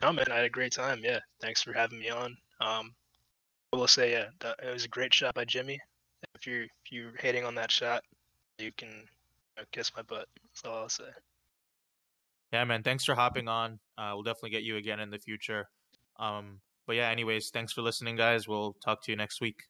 No 0.01 0.13
man, 0.13 0.25
I 0.31 0.36
had 0.36 0.45
a 0.45 0.49
great 0.49 0.73
time. 0.73 0.99
Yeah, 1.03 1.19
thanks 1.41 1.61
for 1.61 1.73
having 1.73 1.99
me 1.99 2.09
on. 2.09 2.38
Um, 2.61 2.93
I 3.73 3.77
will 3.77 3.88
say, 3.88 4.11
yeah, 4.11 4.25
that, 4.41 4.59
it 4.61 4.71
was 4.71 4.86
a 4.86 4.89
great 4.89 5.13
shot 5.13 5.34
by 5.34 5.45
Jimmy. 5.45 5.79
If 6.36 6.45
you're 6.45 6.63
if 6.63 6.91
you're 6.91 7.13
hating 7.19 7.45
on 7.45 7.55
that 7.55 7.71
shot, 7.71 8.03
you 8.59 8.71
can 8.77 8.89
you 8.89 8.95
know, 9.57 9.63
kiss 9.71 9.91
my 9.95 10.03
butt. 10.03 10.27
That's 10.43 10.65
all 10.65 10.84
I'll 10.84 10.89
say. 10.89 11.05
Yeah, 12.51 12.63
man. 12.65 12.84
Thanks 12.84 13.03
for 13.03 13.15
hopping 13.15 13.47
on. 13.47 13.79
Uh, 13.97 14.11
we'll 14.13 14.23
definitely 14.23 14.51
get 14.51 14.63
you 14.63 14.77
again 14.77 14.99
in 14.99 15.09
the 15.09 15.17
future. 15.17 15.67
Um, 16.19 16.59
but 16.86 16.95
yeah, 16.95 17.09
anyways, 17.09 17.49
thanks 17.49 17.73
for 17.73 17.81
listening, 17.81 18.15
guys. 18.15 18.47
We'll 18.47 18.75
talk 18.84 19.03
to 19.03 19.11
you 19.11 19.15
next 19.15 19.41
week. 19.41 19.63